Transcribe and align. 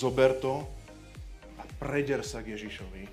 zober 0.00 0.32
to 0.40 0.64
a 1.60 1.62
preder 1.76 2.24
sa 2.24 2.40
k 2.40 2.56
Ježišovi, 2.56 3.04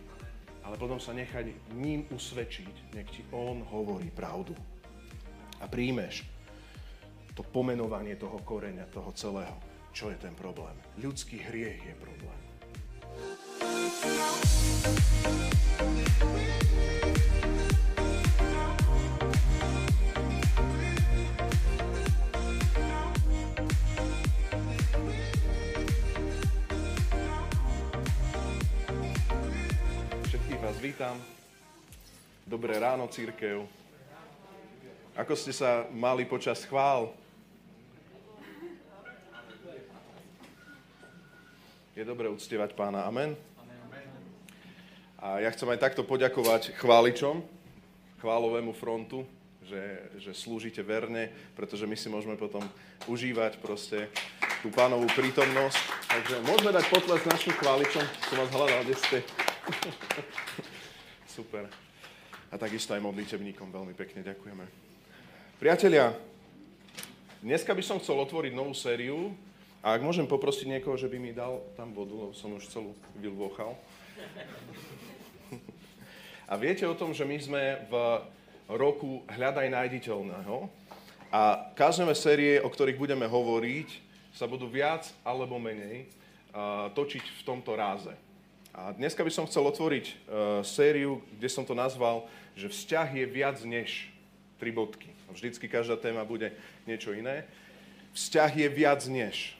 ale 0.63 0.79
potom 0.79 1.03
sa 1.03 1.11
nechať 1.11 1.75
ním 1.75 2.07
usvedčiť, 2.07 2.95
nech 2.95 3.11
ti 3.11 3.27
on 3.35 3.59
hovorí 3.67 4.07
pravdu. 4.07 4.55
A 5.59 5.67
príjmeš 5.67 6.23
to 7.35 7.43
pomenovanie 7.43 8.15
toho 8.15 8.39
koreňa, 8.39 8.87
toho 8.87 9.11
celého. 9.11 9.59
Čo 9.91 10.15
je 10.15 10.17
ten 10.21 10.31
problém? 10.31 10.79
Ľudský 11.03 11.43
hriech 11.43 11.83
je 11.83 11.95
problém. 11.99 12.39
Vítam. 30.97 31.21
Dobré 32.49 32.73
ráno, 32.81 33.05
církev. 33.05 33.69
Ako 35.13 35.37
ste 35.37 35.53
sa 35.53 35.85
mali 35.93 36.25
počas 36.25 36.65
chvál? 36.65 37.13
Je 41.93 42.01
dobré 42.01 42.25
uctievať 42.33 42.73
pána. 42.73 43.05
Amen. 43.05 43.37
A 45.21 45.37
ja 45.37 45.53
chcem 45.53 45.69
aj 45.69 45.85
takto 45.85 46.01
poďakovať 46.01 46.73
chváličom, 46.81 47.45
chválovému 48.17 48.73
frontu, 48.73 49.21
že, 49.69 50.01
že 50.17 50.33
slúžite 50.33 50.81
verne, 50.81 51.29
pretože 51.53 51.85
my 51.85 51.93
si 51.93 52.09
môžeme 52.09 52.41
potom 52.41 52.65
užívať 53.05 53.61
proste 53.61 54.09
tú 54.65 54.73
pánovú 54.73 55.05
prítomnosť. 55.13 55.77
Takže 56.09 56.35
môžeme 56.41 56.73
dať 56.73 56.89
potles 56.89 57.21
našim 57.21 57.53
chváličom. 57.53 58.01
Som 58.33 58.41
vás 58.41 58.49
hľadal, 58.49 58.81
kde 58.81 58.97
ste. 58.97 59.17
Super. 61.37 61.69
A 62.49 62.57
takisto 62.57 62.97
aj 62.97 63.05
modlitebníkom 63.05 63.69
veľmi 63.69 63.93
pekne 63.93 64.25
ďakujeme. 64.25 64.65
Priatelia, 65.61 66.17
dneska 67.45 67.77
by 67.77 67.83
som 67.85 68.01
chcel 68.01 68.17
otvoriť 68.17 68.57
novú 68.57 68.73
sériu 68.73 69.37
a 69.85 69.93
ak 69.93 70.01
môžem 70.01 70.25
poprosiť 70.25 70.65
niekoho, 70.65 70.97
že 70.97 71.05
by 71.05 71.21
mi 71.21 71.37
dal 71.37 71.61
tam 71.77 71.93
vodu, 71.93 72.09
lebo 72.09 72.33
som 72.33 72.57
už 72.57 72.65
celú 72.73 72.97
vylvochal. 73.21 73.77
A 76.49 76.57
viete 76.57 76.89
o 76.89 76.97
tom, 76.97 77.13
že 77.13 77.21
my 77.21 77.37
sme 77.37 77.85
v 77.85 77.93
roku 78.73 79.21
Hľadaj 79.29 79.69
nájditeľného 79.69 80.65
a 81.29 81.69
každé 81.77 82.17
série, 82.17 82.57
o 82.65 82.69
ktorých 82.73 82.97
budeme 82.97 83.29
hovoriť, 83.29 83.89
sa 84.33 84.49
budú 84.49 84.65
viac 84.65 85.05
alebo 85.21 85.61
menej 85.61 86.09
točiť 86.97 87.21
v 87.21 87.41
tomto 87.45 87.77
ráze. 87.77 88.25
A 88.77 88.93
dneska 88.93 89.25
by 89.25 89.33
som 89.33 89.49
chcel 89.49 89.65
otvoriť 89.65 90.05
uh, 90.05 90.15
sériu, 90.61 91.25
kde 91.33 91.49
som 91.49 91.65
to 91.65 91.73
nazval, 91.73 92.29
že 92.53 92.69
vzťah 92.69 93.09
je 93.09 93.25
viac 93.25 93.57
než 93.65 94.13
tri 94.61 94.69
bodky. 94.69 95.09
Vždycky 95.33 95.65
každá 95.65 95.97
téma 95.97 96.21
bude 96.21 96.53
niečo 96.85 97.09
iné. 97.17 97.49
Vzťah 98.13 98.53
je 98.53 98.67
viac 98.69 99.01
než. 99.09 99.57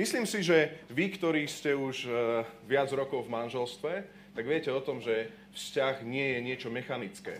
Myslím 0.00 0.24
si, 0.24 0.40
že 0.40 0.74
vy, 0.90 1.12
ktorí 1.12 1.46
ste 1.46 1.76
už 1.76 2.04
e, 2.04 2.10
viac 2.66 2.90
rokov 2.90 3.28
v 3.28 3.32
manželstve, 3.36 3.92
tak 4.34 4.44
viete 4.44 4.72
o 4.72 4.82
tom, 4.82 4.98
že 4.98 5.30
vzťah 5.54 6.02
nie 6.02 6.34
je 6.34 6.40
niečo 6.42 6.68
mechanické. 6.68 7.38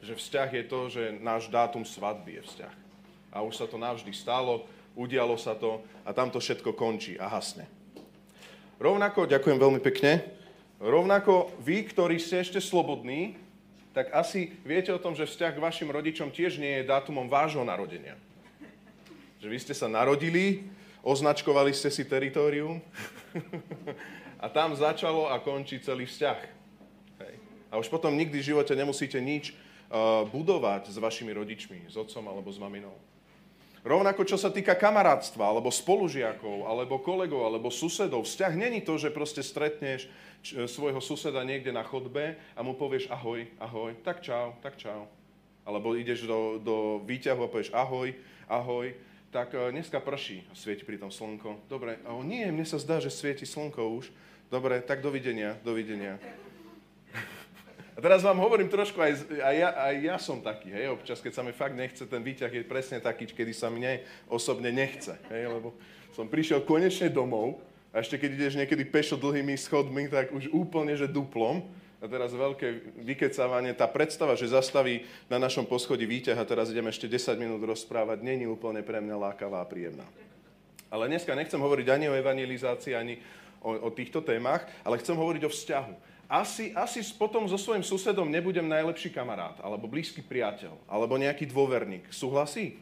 Že 0.00 0.16
vzťah 0.16 0.50
je 0.56 0.64
to, 0.64 0.80
že 0.88 1.02
náš 1.20 1.52
dátum 1.52 1.84
svadby 1.84 2.40
je 2.40 2.42
vzťah. 2.48 2.74
A 3.30 3.44
už 3.44 3.60
sa 3.60 3.66
to 3.68 3.76
navždy 3.76 4.10
stalo, 4.16 4.64
udialo 4.96 5.36
sa 5.36 5.52
to 5.52 5.84
a 6.02 6.16
tam 6.16 6.32
to 6.32 6.40
všetko 6.40 6.72
končí 6.72 7.20
a 7.20 7.28
hasne. 7.28 7.68
Rovnako, 8.80 9.28
ďakujem 9.28 9.60
veľmi 9.60 9.80
pekne, 9.84 10.24
rovnako 10.80 11.52
vy, 11.60 11.84
ktorí 11.84 12.16
ste 12.16 12.40
ešte 12.40 12.64
slobodní, 12.64 13.36
tak 13.92 14.08
asi 14.16 14.56
viete 14.64 14.88
o 14.88 14.96
tom, 14.96 15.12
že 15.12 15.28
vzťah 15.28 15.52
k 15.52 15.60
vašim 15.60 15.92
rodičom 15.92 16.32
tiež 16.32 16.56
nie 16.56 16.80
je 16.80 16.88
dátumom 16.88 17.28
vášho 17.28 17.60
narodenia. 17.60 18.16
Že 19.36 19.48
vy 19.52 19.58
ste 19.60 19.76
sa 19.76 19.84
narodili, 19.84 20.64
označkovali 21.04 21.76
ste 21.76 21.92
si 21.92 22.08
teritorium 22.08 22.80
a 24.42 24.48
tam 24.48 24.72
začalo 24.72 25.28
a 25.28 25.36
končí 25.44 25.76
celý 25.84 26.08
vzťah. 26.08 26.40
Hej. 27.20 27.34
A 27.68 27.76
už 27.76 27.92
potom 27.92 28.16
nikdy 28.16 28.40
v 28.40 28.48
živote 28.56 28.72
nemusíte 28.72 29.20
nič 29.20 29.52
uh, 29.52 30.24
budovať 30.24 30.88
s 30.88 30.96
vašimi 30.96 31.36
rodičmi, 31.36 31.84
s 31.84 32.00
otcom 32.00 32.24
alebo 32.32 32.48
s 32.48 32.56
maminou. 32.56 32.96
Rovnako, 33.80 34.28
čo 34.28 34.36
sa 34.36 34.52
týka 34.52 34.76
kamarátstva, 34.76 35.40
alebo 35.40 35.72
spolužiakov, 35.72 36.68
alebo 36.68 37.00
kolegov, 37.00 37.48
alebo 37.48 37.72
susedov. 37.72 38.28
Vzťah 38.28 38.52
není 38.52 38.84
to, 38.84 39.00
že 39.00 39.08
proste 39.08 39.40
stretneš 39.40 40.04
svojho 40.44 41.00
suseda 41.00 41.40
niekde 41.44 41.72
na 41.72 41.80
chodbe 41.80 42.36
a 42.52 42.60
mu 42.60 42.76
povieš 42.76 43.08
ahoj, 43.08 43.48
ahoj, 43.56 43.96
tak 44.04 44.20
čau, 44.20 44.52
tak 44.60 44.76
čau. 44.76 45.08
Alebo 45.64 45.96
ideš 45.96 46.28
do, 46.28 46.60
do 46.60 46.76
výťahu 47.08 47.40
a 47.40 47.48
povieš 47.48 47.72
ahoj, 47.72 48.12
ahoj, 48.52 48.92
tak 49.32 49.56
e, 49.56 49.72
dneska 49.72 49.96
prší 50.02 50.44
a 50.50 50.52
svieti 50.52 50.84
pri 50.84 51.00
tom 51.00 51.08
slnko. 51.08 51.64
Dobre, 51.70 52.02
a 52.04 52.12
nie, 52.20 52.44
mne 52.52 52.68
sa 52.68 52.76
zdá, 52.76 53.00
že 53.00 53.08
svieti 53.08 53.48
slnko 53.48 53.96
už. 53.96 54.12
Dobre, 54.52 54.82
tak 54.84 55.00
dovidenia, 55.00 55.56
dovidenia. 55.62 56.20
A 58.00 58.08
teraz 58.08 58.24
vám 58.24 58.40
hovorím 58.40 58.72
trošku, 58.72 58.96
aj, 58.96 59.28
aj, 59.28 59.54
ja, 59.60 59.68
aj 59.76 59.94
ja 60.00 60.16
som 60.16 60.40
taký, 60.40 60.72
hej, 60.72 60.88
občas, 60.88 61.20
keď 61.20 61.36
sa 61.36 61.44
mi 61.44 61.52
fakt 61.52 61.76
nechce, 61.76 62.00
ten 62.08 62.24
výťah 62.24 62.48
je 62.48 62.64
presne 62.64 62.96
taký, 62.96 63.28
kedy 63.28 63.52
sa 63.52 63.68
mne 63.68 64.00
osobne 64.24 64.72
nechce, 64.72 65.20
hej, 65.28 65.52
lebo 65.52 65.76
som 66.16 66.24
prišiel 66.24 66.64
konečne 66.64 67.12
domov 67.12 67.60
a 67.92 68.00
ešte 68.00 68.16
keď 68.16 68.30
ideš 68.40 68.56
niekedy 68.56 68.88
pešo 68.88 69.20
dlhými 69.20 69.52
schodmi, 69.52 70.08
tak 70.08 70.32
už 70.32 70.48
úplne, 70.48 70.96
že 70.96 71.12
duplom, 71.12 71.60
a 72.00 72.08
teraz 72.08 72.32
veľké 72.32 72.96
vykecávanie, 73.04 73.76
tá 73.76 73.84
predstava, 73.84 74.32
že 74.32 74.48
zastaví 74.48 75.04
na 75.28 75.36
našom 75.36 75.68
poschodí 75.68 76.08
výťah 76.08 76.40
a 76.40 76.48
teraz 76.48 76.72
ideme 76.72 76.88
ešte 76.88 77.04
10 77.04 77.36
minút 77.36 77.60
rozprávať, 77.60 78.24
není 78.24 78.48
úplne 78.48 78.80
pre 78.80 79.04
mňa 79.04 79.28
lákavá 79.28 79.60
a 79.60 79.68
príjemná. 79.68 80.08
Ale 80.88 81.12
dneska 81.12 81.36
nechcem 81.36 81.60
hovoriť 81.60 81.86
ani 81.92 82.08
o 82.08 82.16
evangelizácii, 82.16 82.96
ani 82.96 83.20
o, 83.60 83.76
o 83.76 83.88
týchto 83.92 84.24
témach, 84.24 84.64
ale 84.80 84.96
chcem 84.96 85.12
hovoriť 85.12 85.44
o 85.44 85.52
vzťahu. 85.52 86.09
Asi, 86.30 86.70
asi 86.78 87.02
potom 87.18 87.50
so 87.50 87.58
svojím 87.58 87.82
susedom 87.82 88.30
nebudem 88.30 88.70
najlepší 88.70 89.10
kamarát, 89.10 89.58
alebo 89.66 89.90
blízky 89.90 90.22
priateľ, 90.22 90.78
alebo 90.86 91.18
nejaký 91.18 91.50
dôverník. 91.50 92.06
Súhlasí? 92.14 92.78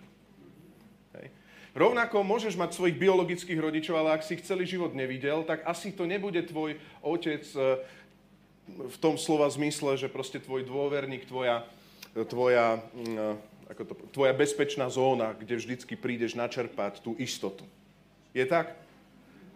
Hej. 1.17 1.33
Rovnako 1.73 2.29
môžeš 2.29 2.61
mať 2.61 2.77
svojich 2.77 3.01
biologických 3.01 3.57
rodičov, 3.57 3.97
ale 3.97 4.21
ak 4.21 4.23
si 4.29 4.37
ich 4.37 4.45
celý 4.45 4.69
život 4.69 4.93
nevidel, 4.93 5.49
tak 5.49 5.65
asi 5.65 5.97
to 5.97 6.05
nebude 6.05 6.45
tvoj 6.45 6.77
otec, 7.01 7.41
v 8.77 8.97
tom 9.01 9.17
slova 9.17 9.49
zmysle, 9.49 9.97
že 9.97 10.13
proste 10.13 10.37
tvoj 10.37 10.69
dôverník, 10.69 11.25
tvoja, 11.25 11.65
tvoja, 12.29 12.85
mm, 12.93 13.73
ako 13.73 13.83
to, 13.85 13.95
tvoja 14.13 14.33
bezpečná 14.37 14.93
zóna, 14.93 15.33
kde 15.33 15.57
vždycky 15.57 15.97
prídeš 15.97 16.37
načerpať 16.37 17.01
tú 17.01 17.17
istotu. 17.17 17.65
Je 18.37 18.45
tak? 18.45 18.77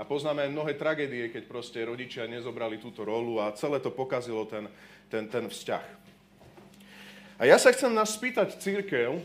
A 0.03 0.09
poznáme 0.09 0.43
aj 0.43 0.51
mnohé 0.51 0.75
tragédie, 0.75 1.31
keď 1.31 1.47
proste 1.47 1.79
rodičia 1.87 2.27
nezobrali 2.27 2.83
túto 2.83 3.07
rolu 3.07 3.39
a 3.39 3.55
celé 3.55 3.79
to 3.79 3.95
pokazilo 3.95 4.43
ten, 4.51 4.67
ten, 5.07 5.31
ten 5.31 5.47
vzťah. 5.47 5.87
A 7.39 7.47
ja 7.47 7.55
sa 7.55 7.71
chcem 7.71 7.95
nás 7.95 8.11
spýtať, 8.11 8.59
církev, 8.59 9.23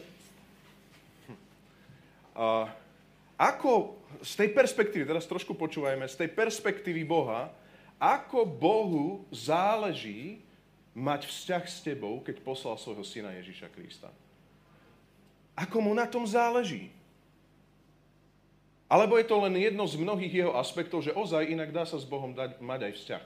a 2.38 2.70
ako 3.42 3.98
z 4.22 4.34
tej 4.38 4.50
perspektívy, 4.54 5.10
teraz 5.10 5.26
trošku 5.26 5.58
počúvajme, 5.58 6.06
z 6.06 6.14
tej 6.22 6.30
perspektívy 6.30 7.02
Boha, 7.02 7.50
ako 7.98 8.46
Bohu 8.46 9.26
záleží 9.34 10.46
mať 10.94 11.26
vzťah 11.26 11.64
s 11.66 11.82
tebou, 11.82 12.22
keď 12.22 12.38
poslal 12.46 12.78
svojho 12.78 13.02
syna 13.02 13.34
Ježíša 13.42 13.74
Krista. 13.74 14.14
Ako 15.58 15.82
mu 15.82 15.98
na 15.98 16.06
tom 16.06 16.22
záleží. 16.30 16.94
Alebo 18.88 19.20
je 19.20 19.28
to 19.28 19.36
len 19.44 19.56
jedno 19.60 19.84
z 19.84 20.00
mnohých 20.00 20.34
jeho 20.34 20.54
aspektov, 20.56 21.04
že 21.04 21.12
ozaj 21.12 21.52
inak 21.52 21.76
dá 21.76 21.84
sa 21.84 22.00
s 22.00 22.08
Bohom 22.08 22.32
dať, 22.32 22.64
mať 22.64 22.80
aj 22.88 22.94
vzťah. 22.96 23.24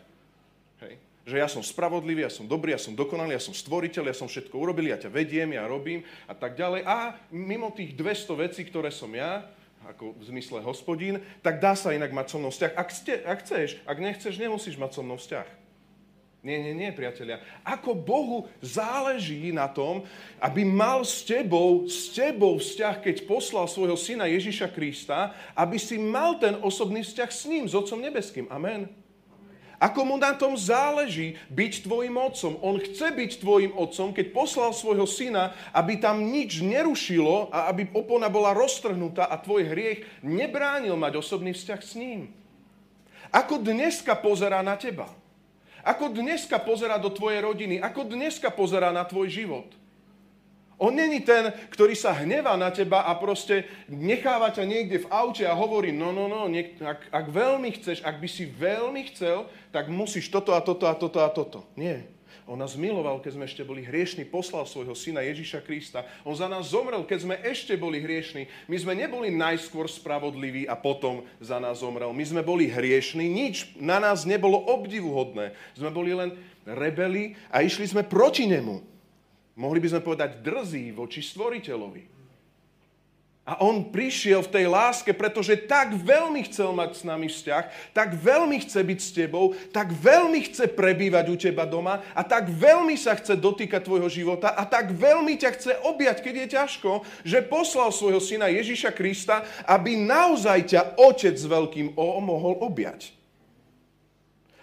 Hej. 0.81 0.93
Že 1.21 1.35
ja 1.37 1.45
som 1.45 1.61
spravodlivý, 1.61 2.25
ja 2.25 2.33
som 2.33 2.49
dobrý, 2.49 2.73
ja 2.73 2.81
som 2.81 2.97
dokonalý, 2.97 3.37
ja 3.37 3.43
som 3.45 3.53
stvoriteľ, 3.53 4.09
ja 4.09 4.17
som 4.17 4.25
všetko 4.25 4.57
urobil, 4.57 4.89
ja 4.89 4.97
ťa 4.97 5.13
vediem, 5.13 5.53
ja 5.53 5.69
robím 5.69 6.01
a 6.25 6.33
tak 6.33 6.57
ďalej. 6.57 6.81
A 6.81 7.13
mimo 7.29 7.69
tých 7.69 7.93
200 7.93 8.41
vecí, 8.41 8.65
ktoré 8.65 8.89
som 8.89 9.13
ja, 9.13 9.45
ako 9.85 10.17
v 10.17 10.23
zmysle 10.33 10.65
hospodín, 10.65 11.21
tak 11.45 11.61
dá 11.61 11.77
sa 11.77 11.93
inak 11.93 12.09
mať 12.09 12.25
so 12.33 12.37
mnou 12.41 12.49
vzťah. 12.49 12.73
Ak, 12.73 12.89
ste, 12.89 13.21
ak 13.21 13.45
chceš, 13.45 13.77
ak 13.85 13.97
nechceš, 14.01 14.41
nemusíš 14.41 14.81
mať 14.81 14.97
so 14.97 15.05
mnou 15.05 15.21
vzťah. 15.21 15.60
Nie, 16.41 16.57
nie, 16.57 16.73
nie, 16.73 16.89
priatelia. 16.89 17.37
Ako 17.61 17.93
Bohu 17.93 18.49
záleží 18.65 19.53
na 19.53 19.69
tom, 19.69 20.01
aby 20.41 20.65
mal 20.65 21.05
s 21.05 21.21
tebou, 21.21 21.85
s 21.85 22.09
tebou 22.17 22.57
vzťah, 22.57 22.97
keď 22.97 23.29
poslal 23.29 23.69
svojho 23.69 23.93
syna 23.93 24.25
Ježiša 24.25 24.73
Krista, 24.73 25.37
aby 25.53 25.77
si 25.77 26.01
mal 26.01 26.41
ten 26.41 26.57
osobný 26.65 27.05
vzťah 27.05 27.29
s 27.29 27.45
ním, 27.45 27.69
s 27.69 27.77
Otcom 27.77 28.01
Nebeským. 28.01 28.49
Amen. 28.49 28.89
Ako 29.77 30.01
mu 30.01 30.17
na 30.17 30.33
tom 30.33 30.57
záleží 30.57 31.37
byť 31.49 31.85
tvojim 31.85 32.13
otcom. 32.13 32.57
On 32.61 32.77
chce 32.77 33.13
byť 33.13 33.31
tvojim 33.41 33.73
otcom, 33.73 34.13
keď 34.13 34.29
poslal 34.29 34.77
svojho 34.77 35.09
syna, 35.09 35.57
aby 35.73 35.97
tam 35.97 36.25
nič 36.25 36.61
nerušilo 36.61 37.49
a 37.53 37.69
aby 37.69 37.89
opona 37.93 38.29
bola 38.29 38.53
roztrhnutá 38.53 39.25
a 39.29 39.41
tvoj 39.41 39.73
hriech 39.73 40.05
nebránil 40.21 40.97
mať 40.97 41.17
osobný 41.17 41.53
vzťah 41.53 41.81
s 41.81 41.93
ním. 41.97 42.29
Ako 43.33 43.57
dneska 43.61 44.13
pozerá 44.17 44.61
na 44.61 44.77
teba? 44.77 45.20
Ako 45.81 46.13
dneska 46.13 46.61
pozerá 46.61 47.01
do 47.01 47.09
tvojej 47.09 47.41
rodiny? 47.41 47.81
Ako 47.81 48.05
dneska 48.05 48.53
pozerá 48.53 48.93
na 48.93 49.01
tvoj 49.05 49.29
život? 49.29 49.69
On 50.81 50.89
není 50.89 51.21
ten, 51.21 51.53
ktorý 51.69 51.93
sa 51.93 52.09
hnevá 52.09 52.57
na 52.57 52.73
teba 52.73 53.05
a 53.05 53.13
proste 53.13 53.69
necháva 53.85 54.49
ťa 54.49 54.65
niekde 54.65 55.05
v 55.05 55.09
aute 55.13 55.45
a 55.45 55.53
hovorí, 55.53 55.93
no, 55.93 56.09
no, 56.09 56.25
no, 56.25 56.49
niek- 56.49 56.81
ak, 56.81 57.05
ak 57.13 57.25
veľmi 57.29 57.69
chceš, 57.77 58.01
ak 58.01 58.17
by 58.17 58.25
si 58.25 58.49
veľmi 58.49 59.05
chcel, 59.13 59.45
tak 59.69 59.93
musíš 59.93 60.33
toto 60.33 60.57
a 60.57 60.61
toto 60.65 60.89
a 60.89 60.97
toto 60.97 61.21
a 61.21 61.29
toto. 61.29 61.59
Nie. 61.77 62.09
On 62.51 62.59
nás 62.59 62.75
miloval, 62.75 63.23
keď 63.23 63.39
sme 63.39 63.47
ešte 63.47 63.63
boli 63.63 63.79
hriešni, 63.79 64.27
poslal 64.27 64.67
svojho 64.67 64.91
syna 64.91 65.23
Ježiša 65.23 65.63
Krista. 65.63 66.03
On 66.27 66.35
za 66.35 66.51
nás 66.51 66.75
zomrel, 66.75 67.07
keď 67.07 67.19
sme 67.23 67.39
ešte 67.47 67.79
boli 67.79 68.03
hriešni. 68.03 68.43
My 68.67 68.75
sme 68.75 68.91
neboli 68.91 69.31
najskôr 69.31 69.87
spravodliví 69.87 70.67
a 70.67 70.75
potom 70.75 71.23
za 71.39 71.63
nás 71.63 71.79
zomrel. 71.79 72.11
My 72.11 72.27
sme 72.27 72.43
boli 72.43 72.67
hriešni, 72.67 73.31
nič 73.31 73.71
na 73.79 74.03
nás 74.03 74.27
nebolo 74.27 74.59
obdivuhodné. 74.67 75.55
Sme 75.79 75.95
boli 75.95 76.11
len 76.11 76.35
rebeli 76.67 77.39
a 77.47 77.63
išli 77.63 77.87
sme 77.87 78.03
proti 78.03 78.43
nemu. 78.51 78.83
Mohli 79.55 79.79
by 79.79 79.87
sme 79.95 80.01
povedať 80.03 80.43
drzí 80.43 80.91
voči 80.91 81.23
stvoriteľovi. 81.23 82.20
A 83.51 83.59
on 83.59 83.91
prišiel 83.91 84.39
v 84.47 84.53
tej 84.55 84.65
láske, 84.71 85.11
pretože 85.11 85.59
tak 85.67 85.91
veľmi 85.91 86.47
chcel 86.47 86.71
mať 86.71 86.91
s 86.95 87.03
nami 87.03 87.27
vzťah, 87.27 87.91
tak 87.91 88.15
veľmi 88.15 88.63
chce 88.63 88.79
byť 88.79 88.99
s 89.03 89.11
tebou, 89.11 89.51
tak 89.75 89.91
veľmi 89.91 90.39
chce 90.47 90.71
prebývať 90.71 91.25
u 91.27 91.35
teba 91.35 91.67
doma 91.67 91.99
a 92.15 92.23
tak 92.23 92.47
veľmi 92.47 92.95
sa 92.95 93.11
chce 93.19 93.35
dotýkať 93.35 93.83
tvojho 93.83 94.07
života 94.07 94.55
a 94.55 94.63
tak 94.63 94.95
veľmi 94.95 95.35
ťa 95.35 95.51
chce 95.59 95.73
objať, 95.83 96.23
keď 96.23 96.33
je 96.39 96.47
ťažko, 96.55 96.91
že 97.27 97.43
poslal 97.43 97.91
svojho 97.91 98.23
syna 98.23 98.47
Ježiša 98.47 98.95
Krista, 98.95 99.43
aby 99.67 99.99
naozaj 99.99 100.71
ťa 100.71 100.81
otec 100.95 101.35
s 101.35 101.43
veľkým 101.43 101.99
O 101.99 102.23
mohol 102.23 102.55
objať 102.63 103.20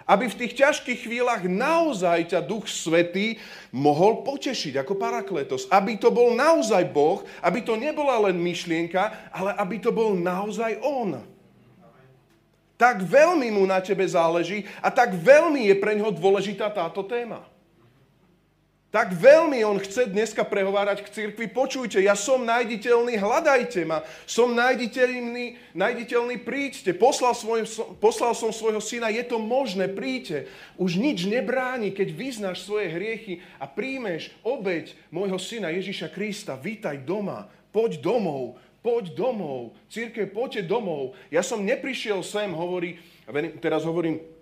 aby 0.08 0.24
v 0.32 0.38
tých 0.40 0.56
ťažkých 0.56 1.04
chvíľach 1.04 1.44
naozaj 1.44 2.32
ťa 2.32 2.40
Duch 2.40 2.64
Svetý 2.64 3.36
mohol 3.76 4.24
potešiť 4.24 4.80
ako 4.80 4.96
parakletos. 4.96 5.68
Aby 5.68 6.00
to 6.00 6.08
bol 6.08 6.32
naozaj 6.32 6.88
Boh, 6.88 7.20
aby 7.44 7.60
to 7.60 7.76
nebola 7.76 8.16
len 8.24 8.40
myšlienka, 8.40 9.28
ale 9.28 9.52
aby 9.60 9.76
to 9.76 9.92
bol 9.92 10.16
naozaj 10.16 10.80
On. 10.80 11.20
Tak 12.80 13.04
veľmi 13.04 13.52
mu 13.52 13.68
na 13.68 13.84
tebe 13.84 14.08
záleží 14.08 14.64
a 14.80 14.88
tak 14.88 15.12
veľmi 15.12 15.68
je 15.68 15.76
pre 15.76 15.92
ňoho 15.98 16.16
dôležitá 16.16 16.72
táto 16.72 17.04
téma. 17.04 17.44
Tak 18.88 19.12
veľmi 19.12 19.60
on 19.68 19.76
chce 19.76 20.08
dneska 20.08 20.48
prehovárať 20.48 21.04
k 21.04 21.12
cirkvi. 21.12 21.52
Počujte, 21.52 22.00
ja 22.00 22.16
som 22.16 22.40
nájditeľný, 22.40 23.20
hľadajte 23.20 23.84
ma. 23.84 24.00
Som 24.24 24.56
nájditeľný, 24.56 25.60
nájditeľný, 25.76 26.40
príďte. 26.40 26.96
Poslal, 26.96 27.36
svoj, 27.36 27.68
poslal 28.00 28.32
som 28.32 28.48
svojho 28.48 28.80
syna, 28.80 29.12
je 29.12 29.20
to 29.28 29.36
možné, 29.36 29.92
príďte. 29.92 30.48
Už 30.80 30.96
nič 30.96 31.28
nebráni, 31.28 31.92
keď 31.92 32.08
vyznáš 32.16 32.64
svoje 32.64 32.88
hriechy 32.88 33.44
a 33.60 33.68
príjmeš 33.68 34.32
obeď 34.40 34.96
môjho 35.12 35.36
syna 35.36 35.68
Ježiša 35.68 36.08
Krista. 36.08 36.56
Vítaj 36.56 37.04
doma, 37.04 37.44
poď 37.68 38.00
domov, 38.00 38.56
poď 38.80 39.12
domov. 39.12 39.76
Církev, 39.92 40.32
poďte 40.32 40.64
domov. 40.64 41.12
Ja 41.28 41.44
som 41.44 41.60
neprišiel 41.60 42.24
sem, 42.24 42.56
hovorí, 42.56 42.96
teraz 43.60 43.84
hovorím 43.84 44.37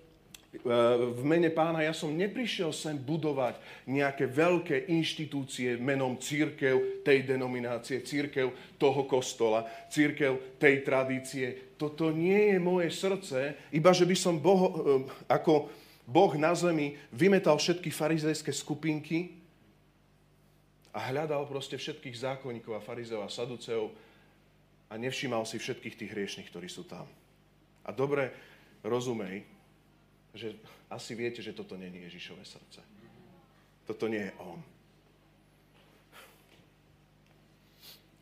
v 0.63 1.23
mene 1.27 1.53
pána 1.53 1.85
ja 1.85 1.93
som 1.93 2.15
neprišiel 2.15 2.73
sem 2.73 2.97
budovať 2.97 3.61
nejaké 3.91 4.31
veľké 4.31 4.77
inštitúcie 4.89 5.77
menom 5.77 6.17
církev 6.17 7.03
tej 7.03 7.27
denominácie, 7.27 8.01
církev 8.01 8.79
toho 8.81 9.05
kostola, 9.05 9.67
církev 9.91 10.57
tej 10.57 10.87
tradície. 10.87 11.77
Toto 11.77 12.15
nie 12.15 12.55
je 12.55 12.59
moje 12.63 12.89
srdce, 12.95 13.59
iba 13.75 13.91
že 13.93 14.09
by 14.09 14.17
som 14.17 14.41
boho, 14.41 14.67
eh, 14.69 14.81
ako 15.29 15.69
Boh 16.07 16.33
na 16.39 16.55
zemi 16.55 16.95
vymetal 17.11 17.59
všetky 17.59 17.91
farizejské 17.91 18.55
skupinky 18.55 19.43
a 20.95 21.11
hľadal 21.11 21.45
proste 21.51 21.75
všetkých 21.75 22.23
zákonníkov 22.23 22.79
a 22.79 22.85
farizeov 22.85 23.27
a 23.27 23.29
saduceov 23.29 23.91
a 24.87 24.95
nevšímal 24.95 25.43
si 25.43 25.59
všetkých 25.59 25.99
tých 25.99 26.13
hriešných, 26.15 26.49
ktorí 26.49 26.71
sú 26.71 26.87
tam. 26.87 27.11
A 27.83 27.91
dobre 27.91 28.31
rozumej, 28.87 29.56
že 30.37 30.55
asi 30.93 31.17
viete, 31.17 31.43
že 31.43 31.57
toto 31.57 31.75
nie 31.75 31.91
je 31.91 32.13
Ježišové 32.13 32.45
srdce. 32.45 32.81
Toto 33.89 34.07
nie 34.07 34.23
je 34.29 34.33
On. 34.39 34.61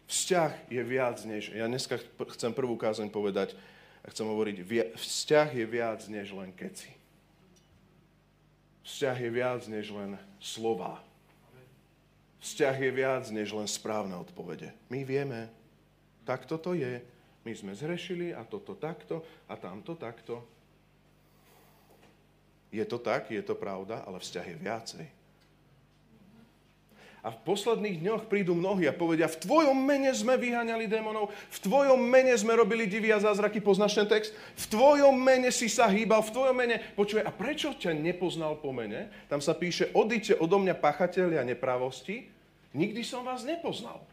Vzťah 0.07 0.71
je 0.71 0.83
viac 0.87 1.19
než... 1.27 1.51
Ja 1.53 1.67
dneska 1.67 1.99
chcem 2.39 2.55
prvú 2.55 2.79
kázeň 2.79 3.11
povedať 3.11 3.59
a 4.07 4.13
chcem 4.15 4.25
hovoriť, 4.25 4.63
vzťah 4.95 5.49
je 5.53 5.67
viac 5.67 6.01
než 6.07 6.31
len 6.33 6.55
keci. 6.55 6.93
Vzťah 8.85 9.17
je 9.17 9.31
viac 9.33 9.63
než 9.67 9.91
len 9.91 10.21
slova. 10.39 11.01
Vzťah 12.45 12.77
je 12.77 12.91
viac 12.93 13.25
než 13.33 13.57
len 13.57 13.65
správne 13.65 14.13
odpovede. 14.21 14.71
My 14.93 15.01
vieme, 15.03 15.49
tak 16.29 16.45
toto 16.45 16.77
je. 16.77 17.01
My 17.45 17.53
sme 17.57 17.73
zhrešili 17.73 18.37
a 18.37 18.45
toto 18.45 18.77
takto 18.77 19.25
a 19.49 19.57
tamto 19.57 19.97
takto. 19.97 20.45
Je 22.75 22.83
to 22.83 22.99
tak, 22.99 23.31
je 23.31 23.39
to 23.39 23.55
pravda, 23.55 24.03
ale 24.03 24.19
vzťah 24.19 24.47
je 24.51 24.57
viacej. 24.59 25.07
A 27.25 27.33
v 27.33 27.41
posledných 27.41 28.05
dňoch 28.05 28.29
prídu 28.29 28.53
mnohí 28.53 28.85
a 28.85 28.93
povedia, 28.93 29.31
v 29.31 29.41
tvojom 29.41 29.73
mene 29.73 30.13
sme 30.13 30.37
vyháňali 30.37 30.85
démonov, 30.85 31.33
v 31.33 31.59
tvojom 31.65 31.97
mene 31.97 32.37
sme 32.37 32.53
robili 32.53 32.85
divy 32.85 33.17
a 33.17 33.23
zázraky, 33.23 33.65
poznáš 33.65 33.97
ten 33.97 34.05
text? 34.05 34.37
V 34.61 34.65
tvojom 34.69 35.17
mene 35.17 35.49
si 35.49 35.73
sa 35.73 35.89
hýbal, 35.89 36.21
v 36.21 36.35
tvojom 36.37 36.53
mene... 36.53 36.85
Počuje, 36.93 37.25
a 37.25 37.33
prečo 37.33 37.73
ťa 37.73 37.97
nepoznal 37.97 38.61
po 38.61 38.77
mene? 38.77 39.09
Tam 39.33 39.41
sa 39.41 39.57
píše, 39.57 39.89
odíďte 39.97 40.37
odo 40.37 40.61
mňa 40.61 40.77
pachatelia 40.77 41.41
nepravosti, 41.49 42.29
nikdy 42.77 43.01
som 43.01 43.25
vás 43.25 43.41
nepoznal. 43.41 44.05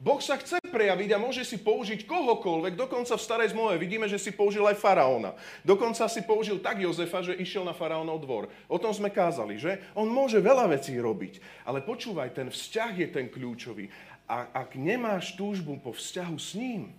Boh 0.00 0.16
sa 0.16 0.40
chce 0.40 0.56
prejaviť 0.64 1.12
a 1.12 1.20
môže 1.20 1.44
si 1.44 1.60
použiť 1.60 2.08
kohokoľvek. 2.08 2.72
Dokonca 2.72 3.20
v 3.20 3.26
starej 3.28 3.52
zmluve 3.52 3.76
vidíme, 3.76 4.08
že 4.08 4.16
si 4.16 4.32
použil 4.32 4.64
aj 4.64 4.80
faraóna. 4.80 5.36
Dokonca 5.60 6.08
si 6.08 6.24
použil 6.24 6.56
tak 6.56 6.80
Jozefa, 6.80 7.20
že 7.20 7.36
išiel 7.36 7.68
na 7.68 7.76
faraónov 7.76 8.24
dvor. 8.24 8.48
O 8.64 8.80
tom 8.80 8.96
sme 8.96 9.12
kázali, 9.12 9.60
že? 9.60 9.76
On 9.92 10.08
môže 10.08 10.40
veľa 10.40 10.72
vecí 10.72 10.96
robiť. 10.96 11.44
Ale 11.68 11.84
počúvaj, 11.84 12.32
ten 12.32 12.48
vzťah 12.48 12.92
je 12.96 13.08
ten 13.12 13.28
kľúčový. 13.28 13.92
A 14.24 14.48
ak 14.64 14.80
nemáš 14.80 15.36
túžbu 15.36 15.76
po 15.76 15.92
vzťahu 15.92 16.36
s 16.40 16.56
ním, 16.56 16.96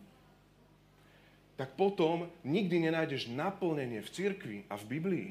tak 1.58 1.74
potom 1.74 2.30
nikdy 2.46 2.86
nenájdeš 2.86 3.34
naplnenie 3.34 4.06
v 4.06 4.14
cirkvi 4.14 4.58
a 4.70 4.78
v 4.78 4.86
Biblii. 4.86 5.30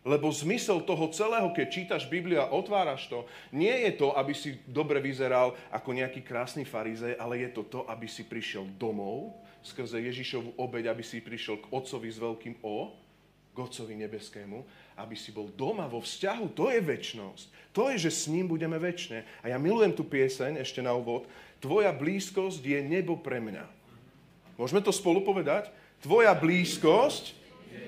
Lebo 0.00 0.32
zmysel 0.32 0.80
toho 0.80 1.12
celého, 1.12 1.52
keď 1.52 1.66
čítaš 1.68 2.08
Bibliu 2.08 2.40
a 2.40 2.48
otváraš 2.48 3.04
to, 3.12 3.28
nie 3.52 3.84
je 3.84 4.00
to, 4.00 4.16
aby 4.16 4.32
si 4.32 4.56
dobre 4.64 4.96
vyzeral 4.96 5.52
ako 5.68 5.92
nejaký 5.92 6.24
krásny 6.24 6.64
farizej, 6.64 7.20
ale 7.20 7.44
je 7.44 7.50
to 7.52 7.62
to, 7.68 7.80
aby 7.84 8.08
si 8.08 8.24
prišiel 8.24 8.64
domov 8.80 9.36
skrze 9.60 10.00
Ježišovu 10.00 10.56
obeď, 10.56 10.88
aby 10.88 11.04
si 11.04 11.20
prišiel 11.20 11.60
k 11.60 11.68
Otcovi 11.68 12.08
s 12.08 12.16
veľkým 12.16 12.64
O, 12.64 12.96
k 13.52 13.56
Otcovi 13.60 13.92
nebeskému, 13.98 14.64
aby 14.96 15.16
si 15.16 15.36
bol 15.36 15.52
doma 15.52 15.84
vo 15.84 16.00
vzťahu. 16.00 16.56
To 16.56 16.72
je 16.72 16.80
väčnosť. 16.80 17.46
To 17.76 17.92
je, 17.92 18.08
že 18.08 18.10
s 18.10 18.24
ním 18.32 18.48
budeme 18.48 18.80
väčšie. 18.80 19.44
A 19.44 19.52
ja 19.52 19.58
milujem 19.60 19.92
tú 19.92 20.06
pieseň, 20.06 20.60
ešte 20.64 20.80
na 20.80 20.96
úvod. 20.96 21.28
Tvoja 21.60 21.92
blízkosť 21.92 22.64
je 22.64 22.78
nebo 22.80 23.20
pre 23.20 23.36
mňa. 23.36 23.68
Môžeme 24.56 24.80
to 24.80 24.92
spolu 24.92 25.20
povedať? 25.20 25.68
Tvoja 26.00 26.32
blízkosť 26.32 27.36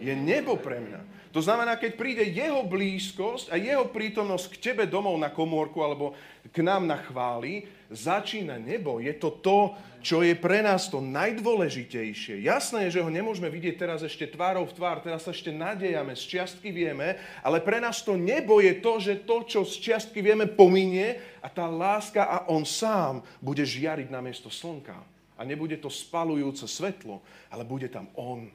je 0.04 0.12
nebo 0.12 0.60
pre 0.60 0.76
mňa. 0.76 1.00
To 1.32 1.40
znamená, 1.40 1.80
keď 1.80 1.96
príde 1.96 2.24
jeho 2.28 2.60
blízkosť 2.60 3.48
a 3.48 3.56
jeho 3.56 3.88
prítomnosť 3.88 4.52
k 4.52 4.60
tebe 4.60 4.84
domov 4.84 5.16
na 5.16 5.32
komórku 5.32 5.80
alebo 5.80 6.12
k 6.52 6.60
nám 6.60 6.84
na 6.84 7.00
chváli, 7.00 7.64
začína 7.88 8.60
nebo. 8.60 9.00
Je 9.00 9.16
to 9.16 9.40
to, 9.40 9.72
čo 10.04 10.20
je 10.20 10.36
pre 10.36 10.60
nás 10.60 10.92
to 10.92 11.00
najdôležitejšie. 11.00 12.44
Jasné 12.44 12.88
je, 12.88 13.00
že 13.00 13.04
ho 13.04 13.08
nemôžeme 13.08 13.48
vidieť 13.48 13.80
teraz 13.80 14.04
ešte 14.04 14.28
tvárou 14.28 14.68
v 14.68 14.76
tvár, 14.76 15.00
teraz 15.00 15.24
sa 15.24 15.32
ešte 15.32 15.48
nadejame, 15.48 16.12
z 16.12 16.36
čiastky 16.36 16.68
vieme, 16.68 17.16
ale 17.40 17.64
pre 17.64 17.80
nás 17.80 18.04
to 18.04 18.12
nebo 18.12 18.60
je 18.60 18.76
to, 18.84 19.00
že 19.00 19.24
to, 19.24 19.46
čo 19.48 19.60
z 19.64 19.74
čiastky 19.88 20.20
vieme, 20.20 20.44
pominie 20.44 21.16
a 21.40 21.48
tá 21.48 21.64
láska 21.64 22.28
a 22.28 22.36
on 22.52 22.68
sám 22.68 23.24
bude 23.40 23.64
žiariť 23.64 24.12
na 24.12 24.20
miesto 24.20 24.52
slnka. 24.52 25.00
A 25.38 25.48
nebude 25.48 25.80
to 25.80 25.88
spalujúce 25.88 26.68
svetlo, 26.68 27.24
ale 27.48 27.64
bude 27.64 27.88
tam 27.88 28.04
on. 28.20 28.52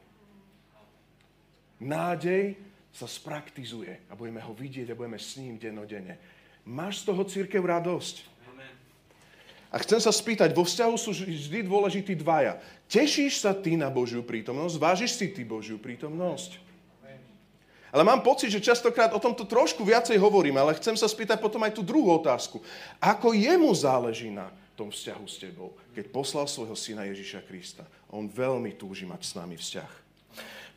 Nádej 1.82 2.67
sa 2.98 3.06
spraktizuje 3.06 4.10
a 4.10 4.18
budeme 4.18 4.42
ho 4.42 4.58
vidieť 4.58 4.90
a 4.90 4.98
budeme 4.98 5.22
s 5.22 5.38
ním 5.38 5.62
denodene. 5.62 6.18
Máš 6.66 7.06
z 7.06 7.14
toho 7.14 7.22
církev 7.22 7.62
radosť? 7.62 8.34
A 9.68 9.78
chcem 9.84 10.00
sa 10.00 10.10
spýtať, 10.10 10.56
vo 10.56 10.64
vzťahu 10.64 10.96
sú 10.96 11.12
vždy 11.14 11.62
dôležití 11.68 12.16
dvaja. 12.18 12.58
Tešíš 12.88 13.44
sa 13.44 13.52
ty 13.54 13.76
na 13.76 13.92
Božiu 13.92 14.24
prítomnosť? 14.24 14.76
Vážiš 14.80 15.12
si 15.14 15.28
ty 15.30 15.44
Božiu 15.44 15.78
prítomnosť? 15.78 16.66
Ale 17.92 18.04
mám 18.04 18.24
pocit, 18.24 18.52
že 18.52 18.64
častokrát 18.64 19.12
o 19.16 19.22
tomto 19.22 19.48
trošku 19.48 19.84
viacej 19.84 20.20
hovorím, 20.20 20.60
ale 20.60 20.76
chcem 20.76 20.96
sa 20.96 21.08
spýtať 21.08 21.40
potom 21.40 21.62
aj 21.64 21.76
tú 21.78 21.84
druhú 21.84 22.16
otázku. 22.20 22.60
Ako 23.00 23.32
jemu 23.32 23.70
záleží 23.76 24.32
na 24.32 24.52
tom 24.76 24.92
vzťahu 24.92 25.26
s 25.28 25.38
tebou. 25.40 25.76
Keď 25.94 26.12
poslal 26.12 26.48
svojho 26.48 26.76
syna 26.76 27.08
Ježiša 27.08 27.44
Krista. 27.46 27.84
On 28.12 28.28
veľmi 28.28 28.76
túži 28.76 29.04
mať 29.04 29.22
s 29.24 29.36
nami 29.36 29.56
vzťah. 29.60 30.07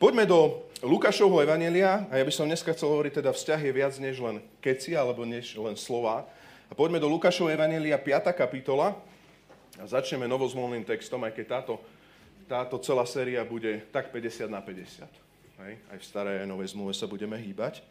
Poďme 0.01 0.25
do 0.25 0.65
Lukášovho 0.81 1.45
Evanelia 1.45 2.09
a 2.09 2.17
ja 2.17 2.25
by 2.25 2.33
som 2.33 2.49
dneska 2.49 2.73
chcel 2.73 2.89
hovoriť, 2.89 3.21
teda 3.21 3.37
vzťah 3.37 3.61
je 3.61 3.69
viac 3.69 3.93
než 4.01 4.17
len 4.17 4.41
keci 4.57 4.97
alebo 4.97 5.29
než 5.29 5.53
len 5.53 5.77
slova. 5.77 6.25
A 6.65 6.73
poďme 6.73 6.97
do 6.97 7.05
Lukášovho 7.05 7.53
Evanelia 7.53 8.01
5. 8.01 8.33
kapitola 8.33 8.97
a 9.77 9.85
začneme 9.85 10.25
novozmolným 10.25 10.81
textom, 10.89 11.21
aj 11.21 11.37
keď 11.37 11.45
táto, 11.53 11.77
táto 12.49 12.81
celá 12.81 13.05
séria 13.05 13.45
bude 13.45 13.85
tak 13.93 14.09
50 14.09 14.49
na 14.49 14.57
50. 14.57 15.05
Hej? 15.69 15.73
Aj 15.77 15.97
v 16.01 16.05
starej 16.09 16.41
aj 16.41 16.49
novej 16.49 16.73
zmluve 16.73 16.97
sa 16.97 17.05
budeme 17.05 17.37
hýbať. 17.37 17.85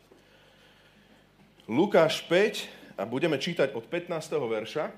Lukáš 1.71 2.27
5 2.27 2.99
a 2.99 3.07
budeme 3.07 3.39
čítať 3.39 3.71
od 3.71 3.87
15. 3.87 4.11
verša. 4.35 4.91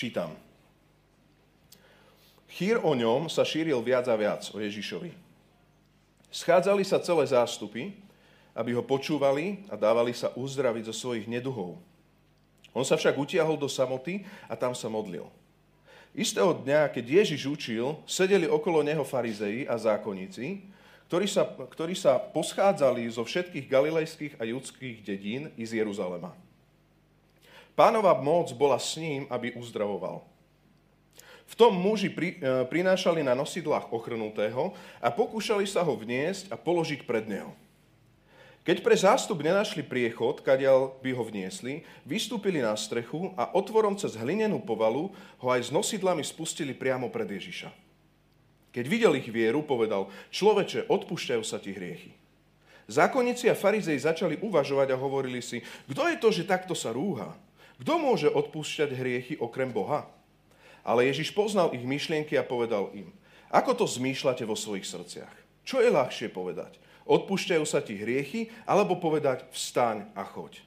Čítam. 0.00 0.32
Chýr 2.48 2.80
o 2.80 2.96
ňom 2.96 3.28
sa 3.28 3.44
šíril 3.44 3.76
viac 3.84 4.08
a 4.08 4.16
viac 4.16 4.48
o 4.48 4.56
Ježišovi. 4.56 5.12
Schádzali 6.32 6.88
sa 6.88 7.04
celé 7.04 7.28
zástupy, 7.28 7.92
aby 8.56 8.72
ho 8.72 8.80
počúvali 8.80 9.68
a 9.68 9.76
dávali 9.76 10.16
sa 10.16 10.32
uzdraviť 10.32 10.88
zo 10.88 10.96
svojich 10.96 11.28
neduhov. 11.28 11.76
On 12.72 12.80
sa 12.80 12.96
však 12.96 13.12
utiahol 13.12 13.60
do 13.60 13.68
samoty 13.68 14.24
a 14.48 14.56
tam 14.56 14.72
sa 14.72 14.88
modlil. 14.88 15.28
Istého 16.16 16.56
dňa, 16.64 16.88
keď 16.96 17.20
Ježiš 17.20 17.52
učil, 17.52 18.00
sedeli 18.08 18.48
okolo 18.48 18.80
neho 18.80 19.04
farizei 19.04 19.68
a 19.68 19.76
zákonníci, 19.76 20.64
ktorí 21.12 21.28
sa, 21.28 21.44
ktorí 21.44 21.92
sa 21.92 22.16
poschádzali 22.16 23.04
zo 23.12 23.20
všetkých 23.20 23.68
galilejských 23.68 24.40
a 24.40 24.48
judských 24.48 25.04
dedín 25.04 25.52
i 25.60 25.68
z 25.68 25.84
Jeruzalema. 25.84 26.32
Pánova 27.80 28.12
moc 28.12 28.52
bola 28.52 28.76
s 28.76 29.00
ním, 29.00 29.24
aby 29.32 29.56
uzdravoval. 29.56 30.20
V 31.48 31.54
tom 31.56 31.72
muži 31.72 32.12
pri, 32.12 32.36
e, 32.36 32.68
prinášali 32.68 33.24
na 33.24 33.32
nosidlách 33.32 33.88
ochrnutého 33.88 34.76
a 35.00 35.08
pokúšali 35.08 35.64
sa 35.64 35.80
ho 35.80 35.96
vniesť 35.96 36.52
a 36.52 36.60
položiť 36.60 37.08
pred 37.08 37.24
neho. 37.24 37.56
Keď 38.68 38.84
pre 38.84 38.92
zástup 38.92 39.40
nenašli 39.40 39.80
priechod, 39.80 40.44
kadiaľ 40.44 41.00
by 41.00 41.10
ho 41.16 41.24
vniesli, 41.24 41.80
vystúpili 42.04 42.60
na 42.60 42.76
strechu 42.76 43.32
a 43.32 43.48
otvorom 43.56 43.96
cez 43.96 44.12
hlinenú 44.12 44.60
povalu 44.60 45.08
ho 45.40 45.48
aj 45.48 45.64
s 45.64 45.70
nosidlami 45.72 46.20
spustili 46.20 46.76
priamo 46.76 47.08
pred 47.08 47.32
Ježiša. 47.32 47.72
Keď 48.76 48.84
videl 48.84 49.16
ich 49.16 49.32
vieru, 49.32 49.64
povedal, 49.64 50.12
človeče, 50.28 50.84
odpúšťajú 50.84 51.42
sa 51.48 51.56
ti 51.56 51.72
hriechy. 51.72 52.12
Zákonníci 52.92 53.48
a 53.48 53.56
farizei 53.56 53.96
začali 53.96 54.36
uvažovať 54.44 54.92
a 54.92 55.00
hovorili 55.00 55.40
si, 55.40 55.64
kto 55.88 56.12
je 56.12 56.16
to, 56.20 56.28
že 56.28 56.44
takto 56.44 56.76
sa 56.76 56.92
rúha? 56.92 57.32
Kto 57.80 57.96
môže 57.96 58.28
odpúšťať 58.28 58.92
hriechy 58.92 59.34
okrem 59.40 59.72
Boha? 59.72 60.04
Ale 60.84 61.08
Ježiš 61.08 61.32
poznal 61.32 61.72
ich 61.72 61.84
myšlienky 61.84 62.36
a 62.36 62.44
povedal 62.44 62.92
im, 62.92 63.08
ako 63.48 63.82
to 63.82 63.86
zmýšľate 63.88 64.44
vo 64.44 64.54
svojich 64.54 64.84
srdciach? 64.84 65.34
Čo 65.64 65.80
je 65.80 65.88
ľahšie 65.88 66.28
povedať? 66.28 66.76
Odpúšťajú 67.08 67.64
sa 67.66 67.82
ti 67.82 67.96
hriechy, 67.96 68.52
alebo 68.68 69.00
povedať 69.00 69.48
vstaň 69.50 70.06
a 70.14 70.22
choď. 70.22 70.62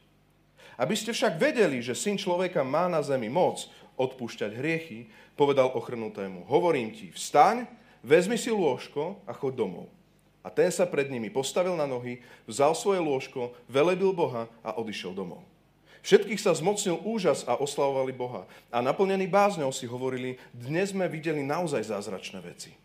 Aby 0.75 0.97
ste 0.97 1.13
však 1.13 1.37
vedeli, 1.37 1.79
že 1.79 1.93
syn 1.93 2.17
človeka 2.17 2.65
má 2.65 2.89
na 2.89 2.99
zemi 3.05 3.29
moc 3.29 3.69
odpúšťať 3.95 4.51
hriechy, 4.57 5.05
povedal 5.37 5.69
ochrnutému, 5.69 6.49
hovorím 6.49 6.91
ti, 6.91 7.13
vstaň, 7.13 7.69
vezmi 8.01 8.41
si 8.41 8.49
lôžko 8.49 9.21
a 9.29 9.31
choď 9.31 9.63
domov. 9.63 9.87
A 10.43 10.51
ten 10.51 10.67
sa 10.73 10.83
pred 10.83 11.07
nimi 11.07 11.31
postavil 11.31 11.77
na 11.77 11.87
nohy, 11.87 12.19
vzal 12.49 12.75
svoje 12.75 12.99
lôžko, 12.99 13.55
velebil 13.69 14.11
Boha 14.11 14.49
a 14.65 14.75
odišiel 14.75 15.15
domov. 15.15 15.52
Všetkých 16.03 16.43
sa 16.43 16.51
zmocnil 16.51 16.99
úžas 17.07 17.47
a 17.47 17.55
oslavovali 17.55 18.11
Boha. 18.11 18.43
A 18.67 18.83
naplnení 18.83 19.23
bázňou 19.23 19.71
si 19.71 19.87
hovorili, 19.87 20.35
dnes 20.51 20.91
sme 20.91 21.07
videli 21.07 21.39
naozaj 21.47 21.87
zázračné 21.87 22.43
veci. 22.43 22.75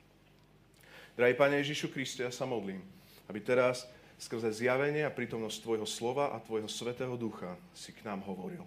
Drahý 1.18 1.34
Pane 1.34 1.58
Ježišu 1.58 1.90
Kriste, 1.90 2.22
ja 2.22 2.30
sa 2.30 2.46
modlím, 2.46 2.78
aby 3.26 3.42
teraz 3.42 3.90
skrze 4.22 4.62
zjavenie 4.62 5.02
a 5.02 5.10
prítomnosť 5.10 5.66
Tvojho 5.66 5.82
slova 5.82 6.30
a 6.30 6.38
Tvojho 6.38 6.70
Svetého 6.70 7.18
Ducha 7.18 7.58
si 7.74 7.90
k 7.90 8.06
nám 8.06 8.22
hovoril. 8.22 8.62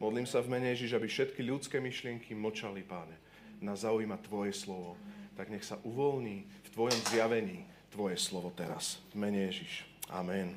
Modlím 0.00 0.24
sa 0.24 0.40
v 0.40 0.56
mene 0.56 0.72
Ježiš, 0.72 0.96
aby 0.96 1.04
všetky 1.04 1.44
ľudské 1.44 1.76
myšlienky 1.76 2.32
močali, 2.32 2.80
Páne, 2.80 3.20
na 3.60 3.76
zaujíma 3.76 4.16
Tvoje 4.24 4.56
slovo. 4.56 4.96
Tak 5.36 5.52
nech 5.52 5.68
sa 5.68 5.76
uvoľní 5.84 6.48
v 6.48 6.68
Tvojom 6.72 7.00
zjavení 7.12 7.68
Tvoje 7.92 8.16
slovo 8.16 8.48
teraz. 8.56 9.04
V 9.12 9.20
mene 9.20 9.44
Ježiš. 9.52 9.84
Amen. 10.08 10.56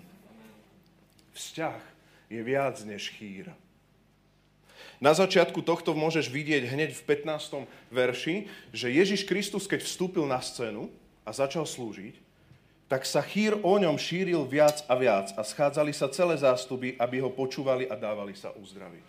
Vzťah 1.35 1.98
je 2.29 2.41
viac 2.45 2.77
než 2.85 3.09
chýr. 3.17 3.49
Na 5.01 5.15
začiatku 5.15 5.63
tohto 5.63 5.95
môžeš 5.95 6.29
vidieť 6.29 6.69
hneď 6.69 6.91
v 6.93 7.01
15. 7.25 7.65
verši, 7.89 8.47
že 8.71 8.87
Ježiš 8.91 9.25
Kristus, 9.25 9.65
keď 9.65 9.83
vstúpil 9.83 10.27
na 10.27 10.39
scénu 10.39 10.91
a 11.23 11.31
začal 11.31 11.63
slúžiť, 11.63 12.19
tak 12.89 13.05
sa 13.05 13.21
chýr 13.21 13.53
o 13.61 13.73
ňom 13.77 13.95
šíril 14.01 14.43
viac 14.49 14.81
a 14.89 14.97
viac 14.97 15.29
a 15.37 15.41
schádzali 15.45 15.93
sa 15.93 16.09
celé 16.09 16.35
zástupy, 16.41 16.97
aby 16.97 17.21
ho 17.21 17.29
počúvali 17.29 17.85
a 17.85 17.93
dávali 17.93 18.33
sa 18.33 18.49
uzdraviť. 18.57 19.07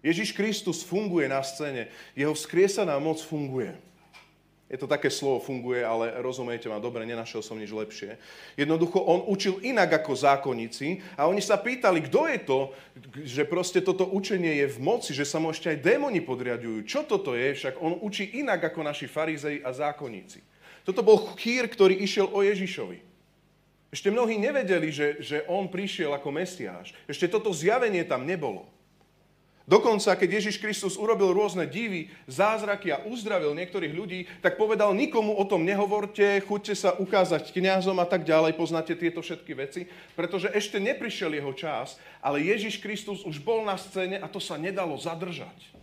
Ježiš 0.00 0.32
Kristus 0.32 0.80
funguje 0.86 1.28
na 1.28 1.42
scéne, 1.44 1.92
jeho 2.16 2.32
vzkriesaná 2.32 2.96
moc 2.96 3.20
funguje. 3.20 3.74
Je 4.66 4.74
to 4.74 4.90
také 4.90 5.14
slovo, 5.14 5.38
funguje, 5.38 5.86
ale 5.86 6.18
rozumiete 6.18 6.66
ma, 6.66 6.82
dobre, 6.82 7.06
nenašiel 7.06 7.38
som 7.38 7.54
nič 7.54 7.70
lepšie. 7.70 8.18
Jednoducho, 8.58 8.98
on 8.98 9.22
učil 9.30 9.62
inak 9.62 10.02
ako 10.02 10.18
zákonníci 10.18 11.06
a 11.14 11.30
oni 11.30 11.38
sa 11.38 11.54
pýtali, 11.54 12.02
kto 12.10 12.20
je 12.26 12.38
to, 12.42 12.60
že 13.22 13.46
proste 13.46 13.78
toto 13.78 14.02
učenie 14.10 14.58
je 14.58 14.66
v 14.66 14.78
moci, 14.82 15.14
že 15.14 15.22
sa 15.22 15.38
mu 15.38 15.54
ešte 15.54 15.70
aj 15.70 15.86
démoni 15.86 16.18
podriadujú. 16.18 16.82
Čo 16.82 17.06
toto 17.06 17.38
je? 17.38 17.54
Však 17.54 17.78
on 17.78 18.02
učí 18.02 18.42
inak 18.42 18.74
ako 18.74 18.82
naši 18.82 19.06
farizei 19.06 19.62
a 19.62 19.70
zákonníci. 19.70 20.42
Toto 20.82 21.06
bol 21.06 21.30
chýr, 21.38 21.70
ktorý 21.70 22.02
išiel 22.02 22.26
o 22.26 22.42
Ježišovi. 22.42 22.98
Ešte 23.94 24.10
mnohí 24.10 24.34
nevedeli, 24.34 24.90
že, 24.90 25.22
že 25.22 25.46
on 25.46 25.70
prišiel 25.70 26.10
ako 26.10 26.34
Mesiáš. 26.34 26.90
Ešte 27.06 27.30
toto 27.30 27.54
zjavenie 27.54 28.02
tam 28.02 28.26
nebolo. 28.26 28.66
Dokonca, 29.66 30.14
keď 30.14 30.38
Ježiš 30.38 30.62
Kristus 30.62 30.94
urobil 30.94 31.34
rôzne 31.34 31.66
divy, 31.66 32.06
zázraky 32.30 32.94
a 32.94 33.02
uzdravil 33.02 33.50
niektorých 33.50 33.98
ľudí, 33.98 34.30
tak 34.38 34.54
povedal, 34.54 34.94
nikomu 34.94 35.34
o 35.34 35.42
tom 35.42 35.66
nehovorte, 35.66 36.38
chuďte 36.46 36.78
sa 36.78 36.94
ukázať 36.94 37.50
kňazom 37.50 37.98
a 37.98 38.06
tak 38.06 38.22
ďalej, 38.22 38.54
poznáte 38.54 38.94
tieto 38.94 39.26
všetky 39.26 39.52
veci, 39.58 39.90
pretože 40.14 40.54
ešte 40.54 40.78
neprišiel 40.78 41.34
jeho 41.34 41.50
čas, 41.50 41.98
ale 42.22 42.46
Ježiš 42.46 42.78
Kristus 42.78 43.26
už 43.26 43.42
bol 43.42 43.66
na 43.66 43.74
scéne 43.74 44.22
a 44.22 44.30
to 44.30 44.38
sa 44.38 44.54
nedalo 44.54 44.94
zadržať. 44.94 45.75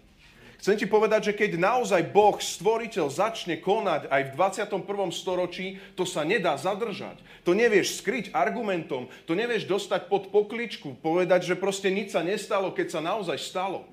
Chcem 0.63 0.79
ti 0.79 0.87
povedať, 0.87 1.27
že 1.27 1.33
keď 1.35 1.59
naozaj 1.59 2.15
Boh, 2.15 2.39
stvoriteľ, 2.39 3.11
začne 3.11 3.59
konať 3.59 4.07
aj 4.07 4.31
v 4.31 4.35
21. 4.71 5.11
storočí, 5.11 5.75
to 5.99 6.07
sa 6.07 6.23
nedá 6.23 6.55
zadržať. 6.55 7.19
To 7.43 7.51
nevieš 7.51 7.99
skryť 7.99 8.31
argumentom, 8.31 9.11
to 9.27 9.35
nevieš 9.35 9.67
dostať 9.67 10.07
pod 10.07 10.31
pokličku, 10.31 10.95
povedať, 11.03 11.51
že 11.51 11.59
proste 11.59 11.91
nič 11.91 12.15
sa 12.15 12.23
nestalo, 12.23 12.71
keď 12.71 12.95
sa 12.95 13.03
naozaj 13.03 13.43
stalo. 13.43 13.83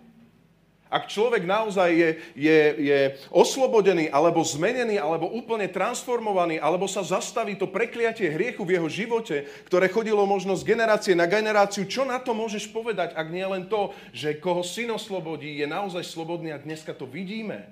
Ak 0.90 1.06
človek 1.06 1.47
naozaj 1.47 1.90
je, 1.94 2.11
je, 2.35 2.61
je 2.82 2.99
oslobodený, 3.30 4.11
alebo 4.11 4.42
zmenený, 4.42 4.99
alebo 4.99 5.30
úplne 5.30 5.70
transformovaný, 5.70 6.59
alebo 6.59 6.90
sa 6.90 7.06
zastaví 7.06 7.54
to 7.54 7.70
prekliatie 7.70 8.26
hriechu 8.26 8.66
v 8.66 8.75
jeho 8.75 8.90
živote, 8.90 9.47
ktoré 9.70 9.87
chodilo 9.87 10.26
možno 10.26 10.59
z 10.59 10.66
generácie 10.66 11.14
na 11.14 11.30
generáciu, 11.30 11.87
čo 11.87 12.02
na 12.02 12.18
to 12.18 12.35
môžeš 12.35 12.75
povedať, 12.75 13.14
ak 13.14 13.30
nie 13.30 13.47
len 13.47 13.70
to, 13.70 13.94
že 14.11 14.42
koho 14.42 14.66
syn 14.66 14.90
oslobodí, 14.90 15.62
je 15.62 15.66
naozaj 15.70 16.02
slobodný 16.02 16.50
a 16.50 16.59
dneska 16.59 16.90
to 16.90 17.06
vidíme. 17.06 17.70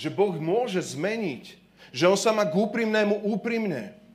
Že 0.00 0.16
Boh 0.16 0.32
môže 0.40 0.80
zmeniť, 0.80 1.60
že 1.92 2.08
on 2.08 2.16
sa 2.16 2.32
má 2.32 2.48
k 2.48 2.56
úprimnému 2.56 3.20
úprimne. 3.36 4.05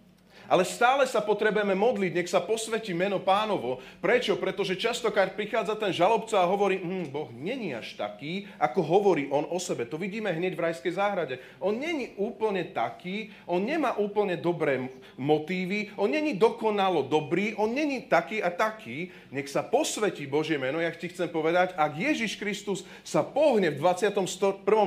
Ale 0.51 0.67
stále 0.67 1.07
sa 1.07 1.23
potrebujeme 1.23 1.71
modliť, 1.71 2.11
nech 2.11 2.27
sa 2.27 2.43
posvetí 2.43 2.91
meno 2.91 3.23
pánovo. 3.23 3.79
Prečo? 4.03 4.35
Pretože 4.35 4.75
častokrát 4.75 5.31
prichádza 5.31 5.79
ten 5.79 5.95
žalobca 5.95 6.43
a 6.43 6.49
hovorí, 6.51 6.83
hm, 6.83 7.07
Boh 7.07 7.31
není 7.31 7.71
až 7.71 7.95
taký, 7.95 8.51
ako 8.59 8.83
hovorí 8.83 9.31
on 9.31 9.47
o 9.47 9.55
sebe. 9.63 9.87
To 9.87 9.95
vidíme 9.95 10.27
hneď 10.27 10.59
v 10.59 10.63
rajskej 10.67 10.99
záhrade. 10.99 11.39
On 11.63 11.71
není 11.71 12.19
úplne 12.19 12.67
taký, 12.67 13.31
on 13.47 13.63
nemá 13.63 13.95
úplne 13.95 14.35
dobré 14.35 14.91
motívy, 15.15 15.95
on 15.95 16.11
není 16.11 16.35
dokonalo 16.35 17.07
dobrý, 17.07 17.55
on 17.55 17.71
není 17.71 18.03
taký 18.11 18.43
a 18.43 18.51
taký. 18.51 19.07
Nech 19.31 19.47
sa 19.47 19.63
posvetí 19.63 20.27
Božie 20.27 20.59
meno, 20.59 20.83
ja 20.83 20.91
ti 20.91 21.07
chcem 21.07 21.31
povedať, 21.31 21.79
ak 21.79 21.95
Ježiš 21.95 22.35
Kristus 22.35 22.83
sa 23.07 23.23
pohne 23.23 23.71
v 23.71 23.79
21. 23.79 24.27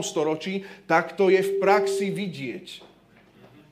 storočí, 0.04 0.68
tak 0.84 1.16
to 1.16 1.32
je 1.32 1.40
v 1.40 1.52
praxi 1.56 2.12
vidieť. 2.12 2.93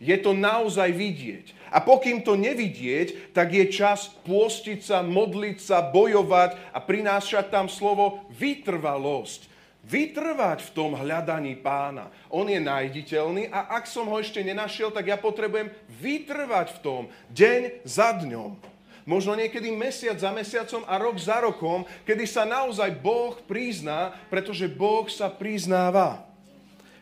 Je 0.02 0.18
to 0.18 0.34
naozaj 0.34 0.90
vidieť. 0.90 1.54
A 1.70 1.78
pokým 1.78 2.20
to 2.20 2.34
nevidieť, 2.34 3.30
tak 3.30 3.54
je 3.54 3.70
čas 3.70 4.10
pôstiť 4.26 4.82
sa, 4.82 4.98
modliť 5.00 5.56
sa, 5.62 5.78
bojovať 5.80 6.58
a 6.74 6.82
prinášať 6.82 7.48
tam 7.48 7.70
slovo 7.70 8.26
vytrvalosť. 8.34 9.46
Vytrvať 9.86 10.58
v 10.62 10.70
tom 10.74 10.98
hľadaní 10.98 11.54
pána. 11.58 12.10
On 12.28 12.46
je 12.46 12.58
najditeľný 12.58 13.50
a 13.50 13.78
ak 13.78 13.86
som 13.86 14.10
ho 14.10 14.18
ešte 14.18 14.42
nenašiel, 14.42 14.90
tak 14.90 15.06
ja 15.06 15.18
potrebujem 15.18 15.70
vytrvať 16.02 16.66
v 16.76 16.82
tom 16.82 17.02
deň 17.30 17.86
za 17.86 18.14
dňom. 18.18 18.58
Možno 19.02 19.34
niekedy 19.34 19.74
mesiac 19.74 20.14
za 20.18 20.30
mesiacom 20.30 20.86
a 20.86 20.94
rok 20.98 21.18
za 21.18 21.42
rokom, 21.42 21.82
kedy 22.06 22.22
sa 22.26 22.46
naozaj 22.46 22.94
Boh 23.02 23.34
prizná, 23.42 24.14
pretože 24.30 24.70
Boh 24.70 25.10
sa 25.10 25.26
priznáva. 25.26 26.22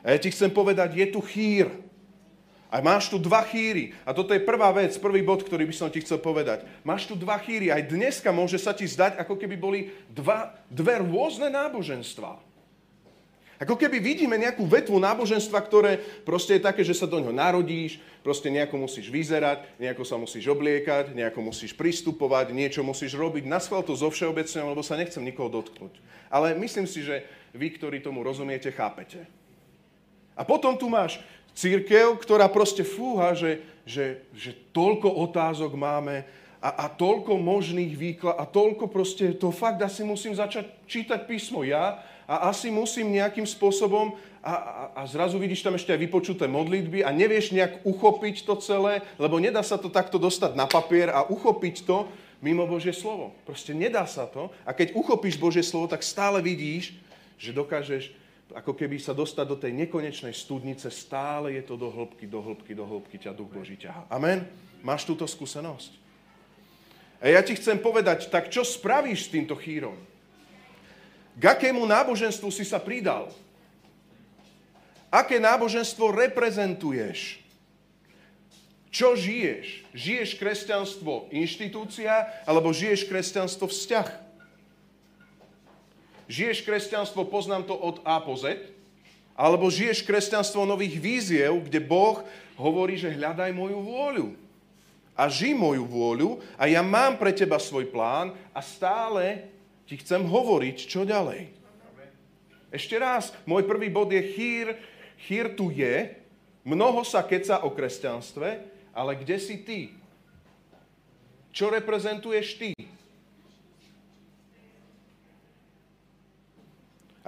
A 0.01 0.17
ja 0.17 0.19
ti 0.21 0.33
chcem 0.33 0.49
povedať, 0.49 0.97
je 0.97 1.07
tu 1.13 1.21
chýr. 1.21 1.69
A 2.71 2.79
máš 2.79 3.11
tu 3.11 3.19
dva 3.19 3.43
chýry. 3.43 3.91
A 4.07 4.15
toto 4.15 4.31
je 4.31 4.39
prvá 4.39 4.71
vec, 4.71 4.95
prvý 5.03 5.27
bod, 5.27 5.43
ktorý 5.43 5.67
by 5.67 5.75
som 5.75 5.91
ti 5.91 5.99
chcel 6.07 6.23
povedať. 6.23 6.63
Máš 6.87 7.11
tu 7.11 7.19
dva 7.19 7.35
chýry. 7.43 7.75
Aj 7.75 7.83
dneska 7.83 8.31
môže 8.31 8.63
sa 8.63 8.71
ti 8.71 8.87
zdať, 8.87 9.19
ako 9.19 9.35
keby 9.35 9.59
boli 9.59 9.91
dva, 10.07 10.55
dve 10.71 11.03
rôzne 11.03 11.51
náboženstva. 11.51 12.39
Ako 13.61 13.77
keby 13.77 14.01
vidíme 14.01 14.41
nejakú 14.41 14.65
vetvu 14.65 14.97
náboženstva, 14.97 15.61
ktoré 15.61 16.01
proste 16.25 16.57
je 16.57 16.65
také, 16.65 16.81
že 16.81 16.97
sa 16.97 17.05
do 17.05 17.21
ňoho 17.21 17.37
narodíš, 17.37 18.01
proste 18.25 18.49
nejako 18.49 18.89
musíš 18.89 19.13
vyzerať, 19.13 19.77
nejako 19.77 20.01
sa 20.01 20.17
musíš 20.17 20.49
obliekať, 20.49 21.13
nejako 21.13 21.45
musíš 21.45 21.77
pristupovať, 21.77 22.57
niečo 22.57 22.81
musíš 22.81 23.13
robiť. 23.13 23.45
Na 23.45 23.61
schvál 23.61 23.85
to 23.85 23.93
zo 23.93 24.09
všeobecného, 24.09 24.73
lebo 24.73 24.81
sa 24.81 24.97
nechcem 24.97 25.21
nikoho 25.21 25.53
dotknúť. 25.53 25.93
Ale 26.33 26.57
myslím 26.57 26.89
si, 26.89 27.05
že 27.05 27.21
vy, 27.53 27.77
ktorí 27.77 28.01
tomu 28.01 28.25
rozumiete, 28.25 28.73
chápete. 28.73 29.29
A 30.33 30.41
potom 30.41 30.73
tu 30.81 30.89
máš 30.89 31.21
církev, 31.55 32.19
ktorá 32.21 32.47
proste 32.51 32.87
fúha, 32.87 33.35
že, 33.35 33.63
že, 33.85 34.23
že 34.37 34.55
toľko 34.71 35.11
otázok 35.31 35.75
máme 35.75 36.25
a, 36.61 36.85
a 36.85 36.93
toľko 36.93 37.41
možných 37.41 37.97
výklad 37.97 38.37
a 38.37 38.45
toľko 38.45 38.93
proste, 38.93 39.33
to 39.33 39.49
fakt 39.49 39.81
asi 39.81 40.05
musím 40.05 40.37
začať 40.37 40.69
čítať 40.85 41.25
písmo 41.25 41.65
ja 41.65 42.05
a 42.29 42.53
asi 42.53 42.69
musím 42.69 43.17
nejakým 43.17 43.49
spôsobom 43.49 44.15
a, 44.41 44.53
a, 44.53 44.83
a 44.97 45.03
zrazu 45.09 45.41
vidíš 45.41 45.65
tam 45.65 45.77
ešte 45.77 45.93
aj 45.93 46.01
vypočuté 46.01 46.45
modlitby 46.47 47.03
a 47.05 47.11
nevieš 47.13 47.53
nejak 47.53 47.85
uchopiť 47.85 48.45
to 48.45 48.55
celé, 48.61 49.05
lebo 49.17 49.41
nedá 49.41 49.65
sa 49.65 49.81
to 49.81 49.89
takto 49.89 50.21
dostať 50.21 50.57
na 50.57 50.69
papier 50.69 51.13
a 51.13 51.27
uchopiť 51.29 51.85
to 51.85 52.09
mimo 52.41 52.65
Božie 52.65 52.93
slovo. 52.93 53.37
Proste 53.45 53.77
nedá 53.77 54.05
sa 54.09 54.25
to 54.29 54.49
a 54.65 54.73
keď 54.73 54.97
uchopíš 54.97 55.37
Božie 55.37 55.65
slovo, 55.65 55.89
tak 55.89 56.05
stále 56.05 56.41
vidíš, 56.41 56.97
že 57.41 57.57
dokážeš 57.57 58.13
ako 58.55 58.75
keby 58.75 58.99
sa 58.99 59.15
dostať 59.15 59.47
do 59.47 59.57
tej 59.57 59.73
nekonečnej 59.75 60.35
studnice, 60.35 60.91
stále 60.91 61.55
je 61.55 61.63
to 61.63 61.79
do 61.79 61.91
hĺbky, 61.91 62.27
do 62.27 62.43
hĺbky, 62.43 62.73
do 62.75 62.85
hĺbky 62.87 63.17
ťa 63.19 63.35
Duch 63.35 63.51
Boží 63.51 63.79
ťaha. 63.79 64.11
Amen? 64.11 64.47
Máš 64.83 65.07
túto 65.07 65.27
skúsenosť? 65.29 65.97
A 67.21 67.29
ja 67.29 67.45
ti 67.45 67.53
chcem 67.53 67.77
povedať, 67.77 68.33
tak 68.33 68.49
čo 68.49 68.65
spravíš 68.65 69.29
s 69.29 69.33
týmto 69.33 69.53
chýrom? 69.55 69.97
K 71.37 71.43
akému 71.53 71.85
náboženstvu 71.85 72.49
si 72.49 72.65
sa 72.65 72.81
pridal? 72.81 73.29
Aké 75.13 75.43
náboženstvo 75.43 76.15
reprezentuješ? 76.15 77.43
Čo 78.91 79.15
žiješ? 79.15 79.87
Žiješ 79.95 80.31
kresťanstvo 80.39 81.31
inštitúcia 81.31 82.27
alebo 82.47 82.75
žiješ 82.75 83.07
kresťanstvo 83.07 83.71
vzťah? 83.71 84.30
Žiješ 86.31 86.63
kresťanstvo, 86.63 87.27
poznám 87.27 87.67
to 87.67 87.75
od 87.75 87.99
A 88.07 88.23
po 88.23 88.39
Z, 88.39 88.55
alebo 89.35 89.67
žiješ 89.67 90.07
kresťanstvo 90.07 90.63
nových 90.63 90.95
víziev, 90.95 91.67
kde 91.67 91.83
Boh 91.83 92.23
hovorí, 92.55 92.95
že 92.95 93.11
hľadaj 93.11 93.51
moju 93.51 93.83
vôľu. 93.83 94.29
A 95.19 95.27
žij 95.27 95.59
moju 95.59 95.83
vôľu 95.83 96.39
a 96.55 96.71
ja 96.71 96.87
mám 96.87 97.19
pre 97.19 97.35
teba 97.35 97.59
svoj 97.59 97.91
plán 97.91 98.31
a 98.55 98.63
stále 98.63 99.51
ti 99.91 99.99
chcem 99.99 100.23
hovoriť, 100.23 100.77
čo 100.87 101.03
ďalej. 101.03 101.51
Ešte 102.71 102.95
raz, 102.95 103.35
môj 103.43 103.67
prvý 103.67 103.91
bod 103.91 104.15
je 104.15 104.23
chýr. 104.23 104.79
Chýr 105.27 105.59
tu 105.59 105.75
je, 105.75 106.15
mnoho 106.63 107.03
sa 107.03 107.27
keca 107.27 107.67
o 107.67 107.75
kresťanstve, 107.75 108.49
ale 108.95 109.13
kde 109.19 109.37
si 109.37 109.59
ty? 109.67 109.81
Čo 111.51 111.75
reprezentuješ 111.75 112.49
ty? 112.57 112.71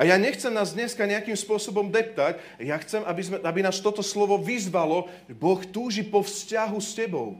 A 0.02 0.10
ja 0.10 0.18
nechcem 0.18 0.50
nás 0.50 0.74
dneska 0.74 1.06
nejakým 1.06 1.38
spôsobom 1.38 1.86
deptať, 1.86 2.42
ja 2.58 2.74
chcem, 2.82 3.06
aby, 3.06 3.22
sme, 3.22 3.38
aby 3.38 3.60
nás 3.62 3.78
toto 3.78 4.02
slovo 4.02 4.34
vyzvalo, 4.34 5.06
Boh 5.30 5.62
túži 5.62 6.02
po 6.02 6.26
vzťahu 6.26 6.74
s 6.82 6.90
tebou. 6.98 7.38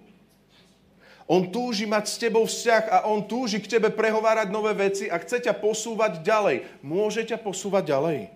On 1.27 1.43
túži 1.43 1.91
mať 1.91 2.05
s 2.07 2.23
tebou 2.23 2.47
vzťah 2.47 2.85
a 2.87 2.99
on 3.11 3.27
túži 3.27 3.59
k 3.59 3.67
tebe 3.67 3.91
prehovárať 3.91 4.55
nové 4.55 4.79
veci 4.79 5.11
a 5.11 5.19
chce 5.19 5.43
ťa 5.43 5.59
posúvať 5.59 6.23
ďalej. 6.23 6.87
Môže 6.87 7.27
ťa 7.27 7.43
posúvať 7.43 7.99
ďalej. 7.99 8.31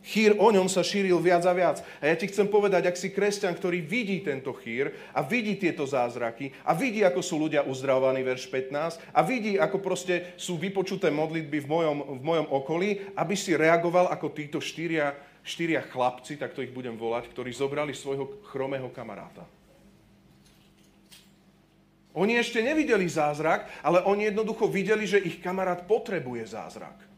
Chýr 0.00 0.32
o 0.40 0.48
ňom 0.48 0.64
sa 0.64 0.80
šíril 0.80 1.20
viac 1.20 1.44
a 1.44 1.52
viac. 1.52 1.84
A 2.00 2.08
ja 2.08 2.16
ti 2.16 2.24
chcem 2.24 2.48
povedať, 2.48 2.88
ak 2.88 2.96
si 2.96 3.12
kresťan, 3.12 3.52
ktorý 3.52 3.84
vidí 3.84 4.24
tento 4.24 4.56
chýr 4.56 4.96
a 5.12 5.20
vidí 5.20 5.60
tieto 5.60 5.84
zázraky 5.84 6.56
a 6.64 6.72
vidí, 6.72 7.04
ako 7.04 7.20
sú 7.20 7.36
ľudia 7.36 7.68
uzdravovaní, 7.68 8.24
verš 8.24 8.48
15, 8.48 8.96
a 9.12 9.20
vidí, 9.20 9.60
ako 9.60 9.76
proste 9.84 10.32
sú 10.40 10.56
vypočuté 10.56 11.12
modlitby 11.12 11.60
v 11.60 11.68
mojom, 11.68 11.98
v 12.16 12.22
mojom 12.24 12.46
okolí, 12.48 13.12
aby 13.12 13.36
si 13.36 13.52
reagoval 13.52 14.08
ako 14.08 14.32
títo 14.32 14.56
štyria, 14.56 15.12
štyria 15.44 15.84
chlapci, 15.84 16.40
tak 16.40 16.56
to 16.56 16.64
ich 16.64 16.72
budem 16.72 16.96
volať, 16.96 17.28
ktorí 17.28 17.52
zobrali 17.52 17.92
svojho 17.92 18.40
chromého 18.48 18.88
kamaráta. 18.88 19.44
Oni 22.16 22.40
ešte 22.40 22.64
nevideli 22.64 23.04
zázrak, 23.04 23.68
ale 23.84 24.00
oni 24.08 24.32
jednoducho 24.32 24.64
videli, 24.64 25.04
že 25.04 25.20
ich 25.20 25.44
kamarát 25.44 25.84
potrebuje 25.84 26.56
zázrak. 26.56 27.09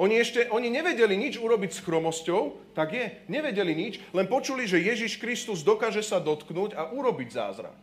Oni 0.00 0.16
ešte, 0.16 0.48
oni 0.48 0.72
nevedeli 0.72 1.16
nič 1.20 1.36
urobiť 1.36 1.70
s 1.76 1.84
chromosťou, 1.84 2.72
tak 2.72 2.96
je, 2.96 3.04
nevedeli 3.28 3.76
nič, 3.76 4.00
len 4.16 4.24
počuli, 4.24 4.64
že 4.64 4.80
Ježiš 4.80 5.20
Kristus 5.20 5.60
dokáže 5.60 6.00
sa 6.00 6.16
dotknúť 6.16 6.72
a 6.72 6.88
urobiť 6.88 7.28
zázrak. 7.28 7.80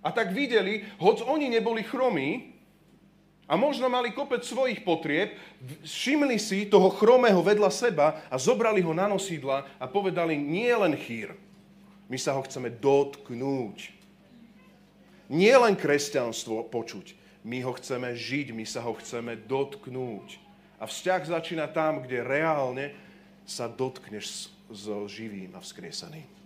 A 0.00 0.08
tak 0.16 0.32
videli, 0.32 0.88
hoď 0.96 1.28
oni 1.28 1.52
neboli 1.52 1.84
chromí, 1.84 2.56
a 3.50 3.58
možno 3.58 3.90
mali 3.90 4.14
kopec 4.14 4.46
svojich 4.46 4.86
potrieb, 4.86 5.34
všimli 5.82 6.38
si 6.38 6.70
toho 6.70 6.86
chromého 6.94 7.42
vedľa 7.42 7.70
seba 7.74 8.22
a 8.30 8.38
zobrali 8.38 8.78
ho 8.78 8.94
na 8.94 9.10
nosídla 9.10 9.66
a 9.82 9.90
povedali, 9.90 10.38
nie 10.38 10.70
len 10.70 10.94
chýr, 10.94 11.34
my 12.06 12.14
sa 12.14 12.38
ho 12.38 12.46
chceme 12.46 12.70
dotknúť. 12.70 13.90
Nie 15.30 15.58
len 15.58 15.74
kresťanstvo 15.74 16.70
počuť, 16.70 17.18
my 17.44 17.58
ho 17.64 17.72
chceme 17.76 18.12
žiť, 18.12 18.52
my 18.52 18.64
sa 18.68 18.84
ho 18.84 18.92
chceme 19.00 19.36
dotknúť. 19.48 20.36
A 20.80 20.88
vzťah 20.88 21.20
začína 21.28 21.68
tam, 21.68 22.04
kde 22.04 22.24
reálne 22.24 22.92
sa 23.44 23.68
dotkneš 23.68 24.52
so 24.70 25.04
živým 25.08 25.52
a 25.56 25.60
vzkriesaným. 25.60 26.40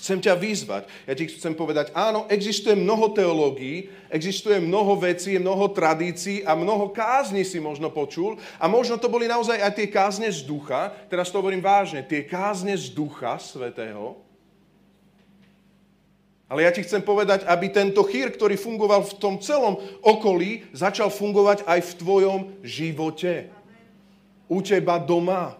Chcem 0.00 0.16
ťa 0.16 0.32
vyzvať. 0.32 0.88
Ja 1.04 1.12
ti 1.12 1.28
chcem 1.28 1.52
povedať, 1.52 1.92
áno, 1.92 2.24
existuje 2.32 2.72
mnoho 2.72 3.12
teológií, 3.12 3.92
existuje 4.08 4.56
mnoho 4.56 4.96
vecí, 4.96 5.36
mnoho 5.36 5.68
tradícií 5.76 6.40
a 6.40 6.56
mnoho 6.56 6.88
kázni 6.88 7.44
si 7.44 7.60
možno 7.60 7.92
počul. 7.92 8.40
A 8.56 8.64
možno 8.64 8.96
to 8.96 9.12
boli 9.12 9.28
naozaj 9.28 9.60
aj 9.60 9.76
tie 9.76 9.92
kázne 9.92 10.32
z 10.32 10.40
ducha, 10.48 10.88
teraz 11.12 11.28
to 11.28 11.36
hovorím 11.36 11.60
vážne, 11.60 12.00
tie 12.00 12.24
kázne 12.24 12.72
z 12.80 12.88
ducha 12.96 13.36
svetého. 13.36 14.16
Ale 16.50 16.66
ja 16.66 16.74
ti 16.74 16.82
chcem 16.82 16.98
povedať, 16.98 17.46
aby 17.46 17.70
tento 17.70 18.02
chýr, 18.02 18.34
ktorý 18.34 18.58
fungoval 18.58 19.06
v 19.06 19.16
tom 19.22 19.38
celom 19.38 19.78
okolí, 20.02 20.66
začal 20.74 21.06
fungovať 21.06 21.62
aj 21.62 21.78
v 21.78 21.92
tvojom 22.02 22.40
živote. 22.66 23.46
U 24.50 24.58
teba 24.58 24.98
doma. 24.98 25.59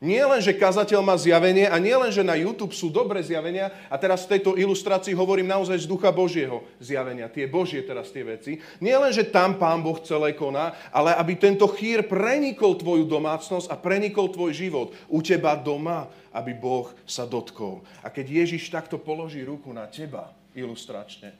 Nie 0.00 0.24
len, 0.24 0.40
že 0.40 0.56
kazateľ 0.56 1.04
má 1.04 1.12
zjavenie 1.20 1.68
a 1.68 1.76
nie 1.76 1.92
len, 1.92 2.08
že 2.08 2.24
na 2.24 2.32
YouTube 2.32 2.72
sú 2.72 2.88
dobré 2.88 3.20
zjavenia 3.20 3.68
a 3.92 4.00
teraz 4.00 4.24
v 4.24 4.32
tejto 4.32 4.56
ilustrácii 4.56 5.12
hovorím 5.12 5.44
naozaj 5.44 5.84
z 5.84 5.90
ducha 5.92 6.08
Božieho 6.08 6.64
zjavenia, 6.80 7.28
tie 7.28 7.44
Božie 7.44 7.84
teraz 7.84 8.08
tie 8.08 8.24
veci. 8.24 8.64
Nie 8.80 8.96
len, 8.96 9.12
že 9.12 9.28
tam 9.28 9.60
Pán 9.60 9.84
Boh 9.84 10.00
celé 10.00 10.32
koná, 10.32 10.72
ale 10.88 11.12
aby 11.20 11.36
tento 11.36 11.68
chýr 11.68 12.08
prenikol 12.08 12.80
tvoju 12.80 13.04
domácnosť 13.04 13.68
a 13.68 13.76
prenikol 13.76 14.32
tvoj 14.32 14.56
život 14.56 14.96
u 15.12 15.20
teba 15.20 15.52
doma, 15.52 16.08
aby 16.32 16.56
Boh 16.56 16.88
sa 17.04 17.28
dotkol. 17.28 17.84
A 18.00 18.08
keď 18.08 18.48
Ježiš 18.48 18.72
takto 18.72 18.96
položí 18.96 19.44
ruku 19.44 19.68
na 19.68 19.84
teba 19.84 20.32
ilustračne, 20.56 21.36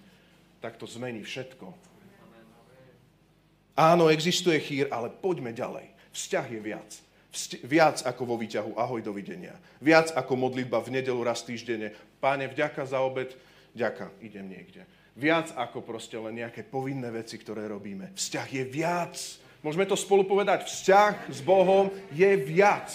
tak 0.60 0.76
to 0.76 0.84
zmení 0.84 1.24
všetko. 1.24 1.64
Áno, 3.72 4.12
existuje 4.12 4.60
chýr, 4.60 4.92
ale 4.92 5.08
poďme 5.08 5.56
ďalej. 5.56 5.88
Vzťah 6.12 6.46
je 6.52 6.60
viac 6.60 6.92
viac 7.62 8.02
ako 8.02 8.22
vo 8.26 8.36
výťahu 8.36 8.74
ahoj, 8.74 9.00
dovidenia. 9.02 9.54
Viac 9.78 10.14
ako 10.14 10.34
modlitba 10.34 10.82
v 10.82 10.98
nedelu 10.98 11.20
raz 11.22 11.46
týždenne. 11.46 11.94
Páne, 12.18 12.50
vďaka 12.50 12.82
za 12.86 12.98
obed, 13.00 13.32
vďaka, 13.74 14.10
idem 14.20 14.50
niekde. 14.50 14.82
Viac 15.14 15.54
ako 15.54 15.82
proste 15.82 16.18
len 16.18 16.38
nejaké 16.38 16.66
povinné 16.66 17.10
veci, 17.10 17.38
ktoré 17.38 17.66
robíme. 17.70 18.14
Vzťah 18.14 18.48
je 18.50 18.64
viac. 18.66 19.16
Môžeme 19.60 19.84
to 19.84 19.98
spolu 19.98 20.24
povedať. 20.24 20.66
Vzťah 20.66 21.30
s 21.30 21.40
Bohom 21.44 21.92
je 22.14 22.30
viac. 22.40 22.88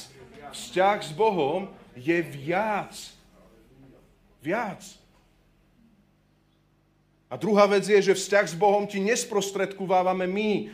Vzťah 0.52 0.98
s 1.00 1.12
Bohom 1.14 1.70
je 1.94 2.18
viac. 2.24 2.96
Viac. 4.42 4.82
A 7.30 7.36
druhá 7.36 7.68
vec 7.68 7.84
je, 7.84 8.00
že 8.00 8.16
vzťah 8.16 8.46
s 8.54 8.56
Bohom 8.56 8.86
ti 8.88 9.02
nesprostredkovávame 9.02 10.30
my. 10.30 10.72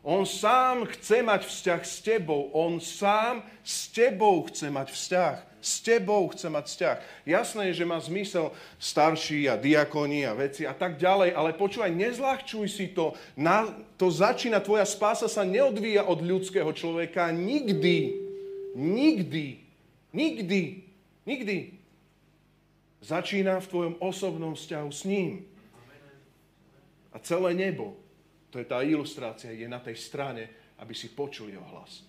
On 0.00 0.24
sám 0.24 0.88
chce 0.96 1.20
mať 1.20 1.44
vzťah 1.44 1.82
s 1.84 2.00
tebou. 2.00 2.48
On 2.56 2.80
sám 2.80 3.44
s 3.60 3.92
tebou 3.92 4.48
chce 4.48 4.72
mať 4.72 4.88
vzťah. 4.96 5.36
S 5.60 5.84
tebou 5.84 6.24
chce 6.32 6.48
mať 6.48 6.64
vzťah. 6.72 6.96
Jasné 7.28 7.62
je, 7.68 7.84
že 7.84 7.84
má 7.84 8.00
zmysel 8.00 8.48
starší 8.80 9.44
a 9.44 9.60
diakoni 9.60 10.24
a 10.24 10.32
veci 10.32 10.64
a 10.64 10.72
tak 10.72 10.96
ďalej, 10.96 11.36
ale 11.36 11.52
počúvaj, 11.52 11.92
nezľahčuj 11.92 12.64
si 12.64 12.96
to. 12.96 13.12
Na, 13.36 13.68
to 14.00 14.08
začína, 14.08 14.64
tvoja 14.64 14.88
spása 14.88 15.28
sa 15.28 15.44
neodvíja 15.44 16.08
od 16.08 16.24
ľudského 16.24 16.72
človeka 16.72 17.28
nikdy. 17.28 18.16
Nikdy. 18.72 19.46
Nikdy. 20.16 20.62
Nikdy. 21.28 21.56
Začína 23.04 23.60
v 23.60 23.68
tvojom 23.68 23.94
osobnom 24.00 24.56
vzťahu 24.56 24.88
s 24.88 25.04
ním. 25.04 25.44
A 27.12 27.20
celé 27.20 27.52
nebo 27.52 27.99
to 28.50 28.58
je 28.58 28.66
tá 28.66 28.82
ilustrácia, 28.82 29.54
je 29.54 29.70
na 29.70 29.78
tej 29.78 29.94
strane, 29.94 30.74
aby 30.82 30.90
si 30.90 31.14
počul 31.14 31.54
jeho 31.54 31.64
hlas. 31.70 32.02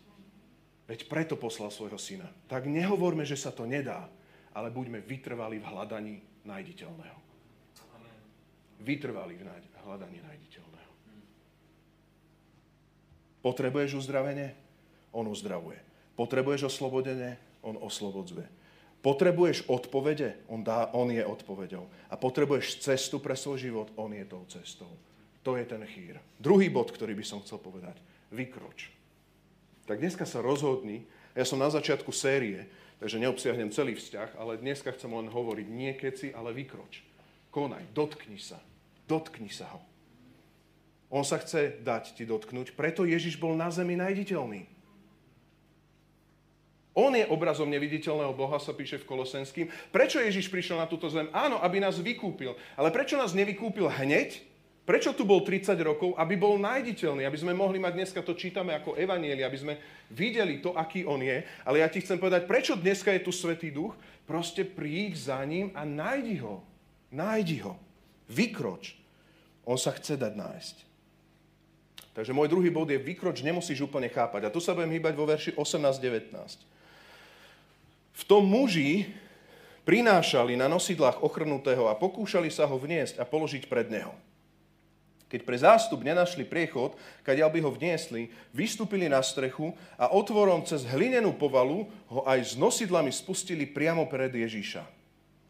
Veď 0.89 1.07
preto 1.07 1.37
poslal 1.37 1.69
svojho 1.71 2.01
syna. 2.01 2.27
Tak 2.49 2.67
nehovorme, 2.67 3.23
že 3.23 3.39
sa 3.39 3.53
to 3.53 3.63
nedá, 3.63 4.09
ale 4.51 4.73
buďme 4.73 4.99
vytrvali 5.05 5.61
v 5.61 5.69
hľadaní 5.69 6.15
nájditeľného. 6.43 7.19
Vytrvali 8.81 9.37
v 9.37 9.43
hľadaní 9.85 10.19
nájditeľného. 10.19 10.91
Potrebuješ 13.45 14.01
uzdravenie? 14.01 14.57
On 15.13 15.29
uzdravuje. 15.29 15.77
Potrebuješ 16.17 16.67
oslobodenie? 16.73 17.37
On 17.61 17.77
oslobodzuje. 17.77 18.49
Potrebuješ 19.01 19.65
odpovede? 19.69 20.45
On, 20.49 20.61
dá, 20.61 20.89
on 20.93 21.09
je 21.09 21.25
odpovedou. 21.25 21.89
A 22.09 22.17
potrebuješ 22.17 22.81
cestu 22.81 23.17
pre 23.17 23.33
svoj 23.33 23.57
život? 23.57 23.87
On 23.97 24.09
je 24.13 24.25
tou 24.25 24.45
cestou. 24.45 24.89
To 25.41 25.57
je 25.57 25.65
ten 25.65 25.81
chýr. 25.89 26.21
Druhý 26.37 26.69
bod, 26.69 26.93
ktorý 26.93 27.17
by 27.17 27.25
som 27.25 27.41
chcel 27.41 27.57
povedať. 27.57 27.97
Vykroč. 28.29 28.93
Tak 29.89 29.97
dneska 29.97 30.29
sa 30.29 30.39
rozhodni, 30.45 31.03
ja 31.33 31.43
som 31.43 31.57
na 31.57 31.67
začiatku 31.73 32.13
série, 32.13 32.69
takže 33.01 33.17
neobsiahnem 33.17 33.73
celý 33.73 33.97
vzťah, 33.97 34.37
ale 34.37 34.61
dneska 34.61 34.93
chcem 34.93 35.09
len 35.09 35.27
hovoriť 35.27 35.67
nie 35.67 35.91
keci, 35.97 36.29
ale 36.29 36.53
vykroč. 36.53 37.01
Konaj, 37.49 37.89
dotkni 37.91 38.37
sa. 38.37 38.61
Dotkni 39.09 39.49
sa 39.49 39.67
ho. 39.73 39.81
On 41.11 41.27
sa 41.27 41.41
chce 41.41 41.83
dať 41.83 42.15
ti 42.15 42.23
dotknúť, 42.23 42.71
preto 42.71 43.03
Ježiš 43.03 43.35
bol 43.35 43.57
na 43.57 43.67
zemi 43.67 43.99
najditeľný. 43.99 44.63
On 46.91 47.11
je 47.15 47.23
obrazom 47.27 47.71
neviditeľného 47.71 48.35
Boha, 48.35 48.59
sa 48.59 48.75
píše 48.75 48.99
v 48.99 49.07
Kolosenským. 49.07 49.67
Prečo 49.95 50.19
Ježiš 50.19 50.51
prišiel 50.51 50.75
na 50.75 50.87
túto 50.87 51.07
zem? 51.07 51.31
Áno, 51.31 51.59
aby 51.63 51.79
nás 51.79 51.95
vykúpil. 51.95 52.51
Ale 52.75 52.91
prečo 52.91 53.15
nás 53.15 53.31
nevykúpil 53.31 53.87
hneď? 53.87 54.50
Prečo 54.91 55.15
tu 55.15 55.23
bol 55.23 55.39
30 55.39 55.71
rokov? 55.87 56.19
Aby 56.19 56.35
bol 56.35 56.59
nájditeľný, 56.59 57.23
aby 57.23 57.39
sme 57.39 57.55
mohli 57.55 57.79
mať, 57.79 57.95
dneska 57.95 58.19
to 58.27 58.35
čítame 58.35 58.75
ako 58.75 58.99
evanieli, 58.99 59.39
aby 59.39 59.55
sme 59.55 59.79
videli 60.11 60.59
to, 60.59 60.75
aký 60.75 61.07
on 61.07 61.23
je. 61.23 61.47
Ale 61.63 61.79
ja 61.79 61.87
ti 61.87 62.03
chcem 62.03 62.19
povedať, 62.19 62.43
prečo 62.43 62.75
dneska 62.75 63.07
je 63.15 63.23
tu 63.23 63.31
Svetý 63.31 63.71
Duch? 63.71 63.95
Proste 64.27 64.67
príď 64.67 65.31
za 65.31 65.39
ním 65.47 65.71
a 65.71 65.87
nájdi 65.87 66.43
ho. 66.43 66.59
Nájdi 67.07 67.63
ho. 67.63 67.79
Vykroč. 68.27 68.99
On 69.63 69.79
sa 69.79 69.95
chce 69.95 70.19
dať 70.19 70.35
nájsť. 70.35 70.75
Takže 72.11 72.35
môj 72.35 72.51
druhý 72.51 72.67
bod 72.67 72.91
je, 72.91 72.99
vykroč 72.99 73.47
nemusíš 73.47 73.87
úplne 73.87 74.11
chápať. 74.11 74.51
A 74.51 74.51
tu 74.51 74.59
sa 74.59 74.75
budem 74.75 74.91
hýbať 74.91 75.15
vo 75.15 75.23
verši 75.23 75.55
18-19. 75.55 76.35
V 78.11 78.23
tom 78.27 78.43
muži 78.43 79.07
prinášali 79.87 80.59
na 80.59 80.67
nosidlách 80.67 81.23
ochrnutého 81.23 81.87
a 81.87 81.95
pokúšali 81.95 82.51
sa 82.51 82.67
ho 82.67 82.75
vniesť 82.75 83.23
a 83.23 83.23
položiť 83.23 83.71
pred 83.71 83.87
neho. 83.87 84.11
Keď 85.31 85.47
pre 85.47 85.55
zástup 85.55 86.03
nenašli 86.03 86.43
priechod, 86.43 86.99
kadiaľ 87.23 87.55
by 87.55 87.59
ho 87.63 87.71
vniesli, 87.71 88.27
vystúpili 88.51 89.07
na 89.07 89.23
strechu 89.23 89.71
a 89.95 90.11
otvorom 90.11 90.67
cez 90.67 90.83
hlinenú 90.83 91.31
povalu 91.39 91.87
ho 92.11 92.27
aj 92.27 92.51
s 92.51 92.53
nosidlami 92.59 93.15
spustili 93.15 93.63
priamo 93.63 94.11
pred 94.11 94.35
Ježíša. 94.35 94.83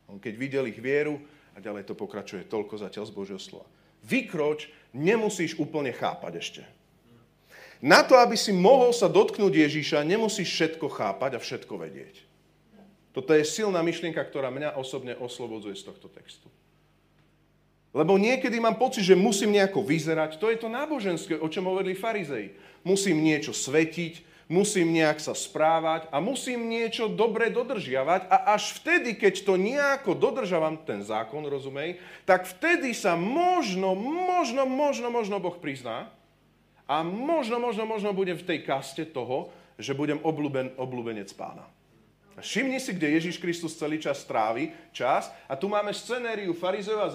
On 0.05 0.21
keď 0.21 0.33
videl 0.37 0.69
ich 0.69 0.77
vieru, 0.77 1.17
a 1.51 1.59
ďalej 1.59 1.89
to 1.89 1.97
pokračuje 1.97 2.45
toľko 2.45 2.77
zatiaľ 2.77 3.09
z 3.09 3.15
Božieho 3.17 3.41
slova. 3.41 3.65
Vykroč 4.05 4.69
nemusíš 4.93 5.57
úplne 5.57 5.89
chápať 5.91 6.33
ešte. 6.37 6.61
Na 7.81 8.05
to, 8.05 8.13
aby 8.13 8.37
si 8.37 8.53
mohol 8.53 8.93
sa 8.93 9.09
dotknúť 9.09 9.65
Ježíša, 9.65 10.05
nemusíš 10.05 10.53
všetko 10.53 10.85
chápať 10.93 11.37
a 11.37 11.43
všetko 11.43 11.73
vedieť. 11.81 12.21
Toto 13.11 13.33
je 13.33 13.41
silná 13.43 13.81
myšlienka, 13.81 14.21
ktorá 14.21 14.53
mňa 14.53 14.77
osobne 14.77 15.17
oslobodzuje 15.17 15.75
z 15.75 15.89
tohto 15.89 16.07
textu. 16.07 16.47
Lebo 17.91 18.15
niekedy 18.15 18.55
mám 18.63 18.79
pocit, 18.79 19.03
že 19.03 19.19
musím 19.19 19.51
nejako 19.59 19.83
vyzerať. 19.83 20.39
To 20.39 20.47
je 20.47 20.57
to 20.57 20.71
náboženské, 20.71 21.35
o 21.35 21.51
čom 21.51 21.67
hovorili 21.67 21.91
farizei. 21.91 22.55
Musím 22.87 23.19
niečo 23.19 23.51
svetiť, 23.51 24.47
musím 24.51 24.91
nejak 24.95 25.19
sa 25.19 25.31
správať 25.31 26.07
a 26.11 26.23
musím 26.23 26.67
niečo 26.67 27.07
dobre 27.07 27.51
dodržiavať 27.51 28.27
a 28.27 28.55
až 28.55 28.79
vtedy, 28.79 29.15
keď 29.15 29.47
to 29.47 29.55
nejako 29.55 30.11
dodržavam, 30.15 30.79
ten 30.83 31.03
zákon, 31.03 31.47
rozumej, 31.47 31.99
tak 32.27 32.43
vtedy 32.47 32.91
sa 32.91 33.15
možno, 33.15 33.95
možno, 33.95 34.67
možno, 34.67 35.07
možno 35.07 35.39
Boh 35.39 35.55
prizná 35.55 36.11
a 36.87 36.99
možno, 37.03 37.59
možno, 37.59 37.87
možno 37.87 38.11
budem 38.11 38.35
v 38.35 38.47
tej 38.47 38.59
kaste 38.67 39.07
toho, 39.07 39.51
že 39.79 39.95
budem 39.95 40.19
obľúben, 40.19 40.75
obľúbenec 40.75 41.31
pána. 41.39 41.63
Všimni 42.39 42.79
si, 42.79 42.95
kde 42.95 43.19
Ježiš 43.19 43.43
Kristus 43.43 43.75
celý 43.75 43.99
čas 43.99 44.23
strávi 44.23 44.71
čas. 44.95 45.27
A 45.51 45.59
tu 45.59 45.67
máme 45.67 45.91
scenériu 45.91 46.55
farizejov 46.55 47.11
a 47.11 47.13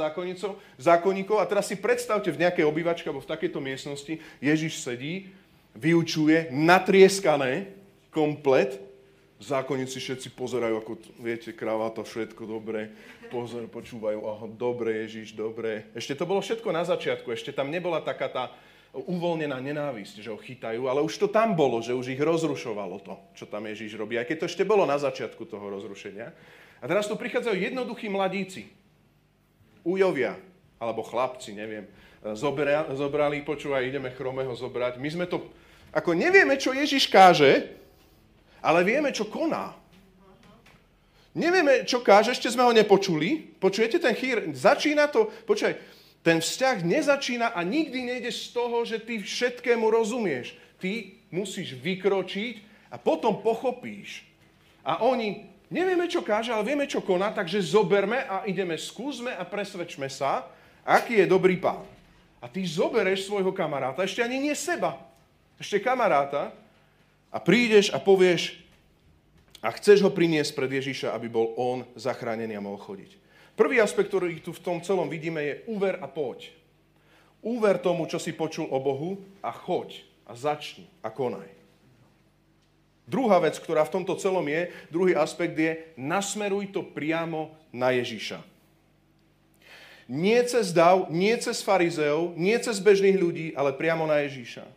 zákonníkov. 0.76 1.40
A 1.40 1.48
teraz 1.48 1.72
si 1.72 1.80
predstavte 1.80 2.28
v 2.28 2.44
nejakej 2.44 2.68
obývačke 2.68 3.08
alebo 3.08 3.24
v 3.24 3.32
takejto 3.32 3.58
miestnosti, 3.62 4.20
Ježiš 4.38 4.84
sedí, 4.84 5.32
vyučuje, 5.76 6.52
natrieskané, 6.52 7.72
komplet. 8.12 8.80
Zákonníci 9.36 10.00
všetci 10.00 10.32
pozerajú, 10.32 10.80
ako, 10.80 10.92
viete, 11.20 11.52
kravata, 11.52 12.00
všetko 12.00 12.48
dobre, 12.48 12.88
pozor, 13.28 13.68
počúvajú, 13.68 14.24
aha, 14.24 14.46
dobre, 14.48 15.04
Ježiš, 15.04 15.36
dobre. 15.36 15.92
Ešte 15.92 16.16
to 16.16 16.24
bolo 16.24 16.40
všetko 16.40 16.72
na 16.72 16.88
začiatku, 16.88 17.28
ešte 17.28 17.52
tam 17.52 17.68
nebola 17.68 18.00
taká 18.00 18.32
tá 18.32 18.44
uvoľnená 18.96 19.60
nenávisť, 19.60 20.24
že 20.24 20.32
ho 20.32 20.40
chytajú, 20.40 20.88
ale 20.88 21.04
už 21.04 21.20
to 21.20 21.28
tam 21.28 21.52
bolo, 21.52 21.84
že 21.84 21.92
už 21.92 22.16
ich 22.16 22.20
rozrušovalo 22.20 23.04
to, 23.04 23.14
čo 23.36 23.44
tam 23.44 23.68
Ježíš 23.68 24.00
robí, 24.00 24.16
aj 24.16 24.24
keď 24.24 24.36
to 24.40 24.48
ešte 24.48 24.64
bolo 24.64 24.88
na 24.88 24.96
začiatku 24.96 25.44
toho 25.44 25.68
rozrušenia. 25.68 26.32
A 26.80 26.84
teraz 26.88 27.04
tu 27.04 27.16
prichádzajú 27.16 27.56
jednoduchí 27.56 28.08
mladíci, 28.08 28.72
ujovia, 29.84 30.40
alebo 30.80 31.04
chlapci, 31.04 31.52
neviem, 31.52 31.84
zobra, 32.34 32.88
zobrali, 32.96 33.44
počúvaj, 33.44 33.84
ideme 33.84 34.12
chromého 34.16 34.52
zobrať. 34.56 34.96
My 34.96 35.08
sme 35.12 35.26
to, 35.28 35.44
ako 35.92 36.16
nevieme, 36.16 36.56
čo 36.56 36.72
Ježiš 36.72 37.08
káže, 37.12 37.76
ale 38.64 38.82
vieme, 38.82 39.12
čo 39.12 39.28
koná. 39.28 39.76
Nevieme, 41.36 41.84
čo 41.84 42.00
káže, 42.00 42.32
ešte 42.32 42.48
sme 42.48 42.64
ho 42.64 42.72
nepočuli. 42.72 43.60
Počujete 43.60 44.00
ten 44.00 44.16
chýr? 44.16 44.56
Začína 44.56 45.12
to, 45.12 45.28
počúvaj, 45.44 45.76
ten 46.26 46.42
vzťah 46.42 46.82
nezačína 46.82 47.54
a 47.54 47.62
nikdy 47.62 48.02
nejdeš 48.02 48.50
z 48.50 48.58
toho, 48.58 48.82
že 48.82 48.98
ty 48.98 49.22
všetkému 49.22 49.86
rozumieš. 49.86 50.58
Ty 50.82 51.14
musíš 51.30 51.78
vykročiť 51.78 52.66
a 52.90 52.98
potom 52.98 53.38
pochopíš. 53.38 54.26
A 54.82 55.06
oni, 55.06 55.46
nevieme, 55.70 56.10
čo 56.10 56.26
káže, 56.26 56.50
ale 56.50 56.66
vieme, 56.66 56.90
čo 56.90 56.98
koná, 56.98 57.30
takže 57.30 57.62
zoberme 57.62 58.26
a 58.26 58.42
ideme, 58.42 58.74
skúsme 58.74 59.30
a 59.38 59.46
presvedčme 59.46 60.10
sa, 60.10 60.50
aký 60.82 61.22
je 61.22 61.30
dobrý 61.30 61.62
pán. 61.62 61.86
A 62.42 62.50
ty 62.50 62.66
zobereš 62.66 63.30
svojho 63.30 63.54
kamaráta, 63.54 64.02
ešte 64.02 64.18
ani 64.18 64.42
nie 64.42 64.54
seba, 64.58 64.98
ešte 65.62 65.78
kamaráta, 65.78 66.50
a 67.30 67.38
prídeš 67.38 67.94
a 67.94 68.02
povieš, 68.02 68.58
a 69.62 69.70
chceš 69.74 70.02
ho 70.02 70.10
priniesť 70.10 70.54
pred 70.54 70.70
Ježíša, 70.78 71.14
aby 71.14 71.26
bol 71.26 71.54
on 71.58 71.82
zachránený 71.98 72.54
a 72.54 72.62
mohol 72.62 72.78
chodiť. 72.78 73.25
Prvý 73.56 73.80
aspekt, 73.80 74.12
ktorý 74.12 74.36
tu 74.44 74.52
v 74.52 74.60
tom 74.60 74.78
celom 74.84 75.08
vidíme, 75.08 75.40
je 75.40 75.54
úver 75.72 75.96
a 75.98 76.06
poď. 76.06 76.52
Úver 77.40 77.80
tomu, 77.80 78.04
čo 78.04 78.20
si 78.20 78.36
počul 78.36 78.68
o 78.68 78.76
Bohu 78.76 79.16
a 79.40 79.48
choď 79.48 80.04
a 80.28 80.36
začni 80.36 80.84
a 81.00 81.08
konaj. 81.08 81.48
Druhá 83.08 83.38
vec, 83.40 83.56
ktorá 83.56 83.86
v 83.86 84.02
tomto 84.02 84.18
celom 84.18 84.44
je, 84.44 84.68
druhý 84.92 85.16
aspekt 85.16 85.56
je, 85.56 85.78
nasmeruj 85.96 86.74
to 86.74 86.82
priamo 86.82 87.54
na 87.72 87.94
Ježíša. 87.94 88.42
Nie 90.10 90.42
cez 90.46 90.74
dav, 90.74 91.08
nie 91.08 91.34
cez 91.38 91.62
farizeov, 91.62 92.34
nie 92.36 92.54
cez 92.58 92.76
bežných 92.82 93.16
ľudí, 93.18 93.46
ale 93.54 93.74
priamo 93.74 94.04
na 94.04 94.22
Ježíša. 94.26 94.75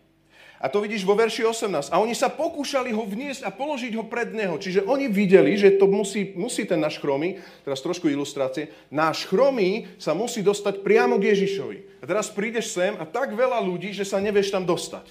A 0.60 0.67
to 0.67 0.84
vidíš 0.84 1.08
vo 1.08 1.15
verši 1.15 1.48
18. 1.48 1.88
A 1.88 2.04
oni 2.04 2.12
sa 2.12 2.28
pokúšali 2.28 2.91
ho 2.91 3.08
vniesť 3.08 3.48
a 3.48 3.56
položiť 3.56 3.95
ho 3.95 4.04
pred 4.04 4.36
neho. 4.36 4.60
Čiže 4.60 4.84
oni 4.84 5.08
videli, 5.08 5.56
že 5.56 5.80
to 5.80 5.88
musí, 5.88 6.36
musí 6.36 6.67
ten 6.67 6.84
náš 6.84 7.00
chromý, 7.00 7.39
teraz 7.63 7.80
trošku 7.80 8.12
ilustrácie, 8.12 8.67
náš 8.91 9.24
chromý 9.32 9.88
sa 9.95 10.12
musí 10.12 10.43
dostať 10.43 10.84
priamo 10.84 11.15
k 11.15 11.32
Ježišovi. 11.32 12.04
A 12.04 12.06
teraz 12.06 12.28
prídeš 12.28 12.76
sem 12.76 12.91
a 13.00 13.08
tak 13.08 13.32
veľa 13.32 13.63
ľudí, 13.63 13.95
že 13.95 14.04
sa 14.04 14.19
nevieš 14.19 14.52
tam 14.52 14.67
dostať. 14.67 15.08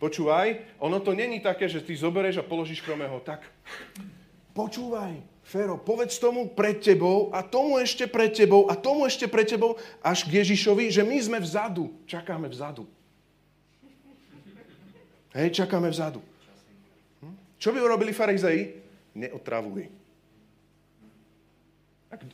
Počúvaj, 0.00 0.80
ono 0.80 1.00
to 1.00 1.12
není 1.12 1.40
také, 1.40 1.68
že 1.68 1.84
ty 1.84 1.92
zoberieš 1.96 2.40
a 2.40 2.48
položíš 2.48 2.84
chromého 2.84 3.20
tak. 3.20 3.44
počúvaj, 4.56 5.20
Fero, 5.46 5.76
povedz 5.78 6.18
tomu 6.18 6.50
pred 6.50 6.80
tebou 6.80 7.30
a 7.30 7.44
tomu 7.44 7.78
ešte 7.78 8.08
pred 8.08 8.32
tebou 8.32 8.66
a 8.66 8.74
tomu 8.74 9.06
ešte 9.06 9.28
pred 9.28 9.46
tebou 9.46 9.78
až 10.02 10.26
k 10.26 10.42
Ježišovi, 10.42 10.90
že 10.90 11.04
my 11.04 11.16
sme 11.22 11.38
vzadu. 11.38 11.92
Čakáme 12.08 12.50
vzadu. 12.50 12.95
Hej, 15.36 15.52
čakáme 15.52 15.92
vzadu. 15.92 16.24
Hm? 17.20 17.60
Čo 17.60 17.68
by 17.76 17.78
urobili 17.84 18.16
farizei? 18.16 18.72
Neotravuj. 19.12 19.84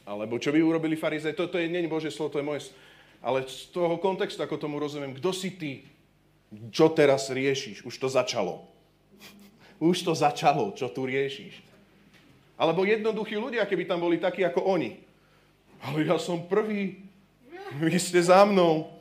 Alebo 0.07 0.39
čo 0.39 0.55
by 0.55 0.63
urobili 0.63 0.95
farizei? 0.95 1.35
To, 1.35 1.51
to 1.51 1.59
je, 1.59 1.67
nie 1.67 1.83
Bože 1.91 2.15
slovo, 2.15 2.39
to 2.39 2.39
je 2.39 2.47
moje... 2.47 2.71
Ale 3.23 3.43
z 3.47 3.71
toho 3.75 3.99
kontextu, 3.99 4.43
ako 4.43 4.59
tomu 4.59 4.79
rozumiem, 4.79 5.15
kto 5.19 5.31
si 5.35 5.51
ty? 5.55 5.73
Čo 6.71 6.91
teraz 6.95 7.31
riešiš? 7.31 7.83
Už 7.83 7.95
to 7.99 8.07
začalo. 8.07 8.67
Už 9.83 10.07
to 10.07 10.15
začalo, 10.15 10.71
čo 10.75 10.87
tu 10.87 11.03
riešiš. 11.03 11.59
Alebo 12.55 12.87
jednoduchí 12.87 13.35
ľudia, 13.35 13.67
keby 13.67 13.91
tam 13.91 13.99
boli 13.99 14.23
takí 14.23 14.47
ako 14.47 14.63
oni. 14.63 15.03
Ale 15.83 16.07
ja 16.07 16.15
som 16.23 16.47
prvý, 16.47 17.03
vy 17.83 17.99
ste 17.99 18.23
za 18.23 18.47
mnou. 18.47 18.95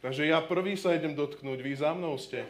Takže 0.00 0.24
ja 0.24 0.40
prvý 0.40 0.80
sa 0.80 0.96
idem 0.96 1.12
dotknúť, 1.12 1.58
vy 1.60 1.72
za 1.76 1.92
mnou 1.92 2.16
ste. 2.16 2.48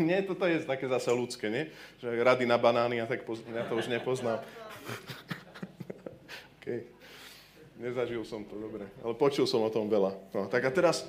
Nie, 0.00 0.24
toto 0.24 0.48
je 0.48 0.64
také 0.64 0.88
zase 0.88 1.12
ľudské, 1.12 1.52
nie? 1.52 1.68
Že 2.00 2.24
rady 2.24 2.48
na 2.48 2.56
banány, 2.56 2.96
ja, 2.96 3.04
tak 3.04 3.28
poz... 3.28 3.44
ja 3.44 3.68
to 3.68 3.76
už 3.76 3.92
nepoznám. 3.92 4.40
okay. 6.56 6.88
Nezažil 7.76 8.24
som 8.24 8.40
to, 8.48 8.56
dobre. 8.56 8.88
Ale 9.04 9.12
počul 9.12 9.44
som 9.44 9.60
o 9.60 9.68
tom 9.68 9.92
veľa. 9.92 10.16
No, 10.32 10.48
tak 10.48 10.64
a 10.64 10.72
teraz, 10.72 11.04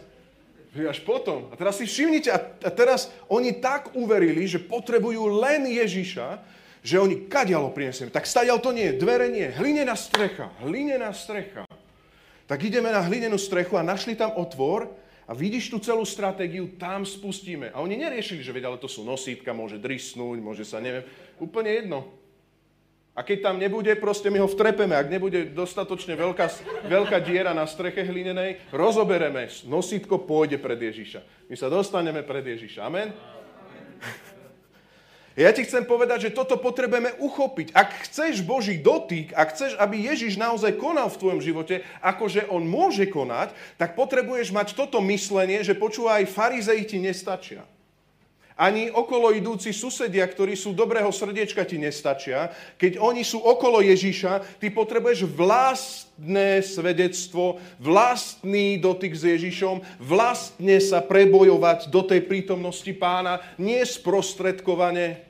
až 0.75 0.99
potom, 1.08 1.47
a 1.47 1.56
teraz 1.56 1.80
si 1.80 1.88
všimnite, 1.88 2.27
a, 2.27 2.39
a 2.43 2.69
teraz 2.75 3.08
oni 3.32 3.56
tak 3.56 3.95
uverili, 3.95 4.43
že 4.43 4.60
potrebujú 4.60 5.32
len 5.39 5.63
Ježiša, 5.63 6.43
že 6.84 6.99
oni 6.99 7.32
kadialo 7.32 7.71
prinesieme. 7.71 8.12
Tak 8.12 8.27
stadial 8.27 8.60
to 8.60 8.75
nie, 8.75 8.91
dvere 8.99 9.32
nie, 9.32 9.47
hlinená 9.47 9.95
strecha, 9.95 10.51
hlinená 10.60 11.15
strecha. 11.15 11.63
Tak 12.51 12.60
ideme 12.67 12.91
na 12.91 12.99
hlinenú 12.99 13.39
strechu 13.39 13.80
a 13.80 13.84
našli 13.84 14.15
tam 14.15 14.36
otvor 14.36 14.91
a 15.28 15.36
vidíš 15.36 15.68
tú 15.68 15.78
celú 15.84 16.08
stratégiu, 16.08 16.80
tam 16.80 17.04
spustíme. 17.04 17.76
A 17.76 17.84
oni 17.84 18.00
neriešili, 18.00 18.40
že 18.40 18.56
veď, 18.56 18.72
ale 18.72 18.78
to 18.80 18.88
sú 18.88 19.04
nosítka, 19.04 19.52
môže 19.52 19.76
drisnúť, 19.76 20.40
môže 20.40 20.63
sa, 20.63 20.80
neviem, 20.80 21.04
úplne 21.36 21.68
jedno. 21.76 22.08
A 23.18 23.26
keď 23.26 23.50
tam 23.50 23.58
nebude, 23.58 23.90
proste 23.98 24.30
my 24.30 24.40
ho 24.40 24.48
vtrepeme. 24.48 24.94
Ak 24.94 25.10
nebude 25.10 25.50
dostatočne 25.50 26.13
veľká, 26.13 26.48
veľká 26.86 27.18
diera 27.26 27.52
na 27.52 27.66
streche 27.66 28.06
hlinenej, 28.06 28.70
rozobereme. 28.70 29.50
Nosítko 29.66 30.22
pôjde 30.22 30.62
pred 30.62 30.78
Ježiša. 30.78 31.50
My 31.50 31.56
sa 31.58 31.68
dostaneme 31.68 32.22
pred 32.22 32.46
Ježiša. 32.46 32.86
Amen? 32.86 33.10
Ja 35.38 35.54
ti 35.54 35.62
chcem 35.62 35.86
povedať, 35.86 36.28
že 36.28 36.34
toto 36.34 36.58
potrebujeme 36.58 37.13
uchopiť. 37.21 37.69
Ak 37.78 37.93
chceš 38.10 38.41
Boží 38.41 38.82
dotyk, 38.82 39.38
ak 39.38 39.54
chceš, 39.54 39.78
aby 39.78 40.10
Ježiš 40.10 40.34
naozaj 40.34 40.82
konal 40.82 41.13
v 41.13 41.19
tvojom 41.21 41.41
živote, 41.45 41.86
akože 42.02 42.50
on 42.50 42.65
môže 42.65 43.06
konať, 43.06 43.54
tak 43.78 43.93
potrebuješ 43.93 44.50
mať 44.50 44.73
toto 44.73 44.97
myslenie, 45.06 45.62
že 45.62 45.78
počúvaj, 45.78 46.26
farizei 46.26 46.82
ti 46.89 46.97
nestačia. 46.97 47.62
Ani 48.58 48.89
okolo 48.89 49.30
idúci 49.30 49.69
susedia, 49.69 50.26
ktorí 50.26 50.58
sú 50.58 50.73
dobrého 50.73 51.13
srdiečka, 51.13 51.62
ti 51.69 51.78
nestačia. 51.78 52.50
Keď 52.82 52.97
oni 52.97 53.21
sú 53.21 53.38
okolo 53.38 53.86
Ježiša, 53.86 54.58
ty 54.58 54.73
potrebuješ 54.73 55.30
vlastné 55.30 56.65
svedectvo, 56.65 57.62
vlastný 57.78 58.82
dotyk 58.82 59.13
s 59.13 59.30
Ježišom, 59.38 60.02
vlastne 60.02 60.82
sa 60.82 61.06
prebojovať 61.06 61.93
do 61.93 62.02
tej 62.02 62.26
prítomnosti 62.26 62.89
pána, 62.97 63.45
nie 63.62 63.86
sprostredkovane. 63.86 65.27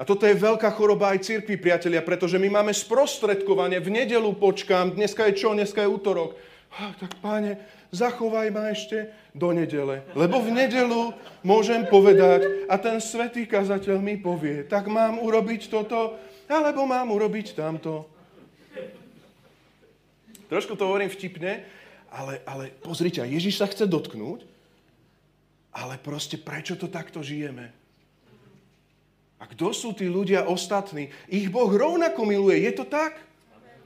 A 0.00 0.08
toto 0.08 0.24
je 0.24 0.32
veľká 0.32 0.72
choroba 0.72 1.12
aj 1.12 1.28
cirkvi, 1.28 1.60
priatelia, 1.60 2.00
pretože 2.00 2.40
my 2.40 2.48
máme 2.48 2.72
sprostredkovanie. 2.72 3.78
V 3.78 3.92
nedelu 3.92 4.32
počkám, 4.34 4.96
dneska 4.96 5.28
je 5.28 5.38
čo? 5.44 5.52
Dneska 5.52 5.84
je 5.84 5.92
útorok. 5.92 6.34
Ah, 6.72 6.96
tak 6.96 7.20
páne, 7.20 7.60
zachovaj 7.92 8.48
ma 8.48 8.72
ešte 8.72 9.12
do 9.36 9.52
nedele. 9.52 10.00
Lebo 10.16 10.40
v 10.40 10.56
nedelu 10.56 11.12
môžem 11.44 11.84
povedať 11.84 12.64
a 12.64 12.80
ten 12.80 12.96
svetý 12.96 13.44
kazateľ 13.44 14.00
mi 14.00 14.16
povie, 14.16 14.64
tak 14.64 14.88
mám 14.88 15.20
urobiť 15.20 15.68
toto, 15.68 16.16
alebo 16.48 16.88
mám 16.88 17.12
urobiť 17.12 17.52
tamto. 17.52 18.08
Trošku 20.48 20.76
to 20.76 20.88
hovorím 20.88 21.12
vtipne, 21.12 21.64
ale, 22.12 22.40
ale 22.48 22.72
pozrite, 22.80 23.24
Ježiš 23.24 23.60
sa 23.60 23.68
chce 23.68 23.88
dotknúť, 23.88 24.44
ale 25.72 25.96
proste 26.00 26.36
prečo 26.36 26.76
to 26.76 26.88
takto 26.88 27.24
žijeme? 27.24 27.81
A 29.42 29.50
kto 29.50 29.74
sú 29.74 29.90
tí 29.90 30.06
ľudia 30.06 30.46
ostatní? 30.46 31.10
Ich 31.26 31.50
Boh 31.50 31.66
rovnako 31.66 32.22
miluje. 32.22 32.62
Je 32.62 32.72
to 32.78 32.86
tak? 32.86 33.18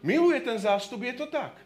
Miluje 0.05 0.37
ten 0.45 0.61
zástup, 0.61 1.01
je 1.01 1.17
to 1.17 1.27
tak. 1.33 1.57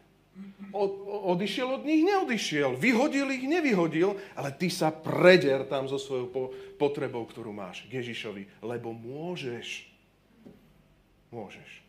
O, 0.71 0.87
odišiel 1.35 1.67
od 1.75 1.83
nich, 1.83 2.07
neodišiel. 2.07 2.79
Vyhodil 2.79 3.27
ich, 3.35 3.43
nevyhodil, 3.43 4.15
ale 4.39 4.55
ty 4.55 4.71
sa 4.71 4.95
preder 4.95 5.67
tam 5.67 5.91
so 5.91 5.99
svojou 5.99 6.31
po, 6.31 6.43
potrebou, 6.79 7.27
ktorú 7.27 7.51
máš 7.51 7.83
k 7.91 7.99
Ježišovi, 7.99 8.63
lebo 8.63 8.95
môžeš. 8.95 9.91
Môžeš. 11.35 11.83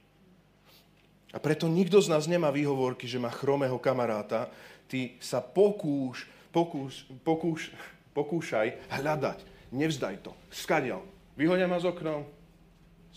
A 1.32 1.38
preto 1.38 1.70
nikto 1.70 2.02
z 2.02 2.10
nás 2.10 2.26
nemá 2.26 2.50
výhovorky, 2.50 3.06
že 3.06 3.22
má 3.22 3.30
chromého 3.30 3.78
kamaráta. 3.78 4.50
Ty 4.90 5.16
sa 5.22 5.40
pokúš, 5.40 6.26
pokúš, 6.50 7.06
pokúš, 7.22 7.70
pokúšaj 8.18 8.76
hľadať. 8.90 9.40
Nevzdaj 9.72 10.26
to. 10.26 10.34
Skadial. 10.52 11.06
Vyhodia 11.42 11.66
ma 11.66 11.82
z 11.82 11.90
oknom, 11.90 12.22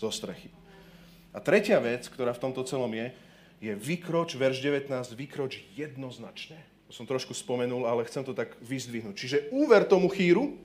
zo 0.01 0.09
strechy. 0.09 0.49
A 1.29 1.37
tretia 1.37 1.77
vec, 1.77 2.09
ktorá 2.09 2.33
v 2.33 2.41
tomto 2.41 2.65
celom 2.65 2.89
je, 2.89 3.13
je 3.61 3.77
vykroč, 3.77 4.33
verš 4.33 4.65
19, 4.65 4.89
vykroč 5.13 5.61
jednoznačne. 5.77 6.57
To 6.89 6.91
som 6.97 7.05
trošku 7.05 7.37
spomenul, 7.37 7.85
ale 7.85 8.01
chcem 8.09 8.25
to 8.25 8.33
tak 8.33 8.57
vyzdvihnúť. 8.65 9.13
Čiže 9.13 9.37
úver 9.53 9.85
tomu 9.85 10.09
chýru. 10.09 10.57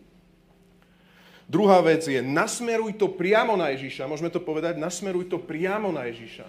Druhá 1.50 1.84
vec 1.84 2.06
je, 2.08 2.22
nasmeruj 2.24 2.96
to 2.96 3.12
priamo 3.12 3.60
na 3.60 3.76
Ježiša. 3.76 4.08
Môžeme 4.08 4.32
to 4.32 4.40
povedať, 4.40 4.80
nasmeruj 4.80 5.28
to 5.28 5.36
priamo 5.36 5.92
na 5.92 6.08
Ježiša. 6.08 6.48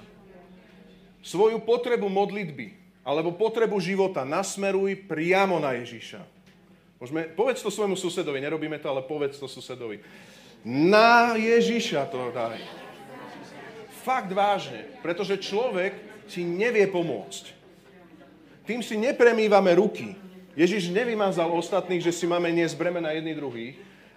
Svoju 1.28 1.60
potrebu 1.60 2.08
modlitby 2.08 2.80
alebo 3.04 3.34
potrebu 3.34 3.82
života 3.82 4.24
nasmeruj 4.24 5.10
priamo 5.10 5.58
na 5.60 5.76
Ježiša. 5.76 6.21
Môžeme, 7.02 7.26
povedz 7.34 7.65
to 7.65 7.74
svojmu 7.74 7.97
susedovi, 7.97 8.38
nerobíme 8.38 8.78
to, 8.78 8.86
ale 8.93 9.02
povedz 9.02 9.41
to 9.41 9.50
susedovi. 9.50 10.06
Na 10.62 11.34
Ježiša 11.34 12.06
to 12.13 12.30
daj. 12.30 12.62
Fakt 14.06 14.30
vážne, 14.34 14.86
pretože 15.02 15.38
človek 15.41 15.93
si 16.30 16.45
nevie 16.45 16.86
pomôcť. 16.89 17.54
Tým 18.65 18.86
si 18.86 18.97
nepremývame 18.97 19.74
ruky. 19.78 20.13
Ježiš 20.54 20.93
nevymazal 20.93 21.50
ostatných, 21.50 22.06
že 22.06 22.13
si 22.13 22.30
máme 22.30 22.54
niesť 22.54 22.78
bremena 22.78 23.10
jedný 23.13 23.34
druhý, 23.34 23.67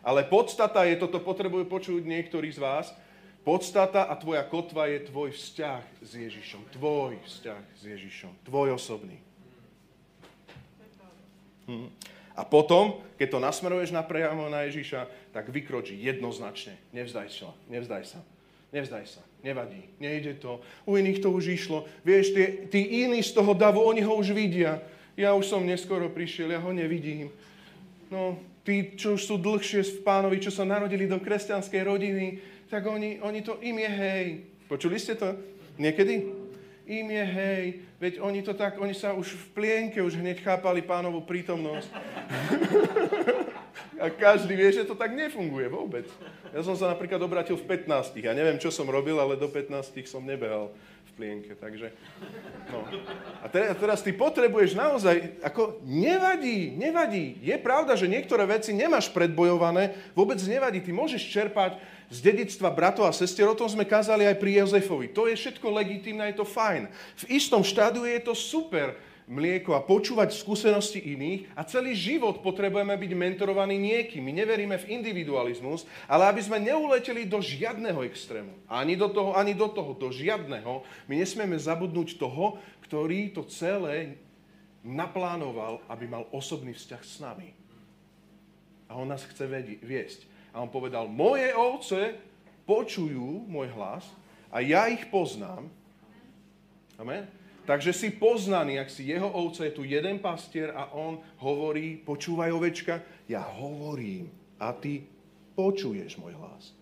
ale 0.05 0.27
podstata 0.27 0.85
je, 0.85 1.01
toto 1.01 1.17
potrebujú 1.17 1.65
počuť 1.65 2.05
niektorí 2.05 2.53
z 2.53 2.61
vás, 2.61 2.93
podstata 3.41 4.05
a 4.05 4.13
tvoja 4.17 4.45
kotva 4.45 4.89
je 4.89 5.09
tvoj 5.09 5.33
vzťah 5.33 5.83
s 6.05 6.11
Ježišom. 6.13 6.61
Tvoj 6.77 7.21
vzťah 7.25 7.63
s 7.77 7.83
Ježišom. 7.89 8.33
Tvoj 8.45 8.77
osobný. 8.77 9.17
Hm. 11.65 11.89
A 12.35 12.43
potom, 12.43 12.99
keď 13.15 13.29
to 13.31 13.39
nasmeruješ 13.39 13.95
napriamo 13.95 14.51
na 14.51 14.67
Ježiša, 14.67 15.07
tak 15.35 15.51
vykročí 15.51 15.99
jednoznačne. 15.99 16.79
Nevzdaj 16.95 17.29
sa, 17.35 17.51
nevzdaj 17.67 18.07
sa, 18.07 18.23
nevzdaj 18.71 19.19
sa, 19.19 19.23
nevadí, 19.43 19.83
nejde 19.99 20.39
to. 20.39 20.63
U 20.87 20.95
iných 20.95 21.19
to 21.19 21.35
už 21.35 21.59
išlo. 21.59 21.91
Vieš, 22.07 22.31
tí, 22.31 22.45
tí 22.71 22.81
iní 23.03 23.19
z 23.19 23.35
toho 23.35 23.51
davu, 23.51 23.83
oni 23.83 24.07
ho 24.07 24.15
už 24.15 24.31
vidia. 24.31 24.79
Ja 25.19 25.35
už 25.35 25.51
som 25.51 25.67
neskoro 25.67 26.07
prišiel, 26.07 26.55
ja 26.55 26.63
ho 26.63 26.71
nevidím. 26.71 27.35
No, 28.15 28.39
tí, 28.63 28.95
čo 28.95 29.19
už 29.19 29.27
sú 29.27 29.35
dlhšie 29.43 29.83
v 29.83 30.07
pánovi, 30.07 30.39
čo 30.39 30.55
sa 30.55 30.63
narodili 30.63 31.11
do 31.11 31.19
kresťanskej 31.19 31.83
rodiny, 31.83 32.39
tak 32.71 32.87
oni, 32.87 33.19
oni 33.19 33.43
to, 33.43 33.59
im 33.59 33.83
je 33.83 33.91
hej. 33.91 34.27
Počuli 34.71 35.03
ste 35.03 35.19
to 35.19 35.35
niekedy? 35.83 36.47
im 36.85 37.09
je 37.09 37.25
hej, 37.25 37.65
veď 37.97 38.21
oni 38.21 38.45
to 38.45 38.53
tak, 38.53 38.77
oni 38.77 38.93
sa 38.93 39.17
už 39.17 39.33
v 39.33 39.47
plienke 39.57 40.05
už 40.05 40.21
hneď 40.21 40.45
chápali 40.45 40.85
pánovú 40.85 41.25
prítomnosť. 41.25 41.89
a 43.99 44.11
každý 44.11 44.55
vie, 44.55 44.71
že 44.71 44.87
to 44.87 44.95
tak 44.95 45.15
nefunguje 45.15 45.67
vôbec. 45.71 46.07
Ja 46.55 46.63
som 46.63 46.79
sa 46.79 46.91
napríklad 46.91 47.19
obratil 47.23 47.59
v 47.59 47.67
15. 47.67 48.15
Ja 48.23 48.35
neviem, 48.35 48.59
čo 48.59 48.71
som 48.71 48.87
robil, 48.87 49.19
ale 49.19 49.35
do 49.35 49.51
15. 49.51 49.91
som 50.07 50.23
nebehal 50.23 50.71
v 51.07 51.11
plienke, 51.15 51.53
takže... 51.59 51.91
No. 52.71 52.87
A 53.43 53.47
teraz, 53.51 54.03
ty 54.03 54.11
potrebuješ 54.11 54.75
naozaj, 54.75 55.43
ako 55.43 55.83
nevadí, 55.87 56.75
nevadí. 56.75 57.39
Je 57.43 57.55
pravda, 57.59 57.95
že 57.95 58.11
niektoré 58.11 58.47
veci 58.47 58.75
nemáš 58.75 59.11
predbojované, 59.11 59.95
vôbec 60.15 60.39
nevadí. 60.47 60.83
Ty 60.83 60.91
môžeš 60.91 61.23
čerpať 61.23 61.79
z 62.11 62.19
dedictva 62.23 62.71
bratov 62.71 63.11
a 63.11 63.15
sestier, 63.15 63.47
o 63.51 63.59
tom 63.59 63.67
sme 63.67 63.87
kázali 63.87 64.27
aj 64.27 64.39
pri 64.39 64.63
Jozefovi. 64.63 65.11
To 65.11 65.27
je 65.27 65.35
všetko 65.35 65.67
legitimné, 65.75 66.31
je 66.31 66.39
to 66.43 66.47
fajn. 66.47 66.87
V 67.19 67.25
istom 67.35 67.67
štádiu 67.67 68.07
je 68.07 68.21
to 68.23 68.35
super. 68.35 68.95
Mlieko 69.25 69.73
a 69.73 69.85
počúvať 69.85 70.37
skúsenosti 70.37 71.01
iných 71.01 71.57
a 71.57 71.65
celý 71.65 71.97
život 71.97 72.45
potrebujeme 72.45 72.93
byť 72.93 73.13
mentorovaní 73.17 73.81
niekým. 73.81 74.21
My 74.21 74.33
neveríme 74.37 74.77
v 74.77 75.01
individualizmus, 75.01 75.89
ale 76.05 76.29
aby 76.29 76.41
sme 76.45 76.61
neuleteli 76.61 77.25
do 77.25 77.41
žiadneho 77.41 78.05
extrému. 78.05 78.53
Ani 78.69 79.01
do 79.01 79.09
toho, 79.09 79.33
ani 79.33 79.57
do 79.57 79.69
toho, 79.73 79.97
do 79.97 80.13
žiadneho. 80.13 80.85
My 81.09 81.15
nesmieme 81.17 81.57
zabudnúť 81.57 82.21
toho, 82.21 82.61
ktorý 82.85 83.33
to 83.33 83.49
celé 83.49 84.21
naplánoval, 84.85 85.81
aby 85.89 86.05
mal 86.05 86.29
osobný 86.29 86.77
vzťah 86.77 87.03
s 87.03 87.17
nami. 87.25 87.49
A 88.93 89.01
on 89.01 89.09
nás 89.09 89.25
chce 89.25 89.49
vedi- 89.49 89.81
viesť. 89.81 90.29
A 90.53 90.61
on 90.61 90.69
povedal, 90.69 91.09
moje 91.09 91.49
ovce 91.57 92.21
počujú 92.69 93.49
môj 93.49 93.73
hlas 93.73 94.05
a 94.53 94.61
ja 94.61 94.87
ich 94.93 95.09
poznám. 95.09 95.67
Amen. 97.01 97.44
Takže 97.65 97.97
si 97.97 98.13
poznaný, 98.13 98.77
ak 98.77 98.93
si 98.93 99.09
jeho 99.09 99.25
ovce, 99.25 99.65
je 99.65 99.73
tu 99.73 99.89
jeden 99.89 100.21
pastier 100.21 100.69
a 100.77 100.93
on 100.93 101.17
hovorí, 101.41 101.97
počúvaj 101.97 102.53
ovečka, 102.53 103.01
ja 103.25 103.41
hovorím 103.41 104.29
a 104.61 104.77
ty 104.77 105.01
počuješ 105.57 106.21
môj 106.21 106.37
hlas. 106.37 106.77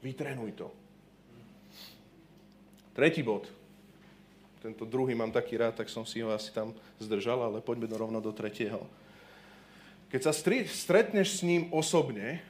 Vytrenuj 0.00 0.56
to. 0.56 0.68
Tretí 2.96 3.20
bod. 3.20 3.44
Tento 4.64 4.88
druhý 4.88 5.12
mám 5.12 5.34
taký 5.34 5.60
rád, 5.60 5.84
tak 5.84 5.92
som 5.92 6.06
si 6.06 6.24
ho 6.24 6.32
asi 6.32 6.48
tam 6.54 6.72
zdržal, 6.96 7.44
ale 7.44 7.60
poďme 7.60 7.90
do 7.90 7.96
rovno 7.98 8.24
do 8.24 8.32
tretieho. 8.32 8.88
Keď 10.08 10.20
sa 10.28 10.32
stretneš 10.32 11.40
s 11.40 11.44
ním 11.44 11.68
osobne, 11.72 12.40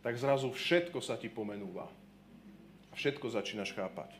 tak 0.00 0.16
zrazu 0.16 0.48
všetko 0.48 1.00
sa 1.00 1.16
ti 1.16 1.28
pomenúva. 1.28 1.88
A 2.88 2.94
všetko 2.94 3.32
začínaš 3.32 3.72
chápať. 3.72 4.12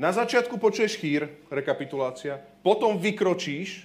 Na 0.00 0.16
začiatku 0.16 0.56
počuješ 0.56 0.96
chýr, 0.96 1.28
rekapitulácia, 1.52 2.40
potom 2.64 2.96
vykročíš 2.96 3.84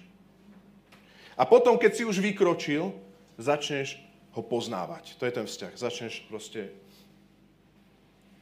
a 1.36 1.44
potom, 1.44 1.76
keď 1.76 1.92
si 1.92 2.04
už 2.08 2.24
vykročil, 2.24 2.96
začneš 3.36 4.00
ho 4.32 4.40
poznávať. 4.40 5.20
To 5.20 5.28
je 5.28 5.36
ten 5.36 5.44
vzťah. 5.44 5.76
Začneš 5.76 6.24
proste... 6.32 6.72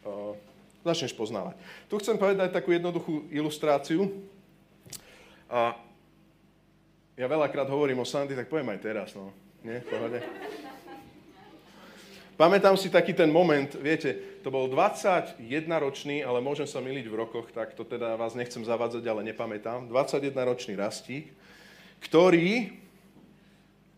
Uh, 0.06 0.38
začneš 0.86 1.18
poznávať. 1.18 1.58
Tu 1.90 1.98
chcem 1.98 2.14
povedať 2.14 2.54
takú 2.54 2.70
jednoduchú 2.70 3.26
ilustráciu. 3.34 4.06
A 5.50 5.74
ja 7.18 7.26
veľakrát 7.26 7.66
hovorím 7.74 8.02
o 8.02 8.10
Sandy, 8.10 8.38
tak 8.38 8.54
poviem 8.54 8.70
aj 8.70 8.80
teraz, 8.86 9.10
no. 9.18 9.34
Nie? 9.66 9.82
Pohode. 9.82 10.22
Pamätám 12.34 12.74
si 12.74 12.90
taký 12.90 13.14
ten 13.14 13.30
moment, 13.30 13.70
viete, 13.78 14.42
to 14.42 14.50
bol 14.50 14.66
21-ročný, 14.66 16.26
ale 16.26 16.42
môžem 16.42 16.66
sa 16.66 16.82
miliť 16.82 17.06
v 17.06 17.20
rokoch, 17.22 17.54
tak 17.54 17.78
to 17.78 17.86
teda 17.86 18.18
vás 18.18 18.34
nechcem 18.34 18.66
zavádzať, 18.66 19.06
ale 19.06 19.22
nepamätám. 19.22 19.86
21-ročný 19.86 20.74
rastík, 20.74 21.30
ktorý 22.02 22.74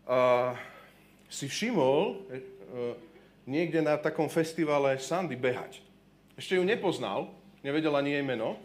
uh, 0.04 0.52
si 1.32 1.48
všimol 1.48 2.00
uh, 2.12 2.92
niekde 3.48 3.80
na 3.80 3.96
takom 3.96 4.28
festivale 4.28 5.00
Sandy 5.00 5.40
behať. 5.40 5.80
Ešte 6.36 6.60
ju 6.60 6.64
nepoznal, 6.68 7.32
nevedel 7.64 7.96
ani 7.96 8.20
jej 8.20 8.24
meno, 8.24 8.60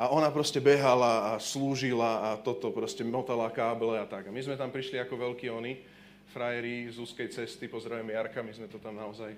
a 0.00 0.08
ona 0.08 0.32
proste 0.32 0.58
behala 0.58 1.36
a 1.36 1.38
slúžila 1.38 2.32
a 2.32 2.40
toto 2.40 2.72
proste 2.72 3.04
motala 3.04 3.52
káble 3.52 4.00
a 4.00 4.08
tak. 4.08 4.26
A 4.26 4.34
my 4.34 4.40
sme 4.40 4.56
tam 4.56 4.72
prišli 4.72 4.96
ako 4.98 5.14
veľkí 5.14 5.52
oni 5.52 5.91
frajeri 6.32 6.88
z 6.88 6.96
úzkej 6.96 7.28
cesty, 7.28 7.68
pozdravujeme 7.68 8.16
Jarka, 8.16 8.40
my 8.40 8.52
sme 8.56 8.66
to 8.72 8.80
tam 8.80 8.96
naozaj... 8.96 9.36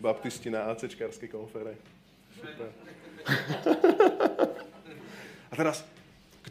Baptisti 0.00 0.48
na 0.48 0.72
ACčkarskej 0.72 1.28
konfere. 1.28 1.76
Super. 2.36 2.68
A 5.48 5.54
teraz, 5.56 5.84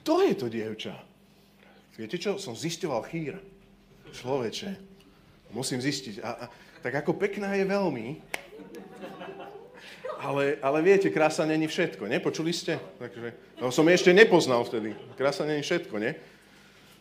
kto 0.01 0.21
je 0.25 0.33
to 0.37 0.47
dievča? 0.49 0.97
Viete 1.97 2.17
čo? 2.21 2.37
Som 2.37 2.53
zisťoval 2.53 3.01
chýr. 3.09 3.37
Človeče. 4.13 4.69
Musím 5.53 5.81
zistiť. 5.81 6.21
A, 6.21 6.29
a, 6.29 6.45
tak 6.81 7.05
ako 7.05 7.17
pekná 7.17 7.53
je 7.57 7.65
veľmi, 7.65 8.21
ale, 10.25 10.57
ale 10.61 10.79
viete, 10.81 11.13
krása 11.13 11.45
není 11.45 11.69
všetko, 11.69 12.09
nepočuli 12.09 12.49
ste? 12.49 12.81
Takže, 12.97 13.61
no, 13.61 13.69
som 13.69 13.85
ešte 13.85 14.09
nepoznal 14.09 14.65
vtedy. 14.65 14.97
Krása 15.13 15.45
není 15.45 15.61
všetko, 15.61 15.95
nie? 16.01 16.17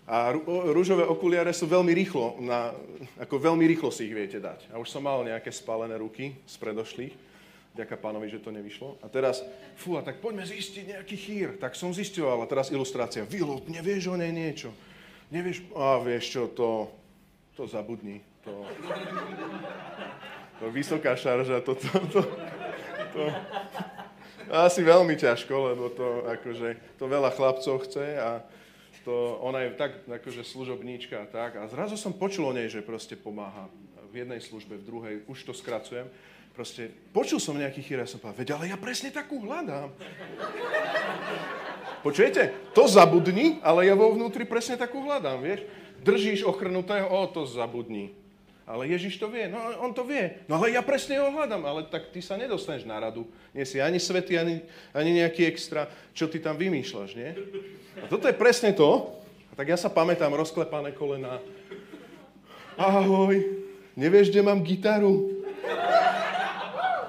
A 0.04 0.36
rúžové 0.76 1.08
okuliare 1.08 1.48
sú 1.56 1.64
veľmi 1.64 1.88
rýchlo, 1.96 2.36
na, 2.44 2.76
ako 3.16 3.40
veľmi 3.40 3.64
rýchlo 3.64 3.88
si 3.88 4.04
ich 4.04 4.12
viete 4.12 4.36
dať. 4.36 4.68
A 4.68 4.76
už 4.76 4.92
som 4.92 5.00
mal 5.00 5.24
nejaké 5.24 5.48
spálené 5.48 5.96
ruky 5.96 6.36
z 6.44 6.54
predošlých, 6.60 7.16
ďaká 7.72 7.96
pánovi, 7.96 8.28
že 8.28 8.44
to 8.44 8.52
nevyšlo. 8.52 9.00
A 9.00 9.08
teraz, 9.08 9.40
fú, 9.80 9.96
a 9.96 10.04
tak 10.04 10.20
poďme 10.20 10.44
zistiť 10.44 10.92
nejaký 10.92 11.16
chýr. 11.16 11.48
Tak 11.56 11.72
som 11.72 11.96
zistoval, 11.96 12.44
a 12.44 12.50
teraz 12.50 12.68
ilustrácia. 12.68 13.24
Vilo, 13.24 13.64
nevieš 13.64 14.12
o 14.12 14.16
nej 14.20 14.28
niečo? 14.28 14.76
Nevieš, 15.32 15.72
a 15.72 15.96
vieš 16.04 16.24
čo, 16.36 16.42
to, 16.52 16.92
to 17.56 17.64
zabudni. 17.64 18.20
To, 18.44 18.60
to 20.60 20.68
vysoká 20.68 21.16
šarža, 21.16 21.64
to, 21.64 21.72
to, 21.80 21.88
to, 22.12 22.20
to, 23.16 23.22
asi 24.52 24.84
veľmi 24.84 25.16
ťažko, 25.16 25.54
lebo 25.72 25.88
to 25.88 26.28
akože, 26.28 27.00
to 27.00 27.04
veľa 27.08 27.32
chlapcov 27.32 27.88
chce 27.88 28.20
a 28.20 28.44
to, 29.02 29.40
ona 29.42 29.66
je 29.66 29.74
tak 29.74 30.06
akože 30.06 30.46
služobníčka 30.46 31.24
a 31.24 31.26
tak. 31.26 31.58
A 31.58 31.66
zrazu 31.66 31.98
som 31.98 32.14
počul 32.14 32.46
o 32.46 32.56
nej, 32.56 32.70
že 32.70 32.84
proste 32.84 33.18
pomáha 33.18 33.66
v 34.14 34.22
jednej 34.22 34.38
službe, 34.38 34.78
v 34.78 34.86
druhej, 34.86 35.14
už 35.26 35.42
to 35.42 35.52
skracujem. 35.56 36.06
Proste 36.54 36.86
počul 37.10 37.42
som 37.42 37.58
nejaký 37.58 37.82
chýr 37.82 37.98
a 37.98 38.06
som 38.06 38.22
povedal, 38.22 38.38
veď 38.38 38.48
ale 38.54 38.64
ja 38.70 38.78
presne 38.78 39.10
takú 39.10 39.42
hľadám. 39.42 39.90
Počujete? 42.06 42.70
To 42.78 42.86
zabudni, 42.86 43.58
ale 43.58 43.90
ja 43.90 43.98
vo 43.98 44.14
vnútri 44.14 44.46
presne 44.46 44.78
takú 44.78 45.02
hľadám, 45.02 45.42
vieš? 45.42 45.66
Držíš 46.04 46.46
ochrnutého, 46.46 47.10
o, 47.10 47.26
to 47.26 47.42
zabudni. 47.48 48.23
Ale 48.64 48.88
Ježiš 48.88 49.20
to 49.20 49.28
vie, 49.28 49.44
no 49.44 49.60
on 49.84 49.92
to 49.92 50.08
vie. 50.08 50.40
No 50.48 50.56
ale 50.56 50.72
ja 50.72 50.80
presne 50.80 51.20
ho 51.20 51.28
hľadám, 51.28 51.60
ale 51.68 51.84
tak 51.84 52.08
ty 52.08 52.24
sa 52.24 52.40
nedostaneš 52.40 52.88
na 52.88 52.96
radu. 52.96 53.28
Nie 53.52 53.68
si 53.68 53.76
ani 53.76 54.00
svetý, 54.00 54.40
ani, 54.40 54.64
ani 54.96 55.20
nejaký 55.20 55.44
extra, 55.44 55.84
čo 56.16 56.32
ty 56.32 56.40
tam 56.40 56.56
vymýšľaš, 56.56 57.10
nie? 57.12 57.36
A 58.00 58.08
toto 58.08 58.24
je 58.24 58.32
presne 58.32 58.72
to. 58.72 59.20
A 59.52 59.52
tak 59.52 59.68
ja 59.68 59.76
sa 59.76 59.92
pamätám, 59.92 60.32
rozklepané 60.32 60.96
kolena. 60.96 61.44
Ahoj, 62.80 63.36
nevieš, 64.00 64.32
kde 64.32 64.40
mám 64.40 64.64
gitaru? 64.64 65.44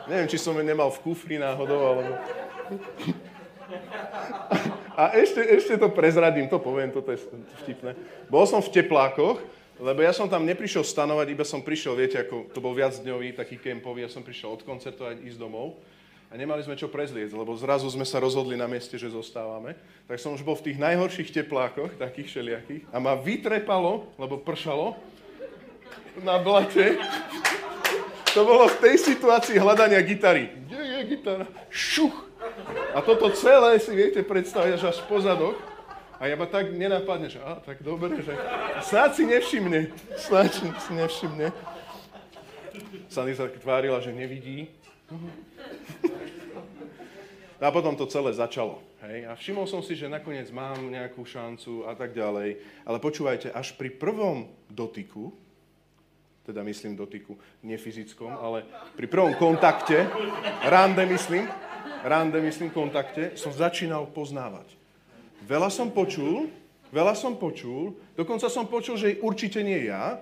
Neviem, 0.05 0.29
či 0.29 0.37
som 0.37 0.53
ju 0.53 0.61
nemal 0.61 0.91
v 0.91 1.01
kufri 1.01 1.39
náhodou, 1.39 1.81
alebo... 1.81 2.13
A 4.95 5.11
ešte, 5.17 5.41
ešte 5.41 5.75
to 5.75 5.89
prezradím, 5.91 6.47
to 6.47 6.61
poviem, 6.61 6.93
toto 6.93 7.09
je 7.11 7.19
vtipné. 7.65 7.97
Bol 8.29 8.45
som 8.45 8.61
v 8.61 8.71
teplákoch, 8.79 9.41
lebo 9.79 9.99
ja 9.99 10.15
som 10.15 10.31
tam 10.31 10.47
neprišiel 10.47 10.87
stanovať, 10.87 11.27
iba 11.35 11.43
som 11.43 11.59
prišiel, 11.59 11.99
viete, 11.99 12.15
ako 12.21 12.51
to 12.51 12.59
bol 12.63 12.71
viac 12.71 12.95
dňový, 12.95 13.35
taký 13.35 13.59
kempový, 13.59 14.07
ja 14.07 14.11
som 14.11 14.23
prišiel 14.23 14.55
odkoncertovať, 14.61 15.23
ísť 15.27 15.39
domov 15.39 15.75
a 16.31 16.33
nemali 16.35 16.63
sme 16.65 16.75
čo 16.79 16.89
prezliecť, 16.89 17.37
lebo 17.37 17.53
zrazu 17.55 17.85
sme 17.87 18.03
sa 18.03 18.19
rozhodli 18.19 18.57
na 18.57 18.65
mieste, 18.65 18.97
že 18.97 19.13
zostávame. 19.13 19.77
Tak 20.09 20.17
som 20.17 20.33
už 20.33 20.41
bol 20.41 20.57
v 20.57 20.71
tých 20.71 20.81
najhorších 20.81 21.31
teplákoch, 21.31 21.95
takých 22.01 22.27
všelijakých, 22.27 22.83
a 22.89 22.97
ma 22.97 23.13
vytrepalo, 23.15 24.09
lebo 24.17 24.41
pršalo, 24.41 24.97
na 26.23 26.39
blate. 26.39 26.95
To 28.31 28.47
bolo 28.47 28.67
v 28.71 28.77
tej 28.79 28.95
situácii 29.15 29.59
hľadania 29.59 29.99
gitary. 30.03 30.51
Kde 30.67 30.79
je 30.79 30.99
gitara? 31.15 31.45
Šuch! 31.71 32.15
A 32.95 33.03
toto 33.03 33.31
celé 33.35 33.79
si 33.79 33.91
viete 33.91 34.23
predstaviť 34.23 34.79
až 34.79 35.03
po 35.07 35.19
zadok. 35.19 35.59
A 36.19 36.31
ja 36.31 36.35
ma 36.39 36.47
tak 36.47 36.71
nenapadne, 36.71 37.27
že 37.27 37.43
a, 37.43 37.59
tak 37.59 37.83
dobre, 37.83 38.23
že 38.23 38.31
snáď 38.87 39.09
si 39.19 39.23
nevšimne. 39.27 39.79
Snáď 40.15 40.51
si 40.79 40.93
nevšimne. 40.95 41.51
Sandy 43.11 43.35
sa 43.35 43.47
tvárila, 43.47 43.99
že 44.03 44.11
nevidí. 44.11 44.67
A 47.59 47.71
potom 47.71 47.95
to 47.95 48.05
celé 48.05 48.35
začalo. 48.35 48.83
Hej? 49.07 49.25
A 49.25 49.31
všimol 49.39 49.65
som 49.65 49.79
si, 49.79 49.95
že 49.95 50.11
nakoniec 50.11 50.51
mám 50.51 50.77
nejakú 50.91 51.23
šancu 51.23 51.87
a 51.87 51.95
tak 51.95 52.11
ďalej. 52.11 52.59
Ale 52.83 52.97
počúvajte, 52.99 53.55
až 53.55 53.73
pri 53.79 53.89
prvom 53.95 54.51
dotyku, 54.67 55.31
teda 56.45 56.61
myslím 56.61 56.93
dotyku, 56.93 57.33
nie 57.65 57.79
fyzickom, 57.79 58.29
ale 58.37 58.69
pri 58.93 59.07
prvom 59.09 59.33
kontakte, 59.33 60.05
rande 60.61 61.01
myslím, 61.09 61.49
rande 62.05 62.37
myslím 62.37 62.69
kontakte, 62.69 63.33
som 63.33 63.49
začínal 63.49 64.05
poznávať. 64.13 64.84
Veľa 65.43 65.67
som 65.67 65.91
počul, 65.91 66.47
veľa 66.95 67.11
som 67.11 67.35
počul, 67.35 67.99
dokonca 68.15 68.47
som 68.47 68.63
počul, 68.63 68.95
že 68.95 69.19
určite 69.19 69.59
nie 69.59 69.91
ja, 69.91 70.15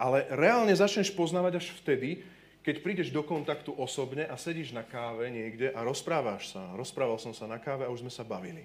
ale 0.00 0.26
reálne 0.32 0.72
začneš 0.74 1.14
poznávať 1.14 1.60
až 1.60 1.66
vtedy, 1.78 2.24
keď 2.60 2.76
prídeš 2.84 3.08
do 3.12 3.24
kontaktu 3.24 3.72
osobne 3.76 4.28
a 4.28 4.36
sedíš 4.36 4.72
na 4.72 4.84
káve 4.84 5.28
niekde 5.32 5.72
a 5.72 5.80
rozprávaš 5.80 6.52
sa. 6.52 6.72
Rozprával 6.76 7.16
som 7.16 7.32
sa 7.32 7.48
na 7.48 7.56
káve 7.56 7.88
a 7.88 7.92
už 7.92 8.04
sme 8.04 8.12
sa 8.12 8.24
bavili. 8.24 8.64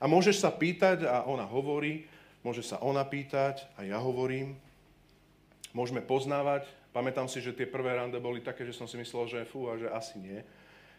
A 0.00 0.08
môžeš 0.08 0.40
sa 0.40 0.48
pýtať 0.48 1.04
a 1.04 1.28
ona 1.28 1.44
hovorí, 1.44 2.08
môže 2.40 2.64
sa 2.64 2.80
ona 2.80 3.04
pýtať 3.04 3.68
a 3.76 3.84
ja 3.84 4.00
hovorím. 4.00 4.56
Môžeme 5.76 6.00
poznávať. 6.00 6.64
Pamätám 6.90 7.28
si, 7.28 7.38
že 7.44 7.54
tie 7.54 7.68
prvé 7.68 7.94
rande 7.94 8.16
boli 8.18 8.42
také, 8.42 8.64
že 8.66 8.74
som 8.74 8.88
si 8.88 8.96
myslel, 8.96 9.28
že 9.28 9.48
fú 9.48 9.68
a 9.68 9.76
že 9.76 9.86
asi 9.92 10.16
nie. 10.18 10.40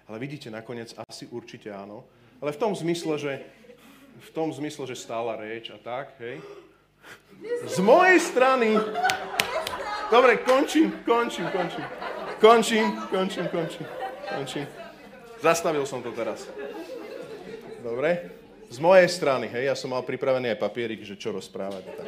Ale 0.08 0.18
vidíte, 0.22 0.54
nakoniec 0.54 0.94
asi 1.10 1.28
určite 1.34 1.74
áno. 1.74 2.06
Ale 2.42 2.52
v 2.52 2.58
tom 2.58 2.74
zmysle, 2.74 3.22
že, 3.22 3.34
v 4.18 4.30
tom 4.34 4.50
zmysle, 4.50 4.89
že 4.89 4.98
stála 4.98 5.38
reč 5.38 5.70
a 5.70 5.78
tak, 5.78 6.18
hej. 6.18 6.42
Z 7.70 7.78
mojej 7.86 8.18
strany... 8.18 8.74
Dobre, 10.10 10.42
končím, 10.42 10.92
končím, 11.06 11.48
končím. 11.54 11.86
Končím, 12.42 12.86
končím, 13.14 13.46
končím, 13.48 13.86
končím. 14.26 14.66
Zastavil 15.38 15.86
som 15.86 16.02
to 16.02 16.10
teraz. 16.12 16.50
Dobre? 17.86 18.34
Z 18.74 18.82
mojej 18.82 19.06
strany, 19.06 19.46
hej, 19.46 19.70
ja 19.70 19.76
som 19.78 19.94
mal 19.94 20.02
pripravený 20.02 20.58
aj 20.58 20.60
papierik, 20.60 21.06
že 21.06 21.22
čo 21.22 21.30
rozprávať. 21.32 21.86
Tak. 21.86 22.08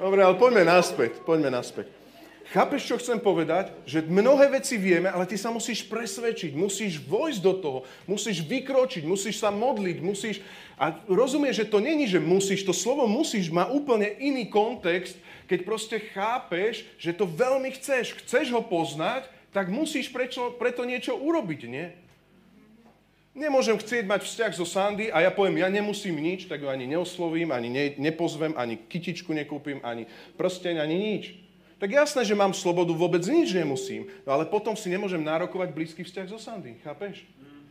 Dobre, 0.00 0.20
ale 0.24 0.34
poďme 0.40 0.64
naspäť, 0.64 1.20
poďme 1.28 1.52
naspäť. 1.52 1.99
Chápeš, 2.50 2.90
čo 2.90 2.98
chcem 2.98 3.22
povedať? 3.22 3.70
Že 3.86 4.10
mnohé 4.10 4.50
veci 4.50 4.74
vieme, 4.74 5.06
ale 5.06 5.22
ty 5.22 5.38
sa 5.38 5.54
musíš 5.54 5.86
presvedčiť, 5.86 6.50
musíš 6.58 6.98
vojsť 6.98 7.40
do 7.46 7.54
toho, 7.54 7.78
musíš 8.10 8.42
vykročiť, 8.42 9.06
musíš 9.06 9.38
sa 9.38 9.54
modliť, 9.54 10.02
musíš... 10.02 10.42
A 10.74 10.98
rozumieš, 11.06 11.62
že 11.62 11.70
to 11.70 11.78
není, 11.78 12.10
že 12.10 12.18
musíš, 12.18 12.66
to 12.66 12.74
slovo 12.74 13.06
musíš 13.06 13.54
má 13.54 13.70
úplne 13.70 14.10
iný 14.18 14.50
kontext, 14.50 15.14
keď 15.46 15.58
proste 15.62 16.02
chápeš, 16.10 16.82
že 16.98 17.14
to 17.14 17.22
veľmi 17.22 17.70
chceš, 17.78 18.18
chceš 18.26 18.50
ho 18.50 18.66
poznať, 18.66 19.30
tak 19.54 19.70
musíš 19.70 20.10
prečo, 20.10 20.50
preto 20.58 20.82
niečo 20.82 21.14
urobiť, 21.14 21.60
nie? 21.70 21.86
Nemôžem 23.30 23.78
chcieť 23.78 24.10
mať 24.10 24.26
vzťah 24.26 24.52
so 24.58 24.66
Sandy 24.66 25.06
a 25.14 25.22
ja 25.22 25.30
poviem, 25.30 25.62
ja 25.62 25.70
nemusím 25.70 26.18
nič, 26.18 26.50
tak 26.50 26.66
ju 26.66 26.66
ani 26.66 26.90
neoslovím, 26.90 27.54
ani 27.54 27.70
ne, 27.70 27.84
nepozvem, 27.94 28.58
ani 28.58 28.74
kytičku 28.74 29.30
nekúpim, 29.30 29.78
ani 29.86 30.10
prsteň, 30.34 30.82
ani 30.82 30.98
nič 30.98 31.24
tak 31.80 31.96
jasné, 31.96 32.28
že 32.28 32.36
mám 32.36 32.52
slobodu, 32.52 32.92
vôbec 32.92 33.24
nič 33.24 33.56
nemusím. 33.56 34.04
No 34.28 34.36
ale 34.36 34.44
potom 34.44 34.76
si 34.76 34.92
nemôžem 34.92 35.24
nárokovať 35.24 35.72
blízky 35.72 36.04
vzťah 36.04 36.26
so 36.28 36.36
Sandy, 36.36 36.76
chápeš? 36.84 37.24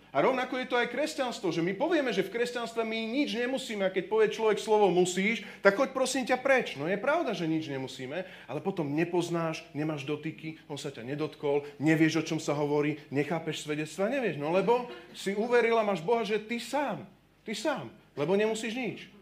A 0.10 0.26
rovnako 0.26 0.58
je 0.58 0.66
to 0.66 0.74
aj 0.74 0.90
kresťanstvo, 0.90 1.54
že 1.54 1.62
my 1.62 1.78
povieme, 1.78 2.10
že 2.10 2.26
v 2.26 2.34
kresťanstve 2.34 2.82
my 2.82 2.98
nič 3.14 3.38
nemusíme 3.38 3.86
a 3.86 3.94
keď 3.94 4.10
povie 4.10 4.34
človek 4.34 4.58
slovo 4.58 4.90
musíš, 4.90 5.46
tak 5.62 5.78
choď 5.78 5.94
prosím 5.94 6.26
ťa 6.26 6.42
preč. 6.42 6.74
No 6.82 6.90
je 6.90 6.98
pravda, 6.98 7.38
že 7.38 7.46
nič 7.46 7.70
nemusíme, 7.70 8.26
ale 8.50 8.60
potom 8.66 8.90
nepoznáš, 8.90 9.62
nemáš 9.78 10.10
dotyky, 10.10 10.58
on 10.66 10.82
sa 10.82 10.90
ťa 10.90 11.06
nedotkol, 11.06 11.62
nevieš, 11.78 12.26
o 12.26 12.28
čom 12.34 12.42
sa 12.42 12.58
hovorí, 12.58 12.98
nechápeš 13.14 13.62
svedectva, 13.62 14.10
nevieš. 14.10 14.42
No 14.42 14.50
lebo 14.50 14.90
si 15.14 15.38
uveril 15.38 15.78
a 15.78 15.86
máš 15.86 16.02
Boha, 16.02 16.26
že 16.26 16.42
ty 16.42 16.58
sám, 16.58 17.06
ty 17.46 17.54
sám, 17.54 17.94
lebo 18.18 18.34
nemusíš 18.34 18.74
nič. 18.74 19.19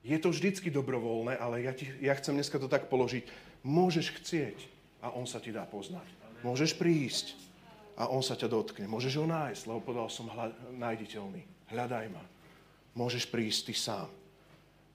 Je 0.00 0.16
to 0.16 0.32
vždycky 0.32 0.72
dobrovoľné, 0.72 1.36
ale 1.36 1.68
ja, 1.68 1.76
ti, 1.76 1.88
ja 2.00 2.16
chcem 2.16 2.32
dneska 2.32 2.56
to 2.56 2.72
tak 2.72 2.88
položiť. 2.88 3.28
Môžeš 3.60 4.16
chcieť 4.16 4.58
a 5.04 5.12
on 5.12 5.28
sa 5.28 5.40
ti 5.40 5.52
dá 5.52 5.68
poznať. 5.68 6.08
Môžeš 6.40 6.72
prísť 6.80 7.36
a 8.00 8.08
on 8.08 8.24
sa 8.24 8.32
ťa 8.32 8.48
dotkne. 8.48 8.88
Môžeš 8.88 9.20
ho 9.20 9.28
nájsť, 9.28 9.68
lebo 9.68 9.84
povedal 9.84 10.08
som 10.08 10.32
hľa, 10.32 10.56
nájditeľný. 10.72 11.44
Hľadaj 11.68 12.06
ma. 12.08 12.24
Môžeš 12.96 13.28
prísť 13.28 13.60
ty 13.68 13.74
sám 13.76 14.08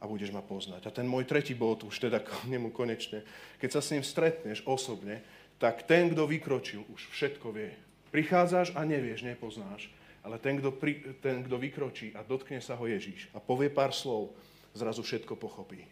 a 0.02 0.04
budeš 0.10 0.34
ma 0.34 0.42
poznať. 0.42 0.90
A 0.90 0.92
ten 0.92 1.06
môj 1.06 1.30
tretí 1.30 1.54
bod, 1.54 1.86
už 1.86 1.98
teda 2.02 2.20
k 2.26 2.30
nemu 2.50 2.74
konečne, 2.74 3.22
keď 3.62 3.70
sa 3.78 3.82
s 3.86 3.94
ním 3.94 4.02
stretneš 4.02 4.66
osobne, 4.66 5.22
tak 5.62 5.86
ten, 5.86 6.12
kto 6.12 6.26
vykročil, 6.26 6.84
už 6.92 7.14
všetko 7.14 7.54
vie. 7.54 7.72
Prichádzaš 8.10 8.76
a 8.76 8.82
nevieš, 8.84 9.24
nepoznáš, 9.24 9.88
ale 10.26 10.42
ten, 10.42 10.60
kto, 10.60 10.74
pri, 10.74 11.16
ten, 11.22 11.46
kto 11.46 11.56
vykročí 11.56 12.12
a 12.18 12.26
dotkne 12.26 12.60
sa 12.60 12.76
ho 12.76 12.86
Ježíš 12.90 13.30
a 13.32 13.40
povie 13.40 13.72
pár 13.72 13.94
slov, 13.96 14.34
zrazu 14.76 15.02
všetko 15.02 15.40
pochopí. 15.40 15.88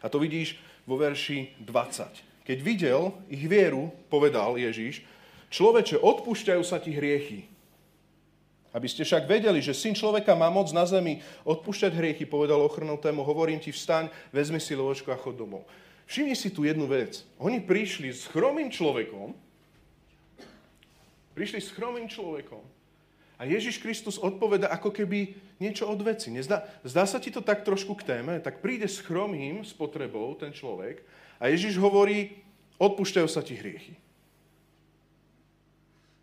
A 0.00 0.08
to 0.08 0.16
vidíš 0.16 0.56
vo 0.88 0.96
verši 0.96 1.60
20. 1.60 2.44
Keď 2.44 2.58
videl 2.60 3.12
ich 3.28 3.44
vieru, 3.48 3.92
povedal 4.12 4.56
Ježíš, 4.60 5.04
človeče, 5.48 6.00
odpúšťajú 6.00 6.62
sa 6.64 6.76
ti 6.76 6.92
hriechy. 6.92 7.48
Aby 8.74 8.90
ste 8.90 9.06
však 9.06 9.30
vedeli, 9.30 9.62
že 9.62 9.72
syn 9.72 9.94
človeka 9.94 10.34
má 10.34 10.50
moc 10.50 10.68
na 10.74 10.84
zemi 10.84 11.22
odpúšťať 11.46 11.92
hriechy, 11.94 12.24
povedal 12.26 12.58
ochrnutému, 12.66 13.22
hovorím 13.22 13.62
ti, 13.62 13.70
vstaň, 13.70 14.10
vezmi 14.34 14.58
si 14.58 14.74
lovočko 14.74 15.14
a 15.14 15.20
chod 15.20 15.38
domov. 15.38 15.64
Všimni 16.04 16.36
si 16.36 16.52
tu 16.52 16.68
jednu 16.68 16.84
vec. 16.84 17.24
Oni 17.40 17.64
prišli 17.64 18.12
s 18.12 18.28
chromým 18.28 18.68
človekom, 18.68 19.32
prišli 21.32 21.64
s 21.64 21.72
chromým 21.72 22.10
človekom 22.10 22.60
a 23.34 23.42
Ježiš 23.42 23.82
Kristus 23.82 24.16
odpoveda 24.16 24.70
ako 24.70 24.94
keby 24.94 25.34
niečo 25.58 25.90
od 25.90 25.98
veci. 26.06 26.30
Nezdá, 26.30 26.66
zdá 26.86 27.02
sa 27.04 27.18
ti 27.18 27.34
to 27.34 27.42
tak 27.42 27.66
trošku 27.66 27.98
k 27.98 28.06
téme? 28.06 28.38
Tak 28.38 28.62
príde 28.62 28.86
s 28.86 29.02
chromým, 29.02 29.66
s 29.66 29.74
potrebou 29.74 30.34
ten 30.38 30.54
človek 30.54 31.02
a 31.42 31.50
Ježiš 31.50 31.76
hovorí, 31.82 32.44
odpúšťajú 32.78 33.28
sa 33.28 33.42
ti 33.42 33.58
hriechy. 33.58 33.98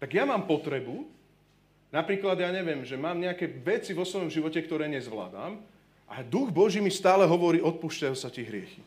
Tak 0.01 0.09
ja 0.17 0.25
mám 0.25 0.49
potrebu, 0.49 1.05
napríklad 1.93 2.39
ja 2.39 2.49
neviem, 2.49 2.81
že 2.87 2.97
mám 2.97 3.19
nejaké 3.19 3.45
veci 3.45 3.91
vo 3.93 4.07
svojom 4.07 4.31
živote, 4.31 4.57
ktoré 4.63 4.87
nezvládam 4.89 5.61
a 6.09 6.15
duch 6.25 6.49
Boží 6.49 6.79
mi 6.79 6.89
stále 6.89 7.27
hovorí, 7.27 7.61
odpúšťajú 7.61 8.15
sa 8.15 8.31
ti 8.31 8.43
hriechy. 8.43 8.81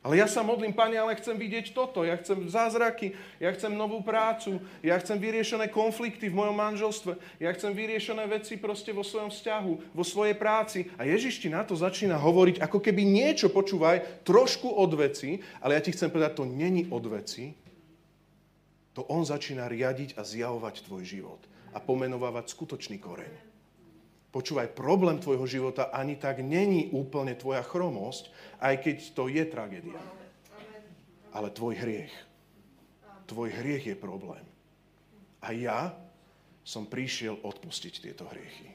Ale 0.00 0.16
ja 0.16 0.24
sa 0.24 0.40
modlím, 0.40 0.72
Pane, 0.72 0.96
ale 0.96 1.12
chcem 1.20 1.36
vidieť 1.36 1.76
toto, 1.76 2.08
ja 2.08 2.16
chcem 2.16 2.48
zázraky, 2.48 3.12
ja 3.36 3.52
chcem 3.52 3.68
novú 3.68 4.00
prácu, 4.00 4.56
ja 4.80 4.96
chcem 4.96 5.20
vyriešené 5.20 5.68
konflikty 5.68 6.32
v 6.32 6.40
mojom 6.40 6.56
manželstve, 6.56 7.20
ja 7.36 7.52
chcem 7.52 7.76
vyriešené 7.76 8.24
veci 8.24 8.56
proste 8.56 8.96
vo 8.96 9.04
svojom 9.04 9.28
vzťahu, 9.28 9.92
vo 9.92 10.04
svojej 10.04 10.32
práci. 10.40 10.88
A 10.96 11.04
Ježiš 11.04 11.44
ti 11.44 11.52
na 11.52 11.68
to 11.68 11.76
začína 11.76 12.16
hovoriť, 12.16 12.64
ako 12.64 12.80
keby 12.80 13.04
niečo, 13.04 13.52
počúvaj, 13.52 14.24
trošku 14.24 14.72
od 14.72 14.88
veci, 14.96 15.44
ale 15.60 15.76
ja 15.76 15.84
ti 15.84 15.92
chcem 15.92 16.08
povedať, 16.08 16.32
to 16.32 16.48
není 16.48 16.88
od 16.88 17.04
veci, 17.04 17.52
to 18.96 19.04
on 19.04 19.28
začína 19.28 19.68
riadiť 19.68 20.16
a 20.16 20.24
zjavovať 20.24 20.88
tvoj 20.88 21.04
život 21.04 21.44
a 21.76 21.78
pomenovávať 21.78 22.48
skutočný 22.48 22.96
koreň. 22.96 23.49
Počúvaj, 24.30 24.78
problém 24.78 25.18
tvojho 25.18 25.42
života 25.46 25.90
ani 25.90 26.14
tak 26.14 26.38
není 26.38 26.94
úplne 26.94 27.34
tvoja 27.34 27.66
chromosť, 27.66 28.30
aj 28.62 28.74
keď 28.78 28.96
to 29.10 29.26
je 29.26 29.42
tragédia. 29.42 29.98
Ale 31.34 31.50
tvoj 31.50 31.74
hriech. 31.74 32.14
Tvoj 33.26 33.50
hriech 33.50 33.90
je 33.90 33.96
problém. 33.98 34.42
A 35.42 35.50
ja 35.50 35.94
som 36.62 36.86
prišiel 36.86 37.42
odpustiť 37.42 37.94
tieto 38.06 38.26
hriechy. 38.30 38.70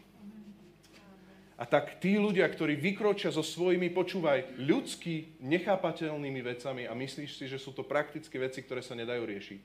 A 1.56 1.64
tak 1.64 2.04
tí 2.04 2.20
ľudia, 2.20 2.44
ktorí 2.52 2.76
vykročia 2.76 3.32
so 3.32 3.40
svojimi, 3.40 3.88
počúvaj, 3.88 4.60
ľudsky 4.60 5.40
nechápateľnými 5.40 6.44
vecami 6.44 6.84
a 6.84 6.92
myslíš 6.92 7.32
si, 7.40 7.46
že 7.48 7.56
sú 7.56 7.72
to 7.72 7.88
praktické 7.88 8.36
veci, 8.36 8.60
ktoré 8.60 8.84
sa 8.84 8.92
nedajú 8.92 9.24
riešiť, 9.24 9.60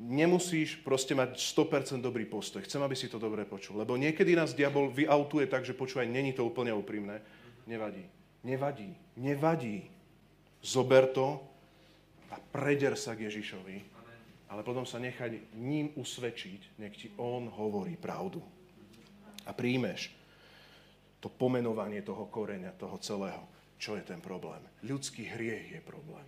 nemusíš 0.00 0.80
proste 0.80 1.12
mať 1.12 1.36
100% 1.36 2.00
dobrý 2.00 2.24
postoj. 2.24 2.64
Chcem, 2.64 2.80
aby 2.80 2.96
si 2.96 3.12
to 3.12 3.20
dobre 3.20 3.44
počul. 3.44 3.76
Lebo 3.76 4.00
niekedy 4.00 4.32
nás 4.32 4.56
diabol 4.56 4.88
vyautuje 4.88 5.44
tak, 5.44 5.68
že 5.68 5.76
počúvaj, 5.76 6.08
není 6.08 6.32
to 6.32 6.48
úplne 6.48 6.72
úprimné. 6.72 7.20
Nevadí. 7.68 8.08
Nevadí. 8.40 8.90
Nevadí. 9.20 9.84
Zober 10.64 11.12
to 11.12 11.36
a 12.32 12.40
preder 12.40 12.96
sa 12.96 13.12
k 13.12 13.28
Ježišovi. 13.28 14.00
Ale 14.50 14.66
potom 14.66 14.82
sa 14.82 14.98
nechaj 14.98 15.54
ním 15.54 15.94
usvedčiť, 15.94 16.82
nech 16.82 16.96
ti 16.96 17.08
on 17.20 17.46
hovorí 17.46 17.94
pravdu. 17.94 18.42
A 19.46 19.54
príjmeš 19.54 20.10
to 21.22 21.30
pomenovanie 21.30 22.02
toho 22.02 22.26
koreňa, 22.26 22.74
toho 22.74 22.98
celého. 22.98 23.46
Čo 23.78 23.94
je 23.94 24.04
ten 24.04 24.18
problém? 24.18 24.60
Ľudský 24.82 25.28
hriech 25.28 25.78
je 25.78 25.80
problém 25.84 26.26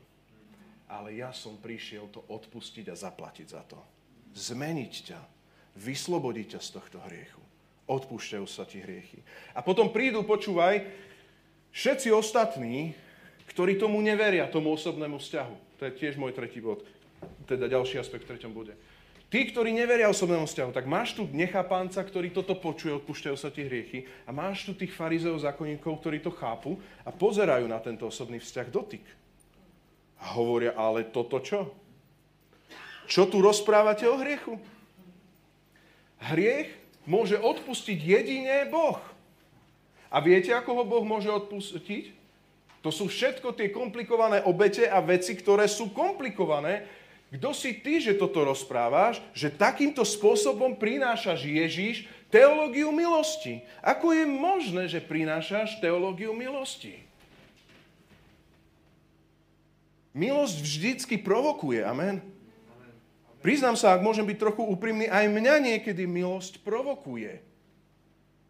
ale 0.93 1.17
ja 1.17 1.33
som 1.33 1.57
prišiel 1.57 2.13
to 2.13 2.21
odpustiť 2.29 2.93
a 2.93 2.97
zaplatiť 2.97 3.47
za 3.49 3.65
to. 3.65 3.81
Zmeniť 4.37 4.95
ťa, 5.09 5.21
vyslobodiť 5.81 6.57
ťa 6.57 6.61
z 6.61 6.69
tohto 6.77 6.99
hriechu. 7.09 7.41
Odpúšťajú 7.89 8.45
sa 8.45 8.69
ti 8.69 8.85
hriechy. 8.85 9.25
A 9.57 9.65
potom 9.65 9.89
prídu, 9.89 10.21
počúvaj, 10.21 10.85
všetci 11.73 12.13
ostatní, 12.13 12.93
ktorí 13.49 13.81
tomu 13.81 14.05
neveria, 14.05 14.53
tomu 14.53 14.77
osobnému 14.77 15.17
vzťahu. 15.17 15.81
To 15.81 15.83
je 15.89 15.97
tiež 15.97 16.21
môj 16.21 16.37
tretí 16.37 16.61
bod, 16.61 16.85
teda 17.49 17.73
ďalší 17.73 17.97
aspekt 17.97 18.29
v 18.29 18.37
treťom 18.37 18.53
bode. 18.53 18.77
Tí, 19.33 19.49
ktorí 19.49 19.73
neveria 19.73 20.13
osobnému 20.13 20.45
vzťahu, 20.45 20.77
tak 20.77 20.85
máš 20.85 21.17
tu 21.17 21.25
nechápanca, 21.33 22.05
ktorý 22.05 22.37
toto 22.37 22.53
počuje, 22.53 22.93
odpúšťajú 23.01 23.37
sa 23.41 23.49
ti 23.49 23.65
hriechy 23.65 24.05
a 24.29 24.31
máš 24.31 24.69
tu 24.69 24.77
tých 24.77 24.93
farizeov, 24.93 25.41
zákonníkov, 25.41 26.05
ktorí 26.05 26.21
to 26.21 26.29
chápu 26.37 26.77
a 27.01 27.09
pozerajú 27.09 27.65
na 27.65 27.81
tento 27.81 28.05
osobný 28.05 28.37
vzťah 28.45 28.69
dotyk. 28.69 29.05
A 30.23 30.39
hovoria, 30.39 30.73
ale 30.79 31.03
toto 31.03 31.43
čo? 31.43 31.75
Čo 33.11 33.27
tu 33.27 33.43
rozprávate 33.43 34.07
o 34.07 34.15
hriechu? 34.15 34.57
Hriech 36.23 36.71
môže 37.03 37.35
odpustiť 37.35 37.99
jedine 37.99 38.71
Boh. 38.71 39.03
A 40.07 40.23
viete, 40.23 40.55
ako 40.55 40.71
ho 40.81 40.85
Boh 40.87 41.03
môže 41.03 41.27
odpustiť? 41.27 42.15
To 42.83 42.91
sú 42.91 43.11
všetko 43.11 43.55
tie 43.55 43.71
komplikované 43.71 44.43
obete 44.47 44.87
a 44.87 45.03
veci, 45.03 45.35
ktoré 45.35 45.67
sú 45.67 45.91
komplikované. 45.91 46.87
Kto 47.33 47.55
si 47.57 47.81
ty, 47.81 47.99
že 47.99 48.19
toto 48.19 48.45
rozprávaš, 48.45 49.23
že 49.33 49.49
takýmto 49.49 50.05
spôsobom 50.05 50.77
prinášaš 50.77 51.49
Ježíš 51.49 52.05
teológiu 52.29 52.93
milosti? 52.93 53.65
Ako 53.81 54.13
je 54.13 54.29
možné, 54.29 54.85
že 54.91 55.01
prinášaš 55.01 55.81
teológiu 55.81 56.37
milosti? 56.37 57.01
Milosť 60.13 60.57
vždycky 60.61 61.17
provokuje, 61.17 61.81
amen. 61.81 62.21
Priznám 63.43 63.75
sa, 63.75 63.97
ak 63.97 64.05
môžem 64.07 64.23
byť 64.23 64.39
trochu 64.39 64.63
úprimný, 64.63 65.11
aj 65.11 65.27
mňa 65.27 65.55
niekedy 65.59 66.07
milosť 66.07 66.63
provokuje. 66.63 67.43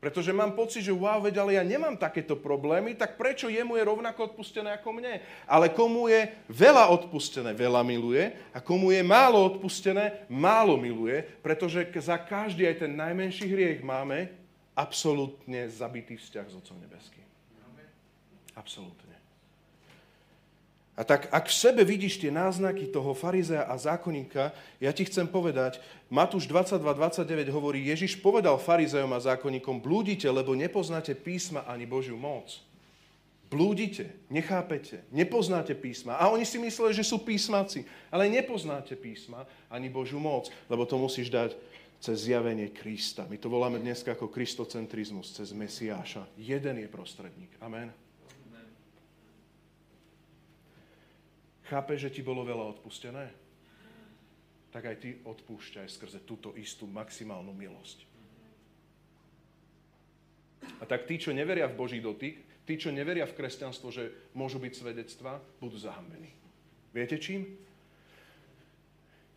Pretože 0.03 0.35
mám 0.35 0.59
pocit, 0.59 0.83
že 0.83 0.91
wow, 0.91 1.23
veď 1.23 1.39
ale 1.39 1.55
ja 1.55 1.63
nemám 1.63 1.95
takéto 1.95 2.35
problémy, 2.35 2.99
tak 2.99 3.15
prečo 3.15 3.47
jemu 3.47 3.79
je 3.79 3.87
rovnako 3.87 4.35
odpustené 4.35 4.75
ako 4.75 4.99
mne? 4.99 5.23
Ale 5.47 5.71
komu 5.71 6.11
je 6.11 6.27
veľa 6.51 6.91
odpustené, 6.91 7.55
veľa 7.55 7.87
miluje 7.87 8.35
a 8.51 8.59
komu 8.59 8.91
je 8.91 8.99
málo 8.99 9.39
odpustené, 9.39 10.27
málo 10.27 10.75
miluje, 10.75 11.23
pretože 11.39 11.87
za 12.03 12.19
každý 12.19 12.67
aj 12.67 12.83
ten 12.83 12.93
najmenší 12.99 13.47
hriech 13.47 13.81
máme 13.87 14.27
absolútne 14.75 15.71
zabitý 15.71 16.19
vzťah 16.19 16.47
s 16.51 16.55
Otcom 16.59 16.83
Nebeským. 16.83 17.25
Absolútne. 18.59 19.02
A 20.93 21.09
tak 21.09 21.33
ak 21.33 21.49
v 21.49 21.57
sebe 21.57 21.83
vidíš 21.89 22.21
tie 22.21 22.29
náznaky 22.29 22.93
toho 22.93 23.17
farizea 23.17 23.65
a 23.65 23.81
zákonníka, 23.81 24.53
ja 24.77 24.93
ti 24.93 25.09
chcem 25.09 25.25
povedať, 25.25 25.81
Matúš 26.13 26.45
22.29 26.45 27.49
hovorí, 27.49 27.89
Ježiš 27.89 28.21
povedal 28.21 28.61
farizeom 28.61 29.09
a 29.17 29.25
zákonníkom, 29.25 29.81
blúdite, 29.81 30.29
lebo 30.29 30.53
nepoznáte 30.53 31.17
písma 31.17 31.65
ani 31.65 31.89
Božiu 31.89 32.21
moc. 32.21 32.61
Blúdite, 33.49 34.09
nechápete, 34.29 35.05
nepoznáte 35.09 35.73
písma. 35.73 36.21
A 36.21 36.29
oni 36.29 36.45
si 36.45 36.61
mysleli, 36.61 36.93
že 36.93 37.05
sú 37.05 37.25
písmaci, 37.25 37.89
ale 38.13 38.29
nepoznáte 38.29 38.93
písma 38.93 39.49
ani 39.73 39.89
Božiu 39.89 40.21
moc, 40.21 40.53
lebo 40.69 40.85
to 40.85 41.01
musíš 41.01 41.33
dať 41.33 41.57
cez 42.01 42.29
zjavenie 42.29 42.69
Krista. 42.69 43.25
My 43.29 43.41
to 43.41 43.49
voláme 43.49 43.81
dnes 43.81 44.05
ako 44.05 44.29
kristocentrizmus, 44.29 45.33
cez 45.37 45.57
Mesiáša. 45.57 46.29
Jeden 46.37 46.85
je 46.85 46.89
prostredník. 46.89 47.53
Amen. 47.61 48.02
Chápeš, 51.73 52.13
že 52.13 52.21
ti 52.21 52.21
bolo 52.21 52.45
veľa 52.45 52.77
odpustené? 52.77 53.33
Tak 54.77 54.93
aj 54.93 54.97
ty 55.01 55.17
odpúšťaj 55.25 55.89
skrze 55.89 56.21
túto 56.29 56.53
istú 56.53 56.85
maximálnu 56.85 57.57
milosť. 57.57 58.05
A 60.77 60.85
tak 60.85 61.09
tí, 61.09 61.17
čo 61.17 61.33
neveria 61.33 61.65
v 61.73 61.79
Boží 61.81 61.97
dotyk, 62.05 62.69
tí, 62.69 62.77
čo 62.77 62.93
neveria 62.93 63.25
v 63.25 63.33
kresťanstvo, 63.41 63.89
že 63.89 64.13
môžu 64.37 64.61
byť 64.61 64.73
svedectva, 64.77 65.41
budú 65.65 65.81
zahambení. 65.81 66.29
Viete 66.93 67.17
čím? 67.17 67.49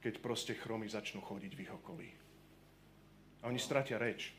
Keď 0.03 0.19
proste 0.19 0.59
chromy 0.59 0.91
začnú 0.91 1.23
chodiť 1.23 1.51
v 1.55 1.63
ich 1.63 1.71
okolí. 1.71 2.09
A 3.41 3.47
oni 3.47 3.63
stratia 3.63 3.95
reč. 3.95 4.35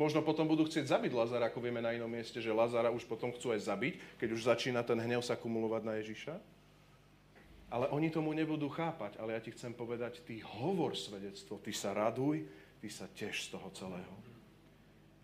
Možno 0.00 0.24
potom 0.24 0.48
budú 0.48 0.64
chcieť 0.64 0.96
zabiť 0.96 1.12
Lazara, 1.12 1.52
ako 1.52 1.60
vieme 1.60 1.84
na 1.84 1.92
inom 1.92 2.08
mieste, 2.08 2.40
že 2.40 2.48
Lazara 2.48 2.88
už 2.88 3.04
potom 3.04 3.28
chcú 3.36 3.52
aj 3.52 3.68
zabiť, 3.68 4.16
keď 4.16 4.28
už 4.32 4.48
začína 4.48 4.80
ten 4.80 4.96
hnev 4.96 5.20
sa 5.20 5.36
kumulovať 5.36 5.82
na 5.84 6.00
Ježiša. 6.00 6.40
Ale 7.68 7.84
oni 7.92 8.08
tomu 8.08 8.32
nebudú 8.32 8.72
chápať. 8.72 9.20
Ale 9.20 9.36
ja 9.36 9.44
ti 9.44 9.52
chcem 9.52 9.76
povedať, 9.76 10.24
ty 10.24 10.40
hovor 10.40 10.96
svedectvo, 10.96 11.60
ty 11.60 11.76
sa 11.76 11.92
raduj, 11.92 12.48
ty 12.80 12.88
sa 12.88 13.12
tiež 13.12 13.44
z 13.44 13.48
toho 13.52 13.68
celého. 13.76 14.14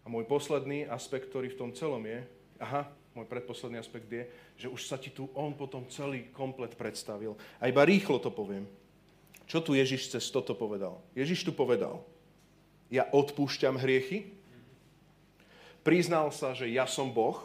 A 0.04 0.12
môj 0.12 0.28
posledný 0.28 0.84
aspekt, 0.92 1.32
ktorý 1.32 1.56
v 1.56 1.60
tom 1.66 1.70
celom 1.72 2.04
je, 2.04 2.20
aha, 2.60 2.84
môj 3.16 3.24
predposledný 3.32 3.80
aspekt 3.80 4.12
je, 4.12 4.28
že 4.60 4.68
už 4.68 4.84
sa 4.84 5.00
ti 5.00 5.08
tu 5.08 5.32
on 5.32 5.56
potom 5.56 5.88
celý 5.88 6.28
komplet 6.36 6.76
predstavil. 6.76 7.32
A 7.64 7.72
iba 7.72 7.80
rýchlo 7.80 8.20
to 8.20 8.28
poviem. 8.28 8.68
Čo 9.48 9.64
tu 9.64 9.72
Ježiš 9.72 10.12
cez 10.12 10.28
toto 10.28 10.52
povedal? 10.52 11.00
Ježiš 11.16 11.48
tu 11.48 11.56
povedal, 11.56 12.04
ja 12.92 13.08
odpúšťam 13.08 13.80
hriechy, 13.80 14.35
priznal 15.86 16.34
sa, 16.34 16.50
že 16.50 16.66
ja 16.66 16.90
som 16.90 17.14
Boh, 17.14 17.38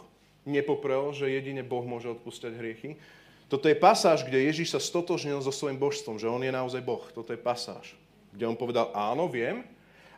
nepoprel, 0.50 1.14
že 1.14 1.30
jedine 1.30 1.62
Boh 1.62 1.86
môže 1.86 2.10
odpúšťať 2.10 2.58
hriechy. 2.58 2.98
Toto 3.46 3.70
je 3.70 3.78
pasáž, 3.78 4.26
kde 4.26 4.50
Ježíš 4.50 4.74
sa 4.74 4.82
stotožnil 4.82 5.38
so 5.46 5.54
svojím 5.54 5.78
božstvom, 5.78 6.18
že 6.18 6.26
on 6.26 6.42
je 6.42 6.50
naozaj 6.50 6.82
Boh. 6.82 7.06
Toto 7.14 7.30
je 7.30 7.38
pasáž, 7.38 7.94
kde 8.34 8.50
on 8.50 8.58
povedal, 8.58 8.89
áno, 8.98 9.30
viem. 9.30 9.62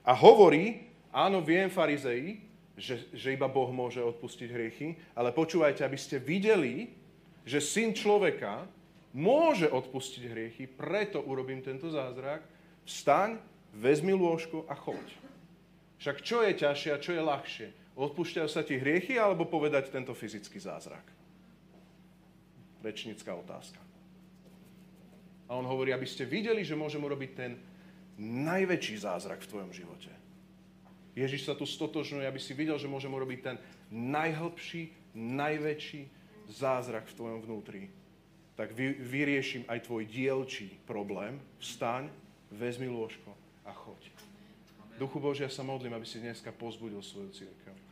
A 0.07 0.15
hovorí, 0.15 0.88
áno, 1.11 1.43
viem, 1.43 1.67
farizei, 1.67 2.39
že, 2.80 3.03
že 3.11 3.36
iba 3.36 3.51
Boh 3.51 3.67
môže 3.76 3.99
odpustiť 3.99 4.47
hriechy, 4.47 4.95
ale 5.11 5.36
počúvajte, 5.36 5.84
aby 5.84 5.99
ste 5.99 6.24
videli, 6.24 6.95
že 7.43 7.59
syn 7.59 7.91
človeka 7.91 8.63
môže 9.11 9.67
odpustiť 9.67 10.24
hriechy, 10.32 10.63
preto 10.65 11.19
urobím 11.19 11.59
tento 11.59 11.91
zázrak. 11.91 12.41
Vstaň, 12.88 13.38
vezmi 13.76 14.15
lôžko 14.15 14.63
a 14.71 14.74
choď. 14.78 15.03
Však 15.99 16.17
čo 16.24 16.41
je 16.43 16.51
ťažšie 16.55 16.89
a 16.93 17.01
čo 17.01 17.11
je 17.15 17.21
ľahšie? 17.21 17.82
Odpúšťajú 17.93 18.49
sa 18.49 18.65
ti 18.65 18.77
hriechy 18.77 19.21
alebo 19.21 19.45
povedať 19.45 19.93
tento 19.93 20.17
fyzický 20.17 20.57
zázrak? 20.57 21.05
Rečnická 22.81 23.37
otázka. 23.37 23.77
A 25.45 25.53
on 25.53 25.69
hovorí, 25.69 25.93
aby 25.93 26.09
ste 26.09 26.25
videli, 26.25 26.65
že 26.65 26.73
môžem 26.73 27.03
urobiť 27.03 27.31
ten 27.37 27.51
najväčší 28.17 29.05
zázrak 29.05 29.45
v 29.45 29.49
tvojom 29.49 29.71
živote. 29.71 30.09
Ježiš 31.13 31.45
sa 31.45 31.53
tu 31.53 31.69
stotožňuje, 31.69 32.25
aby 32.25 32.41
si 32.41 32.57
videl, 32.57 32.81
že 32.81 32.89
môžem 32.89 33.13
urobiť 33.13 33.39
ten 33.45 33.57
najhlbší, 33.93 35.13
najväčší 35.13 36.09
zázrak 36.49 37.05
v 37.13 37.17
tvojom 37.17 37.39
vnútri. 37.45 37.93
Tak 38.57 38.73
vy, 38.73 38.97
vyrieším 38.97 39.69
aj 39.69 39.85
tvoj 39.85 40.09
dielčí 40.09 40.73
problém. 40.89 41.37
Vstaň, 41.61 42.09
vezmi 42.49 42.89
lôžko 42.89 43.29
a 43.65 43.73
choď. 43.73 44.09
Duchu 44.97 45.17
Božia 45.21 45.49
sa 45.49 45.65
modlím, 45.65 45.93
aby 45.93 46.05
si 46.05 46.21
dneska 46.21 46.53
pozbudil 46.53 47.01
svoju 47.01 47.29
církev. 47.33 47.82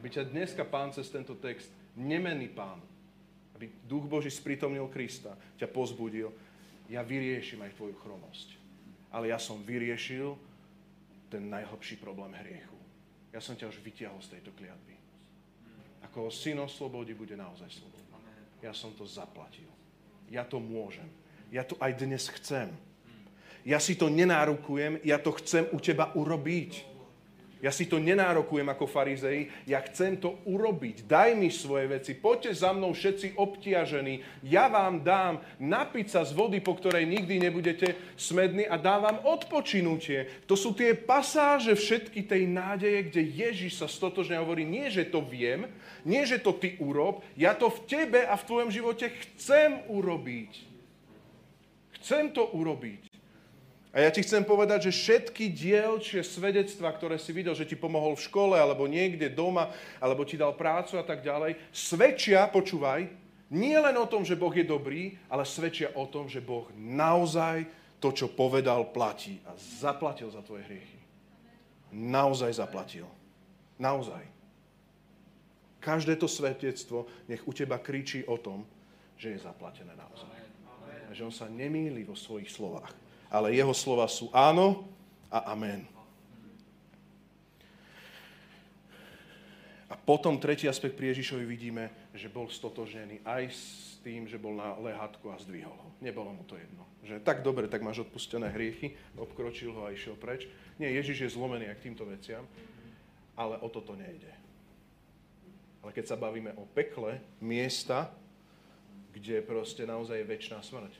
Aby 0.00 0.16
ťa 0.16 0.32
dneska 0.32 0.64
pán 0.64 0.96
cez 0.96 1.12
tento 1.12 1.36
text, 1.36 1.68
nemenný 1.92 2.48
pán, 2.48 2.80
aby 3.52 3.68
duch 3.84 4.08
Boží 4.08 4.32
sprítomnil 4.32 4.88
Krista, 4.88 5.36
ťa 5.60 5.68
pozbudil, 5.68 6.32
ja 6.88 7.04
vyriešim 7.04 7.60
aj 7.60 7.76
tvoju 7.76 7.92
chromosť. 8.00 8.56
Ale 9.12 9.28
ja 9.28 9.36
som 9.36 9.60
vyriešil 9.60 10.40
ten 11.28 11.52
najhlbší 11.52 12.00
problém 12.00 12.32
hriechu. 12.32 12.80
Ja 13.28 13.44
som 13.44 13.52
ťa 13.52 13.68
už 13.68 13.84
vytiahol 13.84 14.16
z 14.24 14.40
tejto 14.40 14.56
kliatby. 14.56 14.96
Ako 16.08 16.32
syn 16.32 16.64
slobody 16.64 17.12
bude 17.12 17.36
naozaj 17.36 17.68
slobodný. 17.68 18.00
Ja 18.64 18.72
som 18.72 18.96
to 18.96 19.04
zaplatil. 19.04 19.68
Ja 20.32 20.48
to 20.48 20.56
môžem. 20.56 21.12
Ja 21.52 21.60
to 21.60 21.76
aj 21.76 21.92
dnes 22.00 22.24
chcem. 22.40 22.72
Ja 23.68 23.76
si 23.76 23.92
to 24.00 24.08
nenárukujem, 24.08 25.04
ja 25.04 25.20
to 25.20 25.36
chcem 25.36 25.68
u 25.76 25.76
teba 25.76 26.16
urobiť. 26.16 26.88
Ja 27.60 27.68
si 27.68 27.84
to 27.84 28.00
nenárokujem 28.00 28.64
ako 28.72 28.88
farizei, 28.88 29.52
ja 29.68 29.84
chcem 29.84 30.16
to 30.16 30.40
urobiť. 30.48 31.04
Daj 31.04 31.36
mi 31.36 31.52
svoje 31.52 31.92
veci, 31.92 32.16
poďte 32.16 32.56
za 32.56 32.72
mnou 32.72 32.96
všetci 32.96 33.36
obtiažení. 33.36 34.24
Ja 34.48 34.72
vám 34.72 35.04
dám 35.04 35.44
napiť 35.60 36.06
sa 36.08 36.24
z 36.24 36.32
vody, 36.32 36.64
po 36.64 36.72
ktorej 36.80 37.04
nikdy 37.04 37.36
nebudete 37.36 38.16
smední 38.16 38.64
a 38.64 38.80
dávam 38.80 39.20
odpočinutie. 39.28 40.48
To 40.48 40.56
sú 40.56 40.72
tie 40.72 40.96
pasáže 40.96 41.76
všetky 41.76 42.24
tej 42.24 42.48
nádeje, 42.48 43.12
kde 43.12 43.22
Ježiš 43.28 43.84
sa 43.84 43.88
stotožne 43.92 44.40
hovorí, 44.40 44.64
nie 44.64 44.88
že 44.88 45.04
to 45.04 45.20
viem, 45.20 45.68
nie 46.08 46.24
že 46.24 46.40
to 46.40 46.56
ty 46.56 46.80
urob, 46.80 47.20
ja 47.36 47.52
to 47.52 47.68
v 47.68 47.84
tebe 47.84 48.24
a 48.24 48.40
v 48.40 48.46
tvojom 48.48 48.70
živote 48.72 49.12
chcem 49.12 49.84
urobiť. 49.92 50.50
Chcem 52.00 52.32
to 52.32 52.48
urobiť. 52.56 53.09
A 53.90 54.06
ja 54.06 54.10
ti 54.14 54.22
chcem 54.22 54.46
povedať, 54.46 54.86
že 54.86 54.94
všetky 54.94 55.50
dielčie 55.50 56.22
svedectva, 56.22 56.94
ktoré 56.94 57.18
si 57.18 57.34
videl, 57.34 57.58
že 57.58 57.66
ti 57.66 57.74
pomohol 57.74 58.14
v 58.14 58.22
škole, 58.22 58.54
alebo 58.54 58.86
niekde 58.86 59.26
doma, 59.26 59.74
alebo 59.98 60.22
ti 60.22 60.38
dal 60.38 60.54
prácu 60.54 60.94
a 60.94 61.02
tak 61.02 61.26
ďalej, 61.26 61.58
svedčia, 61.74 62.46
počúvaj, 62.46 63.10
nie 63.50 63.74
len 63.74 63.98
o 63.98 64.06
tom, 64.06 64.22
že 64.22 64.38
Boh 64.38 64.54
je 64.54 64.62
dobrý, 64.62 65.18
ale 65.26 65.42
svedčia 65.42 65.90
o 65.98 66.06
tom, 66.06 66.30
že 66.30 66.38
Boh 66.38 66.70
naozaj 66.78 67.66
to, 67.98 68.14
čo 68.14 68.30
povedal, 68.30 68.94
platí. 68.94 69.42
A 69.42 69.58
zaplatil 69.58 70.30
za 70.30 70.38
tvoje 70.46 70.62
hriechy. 70.70 71.02
Naozaj 71.90 72.62
zaplatil. 72.62 73.10
Naozaj. 73.74 74.22
Každé 75.82 76.14
to 76.14 76.30
svedectvo 76.30 77.10
nech 77.26 77.42
u 77.42 77.50
teba 77.50 77.82
kričí 77.82 78.22
o 78.22 78.38
tom, 78.38 78.62
že 79.18 79.34
je 79.34 79.42
zaplatené 79.42 79.98
naozaj. 79.98 80.36
A 80.78 81.10
že 81.10 81.26
on 81.26 81.34
sa 81.34 81.50
nemýli 81.50 82.06
vo 82.06 82.14
svojich 82.14 82.54
slovách 82.54 83.09
ale 83.30 83.54
jeho 83.54 83.70
slova 83.70 84.10
sú 84.10 84.26
áno 84.34 84.90
a 85.30 85.54
amen. 85.54 85.86
A 89.90 89.94
potom 89.94 90.38
tretí 90.38 90.66
aspekt 90.70 90.98
pri 90.98 91.14
Ježišovi 91.14 91.46
vidíme, 91.46 91.90
že 92.14 92.30
bol 92.30 92.50
stotožnený 92.50 93.22
aj 93.26 93.42
s 93.50 93.62
tým, 94.02 94.26
že 94.26 94.38
bol 94.38 94.54
na 94.54 94.74
lehatku 94.78 95.30
a 95.30 95.38
zdvihol 95.38 95.74
ho. 95.74 95.88
Nebolo 95.98 96.30
mu 96.34 96.42
to 96.46 96.54
jedno. 96.54 96.86
Že 97.02 97.22
tak 97.22 97.42
dobre, 97.42 97.66
tak 97.66 97.82
máš 97.82 98.06
odpustené 98.06 98.50
hriechy, 98.54 98.94
obkročil 99.18 99.74
ho 99.74 99.86
a 99.86 99.94
išiel 99.94 100.14
preč. 100.14 100.46
Nie, 100.78 100.94
Ježiš 100.94 101.26
je 101.26 101.34
zlomený 101.34 101.70
aj 101.70 101.76
k 101.82 101.84
týmto 101.90 102.06
veciam, 102.06 102.46
ale 103.34 103.58
o 103.58 103.68
toto 103.70 103.98
nejde. 103.98 104.30
Ale 105.82 105.90
keď 105.90 106.12
sa 106.12 106.16
bavíme 106.16 106.54
o 106.54 106.68
pekle, 106.70 107.18
miesta, 107.42 108.12
kde 109.10 109.42
proste 109.42 109.82
naozaj 109.84 110.22
je 110.22 110.30
väčšiná 110.30 110.60
smrť, 110.62 110.92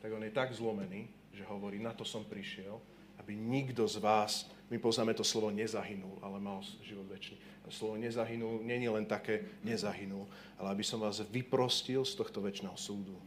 tak 0.00 0.10
on 0.14 0.22
je 0.24 0.32
tak 0.32 0.54
zlomený, 0.54 1.10
že 1.40 1.48
hovorí, 1.48 1.80
na 1.80 1.96
to 1.96 2.04
som 2.04 2.22
prišiel, 2.28 2.76
aby 3.16 3.32
nikto 3.32 3.88
z 3.88 3.96
vás 3.96 4.48
My 4.70 4.78
poznáme 4.78 5.18
to 5.18 5.26
slovo 5.26 5.50
nezahynul, 5.50 6.22
ale 6.22 6.38
mal 6.38 6.62
život 6.86 7.10
väčší. 7.10 7.34
Slovo 7.66 7.98
nezahynul 7.98 8.62
není 8.62 8.86
len 8.86 9.02
také 9.02 9.42
nezahynul, 9.66 10.30
ale 10.58 10.70
aby 10.70 10.86
som 10.86 11.02
vás 11.02 11.18
vyprostil 11.26 12.06
z 12.06 12.14
tohto 12.14 12.38
väčšného 12.38 12.78
súdu. 12.78 13.18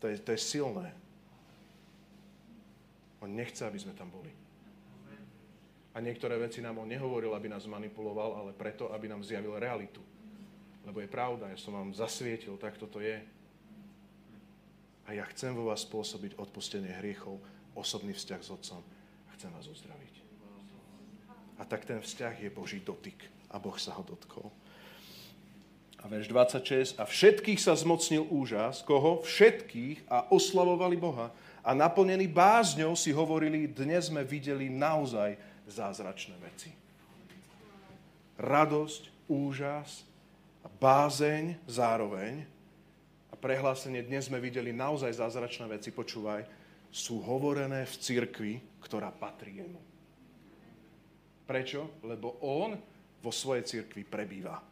To 0.00 0.08
je, 0.08 0.16
to 0.16 0.32
je 0.32 0.40
silné. 0.40 0.96
On 3.20 3.28
nechce, 3.28 3.60
aby 3.64 3.76
sme 3.76 3.92
tam 3.92 4.08
boli. 4.08 4.32
A 5.92 6.00
niektoré 6.00 6.40
veci 6.40 6.64
nám 6.64 6.80
on 6.80 6.88
nehovoril, 6.88 7.36
aby 7.36 7.48
nás 7.48 7.68
manipuloval, 7.68 8.36
ale 8.40 8.50
preto, 8.56 8.92
aby 8.92 9.08
nám 9.08 9.24
zjavil 9.24 9.60
realitu. 9.60 10.00
Lebo 10.84 11.00
je 11.00 11.08
pravda, 11.08 11.52
ja 11.52 11.56
som 11.60 11.76
vám 11.76 11.92
zasvietil, 11.92 12.56
tak 12.56 12.80
toto 12.80 13.00
je. 13.00 13.20
A 15.04 15.12
ja 15.12 15.24
chcem 15.28 15.52
vo 15.52 15.68
vás 15.68 15.84
spôsobiť 15.84 16.40
odpustenie 16.40 16.88
hriechov, 17.00 17.36
osobný 17.76 18.16
vzťah 18.16 18.40
s 18.40 18.48
Otcom 18.48 18.82
a 19.28 19.30
chcem 19.36 19.52
vás 19.52 19.68
uzdraviť. 19.68 20.14
A 21.60 21.62
tak 21.68 21.84
ten 21.84 22.00
vzťah 22.00 22.34
je 22.40 22.50
Boží 22.50 22.80
dotyk 22.80 23.20
a 23.52 23.60
Boh 23.60 23.76
sa 23.76 23.94
ho 23.94 24.02
dotkol. 24.02 24.48
A 26.04 26.08
verš 26.08 26.28
26. 26.28 27.00
A 27.00 27.08
všetkých 27.08 27.56
sa 27.56 27.72
zmocnil 27.72 28.28
úžas. 28.28 28.84
Koho? 28.84 29.24
Všetkých 29.24 30.04
a 30.12 30.28
oslavovali 30.28 31.00
Boha. 31.00 31.32
A 31.64 31.72
naplnení 31.72 32.28
bázňou 32.28 32.92
si 32.92 33.08
hovorili, 33.08 33.64
dnes 33.64 34.12
sme 34.12 34.20
videli 34.20 34.68
naozaj 34.68 35.32
zázračné 35.64 36.36
veci. 36.44 36.76
Radosť, 38.36 39.32
úžas 39.32 40.04
bázeň 40.84 41.56
zároveň 41.64 42.44
a 43.34 43.42
prehlásenie, 43.42 44.06
dnes 44.06 44.30
sme 44.30 44.38
videli 44.38 44.70
naozaj 44.70 45.18
zázračné 45.18 45.66
veci, 45.66 45.90
počúvaj, 45.90 46.46
sú 46.94 47.18
hovorené 47.18 47.82
v 47.82 47.94
cirkvi, 47.98 48.54
ktorá 48.78 49.10
patrí 49.10 49.58
jemu. 49.58 49.82
Prečo? 51.42 51.98
Lebo 52.06 52.38
on 52.46 52.78
vo 53.18 53.32
svojej 53.34 53.66
cirkvi 53.66 54.06
prebýva. 54.06 54.62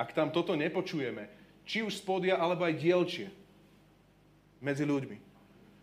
Ak 0.00 0.16
tam 0.16 0.32
toto 0.32 0.56
nepočujeme, 0.56 1.28
či 1.68 1.84
už 1.84 2.00
spodia, 2.00 2.40
alebo 2.40 2.64
aj 2.64 2.80
dielčie, 2.80 3.28
medzi 4.64 4.88
ľuďmi, 4.88 5.18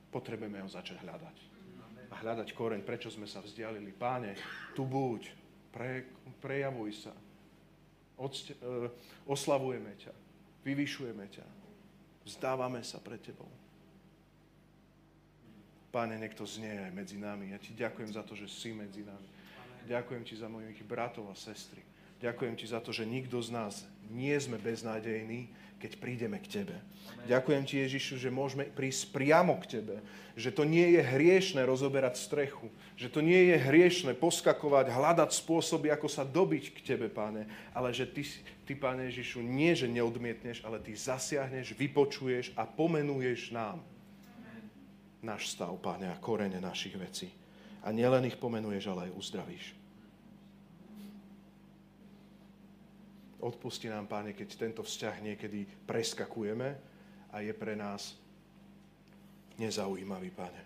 potrebujeme 0.09 0.57
ho 0.57 0.69
začať 0.73 1.05
hľadať. 1.05 1.37
A 2.09 2.17
hľadať 2.17 2.49
koreň, 2.57 2.81
prečo 2.81 3.13
sme 3.13 3.29
sa 3.29 3.45
vzdialili. 3.45 3.93
Páne, 3.93 4.33
tu 4.73 4.89
buď, 4.89 5.29
pre, 5.69 6.09
prejavuj 6.41 7.05
sa, 7.05 7.13
Odste, 8.17 8.53
uh, 8.61 8.87
oslavujeme 9.25 9.93
ťa, 9.97 10.13
vyvyšujeme 10.63 11.25
ťa, 11.33 11.45
vzdávame 12.27 12.85
sa 12.85 13.01
pre 13.01 13.17
Tebou. 13.17 13.49
Páne, 15.93 16.17
nech 16.17 16.33
to 16.33 16.45
znie 16.45 16.89
aj 16.89 16.93
medzi 16.93 17.21
nami. 17.21 17.53
Ja 17.53 17.61
Ti 17.61 17.73
ďakujem 17.77 18.11
za 18.13 18.25
to, 18.25 18.33
že 18.33 18.49
si 18.49 18.73
medzi 18.73 19.05
nami. 19.05 19.29
Ďakujem 19.85 20.23
Ti 20.25 20.33
za 20.41 20.49
mojich 20.49 20.81
bratov 20.85 21.29
a 21.29 21.35
sestry. 21.37 21.85
Ďakujem 22.17 22.53
Ti 22.57 22.65
za 22.69 22.79
to, 22.81 22.89
že 22.89 23.05
nikto 23.05 23.37
z 23.37 23.53
nás 23.53 23.85
nie 24.11 24.35
sme 24.39 24.59
beznádejní, 24.59 25.47
keď 25.83 25.99
prídeme 25.99 26.39
k 26.39 26.47
Tebe. 26.47 26.79
Amen. 26.79 27.27
Ďakujem 27.27 27.63
Ti, 27.67 27.75
Ježišu, 27.83 28.15
že 28.15 28.31
môžeme 28.31 28.63
prísť 28.63 29.11
priamo 29.11 29.59
k 29.59 29.79
Tebe. 29.79 29.99
Že 30.39 30.49
to 30.55 30.63
nie 30.63 30.95
je 30.95 31.01
hriešne 31.03 31.59
rozoberať 31.67 32.15
strechu. 32.15 32.71
Že 32.95 33.07
to 33.11 33.19
nie 33.19 33.51
je 33.51 33.59
hriešne 33.59 34.15
poskakovať, 34.15 34.95
hľadať 34.95 35.35
spôsoby, 35.35 35.91
ako 35.91 36.07
sa 36.07 36.23
dobiť 36.23 36.71
k 36.71 36.79
Tebe, 36.95 37.11
Páne. 37.11 37.51
Ale 37.75 37.91
že 37.91 38.07
Ty, 38.07 38.23
ty 38.63 38.73
Páne 38.79 39.11
Ježišu, 39.11 39.43
nie, 39.43 39.75
že 39.75 39.91
neodmietneš, 39.91 40.63
ale 40.63 40.79
Ty 40.79 40.95
zasiahneš, 40.95 41.75
vypočuješ 41.75 42.55
a 42.55 42.63
pomenuješ 42.63 43.51
nám 43.51 43.83
Amen. 43.83 44.63
náš 45.19 45.51
stav, 45.51 45.75
Páne, 45.83 46.07
a 46.07 46.15
korene 46.15 46.63
našich 46.63 46.95
vecí. 46.95 47.27
A 47.83 47.91
nielen 47.91 48.23
ich 48.31 48.39
pomenuješ, 48.39 48.87
ale 48.87 49.11
aj 49.11 49.19
uzdravíš. 49.19 49.82
Odpusti 53.43 53.91
nám, 53.91 54.07
Páne, 54.07 54.31
keď 54.31 54.55
tento 54.55 54.81
vzťah 54.87 55.15
niekedy 55.19 55.67
preskakujeme 55.83 56.79
a 57.35 57.43
je 57.43 57.51
pre 57.51 57.75
nás 57.75 58.15
nezaujímavý, 59.59 60.31
Páne. 60.31 60.63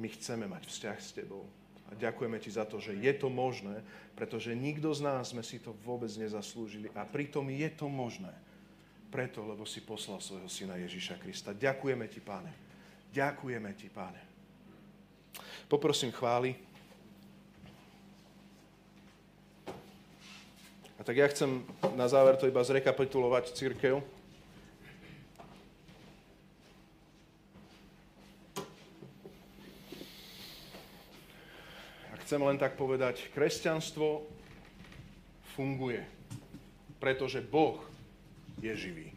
My 0.00 0.08
chceme 0.08 0.48
mať 0.48 0.64
vzťah 0.64 0.96
s 0.96 1.12
Tebou. 1.12 1.44
A 1.88 1.96
ďakujeme 1.96 2.40
Ti 2.40 2.50
za 2.56 2.64
to, 2.64 2.80
že 2.80 2.96
je 2.96 3.12
to 3.12 3.28
možné, 3.28 3.84
pretože 4.16 4.56
nikto 4.56 4.88
z 4.92 5.04
nás 5.04 5.32
sme 5.36 5.44
si 5.44 5.60
to 5.60 5.76
vôbec 5.84 6.08
nezaslúžili. 6.16 6.88
A 6.96 7.04
pritom 7.04 7.44
je 7.48 7.68
to 7.76 7.92
možné. 7.92 8.32
Preto, 9.08 9.40
lebo 9.44 9.64
si 9.64 9.80
poslal 9.80 10.20
svojho 10.20 10.48
syna 10.52 10.76
Ježíša 10.80 11.16
Krista. 11.16 11.56
Ďakujeme 11.56 12.04
Ti, 12.08 12.20
Páne. 12.20 12.52
Ďakujeme 13.12 13.70
Ti, 13.72 13.88
Páne. 13.88 14.20
Poprosím 15.68 16.12
chváli. 16.12 16.67
A 20.98 21.06
tak 21.06 21.14
ja 21.14 21.30
chcem 21.30 21.62
na 21.94 22.10
záver 22.10 22.34
to 22.34 22.50
iba 22.50 22.58
zrekapitulovať 22.58 23.54
církev. 23.54 24.02
A 32.10 32.14
chcem 32.26 32.42
len 32.42 32.58
tak 32.58 32.74
povedať, 32.74 33.30
kresťanstvo 33.30 34.26
funguje, 35.54 36.02
pretože 36.98 37.38
Boh 37.46 37.78
je 38.58 38.74
živý. 38.74 39.14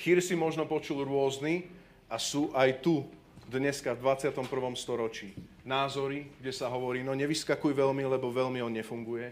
Chýr 0.00 0.24
si 0.24 0.32
možno 0.32 0.64
počul 0.64 1.04
rôzny 1.04 1.68
a 2.08 2.16
sú 2.16 2.48
aj 2.56 2.80
tu 2.80 3.04
dneska 3.44 3.92
v 3.92 4.08
21. 4.08 4.48
storočí 4.72 5.36
názory, 5.70 6.26
kde 6.42 6.50
sa 6.50 6.66
hovorí, 6.66 7.06
no 7.06 7.14
nevyskakuj 7.14 7.70
veľmi, 7.70 8.02
lebo 8.10 8.34
veľmi 8.34 8.58
on 8.58 8.74
nefunguje. 8.74 9.30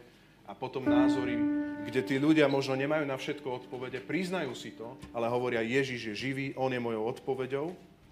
A 0.48 0.56
potom 0.56 0.86
názory, 0.86 1.36
kde 1.84 2.00
tí 2.00 2.16
ľudia 2.16 2.48
možno 2.48 2.72
nemajú 2.78 3.04
na 3.04 3.18
všetko 3.18 3.66
odpovede, 3.66 4.00
priznajú 4.00 4.56
si 4.56 4.72
to, 4.72 4.96
ale 5.12 5.28
hovoria, 5.28 5.60
Ježiš 5.60 6.00
je 6.08 6.14
živý, 6.14 6.46
on 6.56 6.72
je 6.72 6.80
mojou 6.80 7.04
odpoveďou 7.04 7.66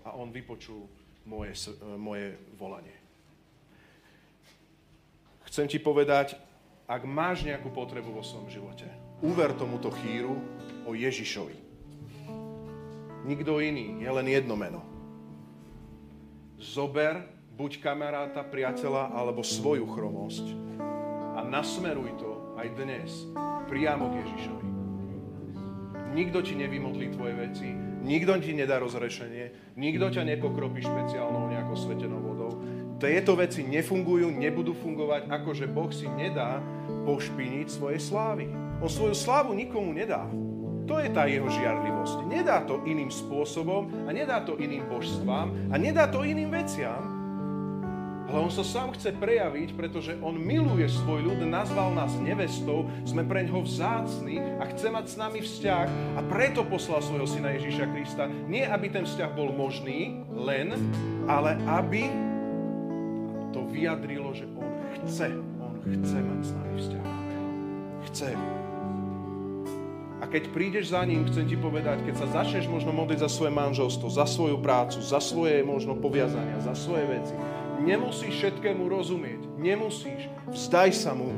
a 0.04 0.12
on 0.18 0.28
vypočul 0.28 0.84
moje, 1.24 1.56
moje 1.96 2.36
volanie. 2.60 2.92
Chcem 5.48 5.64
ti 5.64 5.80
povedať, 5.80 6.36
ak 6.84 7.08
máš 7.08 7.48
nejakú 7.48 7.72
potrebu 7.72 8.12
vo 8.12 8.20
svojom 8.20 8.52
živote, 8.52 8.84
uver 9.24 9.56
tomuto 9.56 9.88
chýru 10.02 10.36
o 10.84 10.92
Ježišovi. 10.92 11.56
Nikto 13.24 13.58
iný, 13.64 14.04
je 14.04 14.10
len 14.12 14.26
jedno 14.28 14.54
meno. 14.54 14.84
Zober 16.60 17.35
buď 17.56 17.80
kamaráta, 17.80 18.44
priateľa, 18.44 19.16
alebo 19.16 19.40
svoju 19.40 19.88
chromosť 19.88 20.44
a 21.36 21.40
nasmeruj 21.44 22.16
to 22.20 22.30
aj 22.56 22.68
dnes 22.76 23.28
priamo 23.68 24.12
k 24.12 24.24
Ježišovi. 24.24 24.68
Nikto 26.16 26.40
ti 26.40 26.56
nevymodlí 26.56 27.12
tvoje 27.12 27.34
veci, 27.36 27.68
nikto 28.00 28.40
ti 28.40 28.56
nedá 28.56 28.80
rozrešenie, 28.80 29.76
nikto 29.76 30.08
ťa 30.08 30.24
nepokropí 30.24 30.80
špeciálnou 30.80 31.52
nejakou 31.52 31.76
svetenou 31.76 32.20
vodou. 32.24 32.52
Tieto 32.96 33.36
veci 33.36 33.60
nefungujú, 33.68 34.32
nebudú 34.32 34.72
fungovať, 34.72 35.28
akože 35.28 35.68
Boh 35.68 35.92
si 35.92 36.08
nedá 36.08 36.64
pošpiniť 37.04 37.68
svoje 37.68 38.00
slávy. 38.00 38.48
On 38.80 38.88
svoju 38.88 39.12
slávu 39.12 39.52
nikomu 39.52 39.92
nedá. 39.92 40.24
To 40.88 40.96
je 41.02 41.12
tá 41.12 41.28
jeho 41.28 41.50
žiarlivosť. 41.50 42.24
Nedá 42.30 42.64
to 42.64 42.80
iným 42.88 43.12
spôsobom 43.12 44.08
a 44.08 44.10
nedá 44.14 44.40
to 44.40 44.56
iným 44.56 44.88
božstvám 44.88 45.68
a 45.68 45.74
nedá 45.76 46.08
to 46.08 46.24
iným 46.24 46.48
veciam, 46.48 47.15
ale 48.26 48.42
on 48.42 48.50
sa 48.50 48.66
sám 48.66 48.90
chce 48.98 49.14
prejaviť, 49.14 49.78
pretože 49.78 50.18
on 50.18 50.34
miluje 50.34 50.90
svoj 50.90 51.22
ľud, 51.22 51.46
nazval 51.46 51.94
nás 51.94 52.10
nevestou, 52.18 52.90
sme 53.06 53.22
pre 53.22 53.46
ňoho 53.46 53.62
vzácni 53.62 54.42
a 54.58 54.66
chce 54.66 54.90
mať 54.90 55.06
s 55.06 55.16
nami 55.16 55.38
vzťah 55.46 55.86
a 56.18 56.20
preto 56.26 56.66
poslal 56.66 56.98
svojho 57.06 57.26
syna 57.30 57.54
Ježíša 57.54 57.86
Krista. 57.94 58.26
Nie, 58.50 58.66
aby 58.66 58.90
ten 58.90 59.06
vzťah 59.06 59.30
bol 59.30 59.54
možný 59.54 60.26
len, 60.34 60.74
ale 61.30 61.54
aby 61.70 62.10
to 63.54 63.62
vyjadrilo, 63.70 64.34
že 64.34 64.50
on 64.58 64.74
chce, 65.00 65.30
on 65.62 65.74
chce 65.86 66.18
mať 66.18 66.40
s 66.42 66.50
nami 66.50 66.74
vzťah. 66.82 67.06
Chce. 68.10 68.30
A 70.16 70.24
keď 70.24 70.48
prídeš 70.50 70.90
za 70.90 71.04
ním, 71.06 71.28
chcem 71.28 71.46
ti 71.46 71.54
povedať, 71.54 72.02
keď 72.02 72.14
sa 72.24 72.42
začneš 72.42 72.66
možno 72.66 72.90
modliť 72.90 73.22
za 73.22 73.30
svoje 73.30 73.52
manželstvo, 73.52 74.08
za 74.10 74.26
svoju 74.26 74.58
prácu, 74.58 74.98
za 74.98 75.20
svoje 75.22 75.60
možno 75.62 75.94
poviazania, 75.94 76.56
za 76.58 76.72
svoje 76.72 77.04
veci, 77.06 77.36
Nemusíš 77.82 78.32
všetkému 78.36 78.88
rozumieť. 78.88 79.42
Nemusíš. 79.60 80.28
Vzdaj 80.48 80.90
sa 80.96 81.12
mu. 81.12 81.32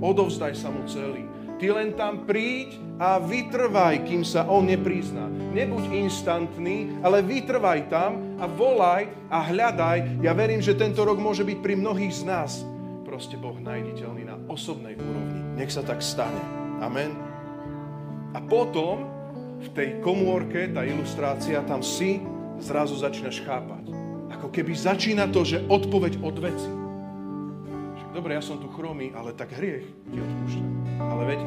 Odovzdaj 0.00 0.56
sa 0.56 0.72
mu 0.72 0.84
celý. 0.88 1.28
Ty 1.60 1.76
len 1.76 1.92
tam 1.92 2.24
príď 2.24 2.80
a 2.96 3.20
vytrvaj, 3.20 4.08
kým 4.08 4.24
sa 4.24 4.48
on 4.48 4.64
neprizná. 4.64 5.28
Nebuď 5.52 5.92
instantný, 6.08 7.04
ale 7.04 7.20
vytrvaj 7.20 7.92
tam 7.92 8.40
a 8.40 8.48
volaj 8.48 9.12
a 9.28 9.44
hľadaj. 9.44 10.24
Ja 10.24 10.32
verím, 10.32 10.64
že 10.64 10.72
tento 10.72 11.04
rok 11.04 11.20
môže 11.20 11.44
byť 11.44 11.58
pri 11.60 11.74
mnohých 11.76 12.14
z 12.16 12.22
nás 12.24 12.64
proste 13.10 13.34
Boh 13.34 13.58
najditeľný 13.58 14.22
na 14.22 14.38
osobnej 14.46 14.94
úrovni. 14.94 15.42
Nech 15.58 15.74
sa 15.74 15.82
tak 15.82 16.00
stane. 16.00 16.40
Amen. 16.78 17.12
A 18.32 18.38
potom 18.38 19.04
v 19.60 19.68
tej 19.76 20.00
komórke, 20.00 20.70
tá 20.72 20.86
ilustrácia, 20.86 21.60
tam 21.66 21.84
si 21.84 22.22
zrazu 22.62 22.96
začínaš 22.96 23.42
chápať. 23.44 23.99
Keby 24.50 24.74
začína 24.74 25.30
to, 25.30 25.46
že 25.46 25.62
odpoveď 25.70 26.18
od 26.26 26.36
veci. 26.42 26.70
Dobre, 28.10 28.34
ja 28.34 28.42
som 28.42 28.58
tu 28.58 28.66
chromý, 28.74 29.14
ale 29.14 29.30
tak 29.30 29.54
hriech 29.54 29.86
ti 30.10 30.18
odpúšťam. 30.18 30.70
Ale 30.98 31.22
veď, 31.30 31.40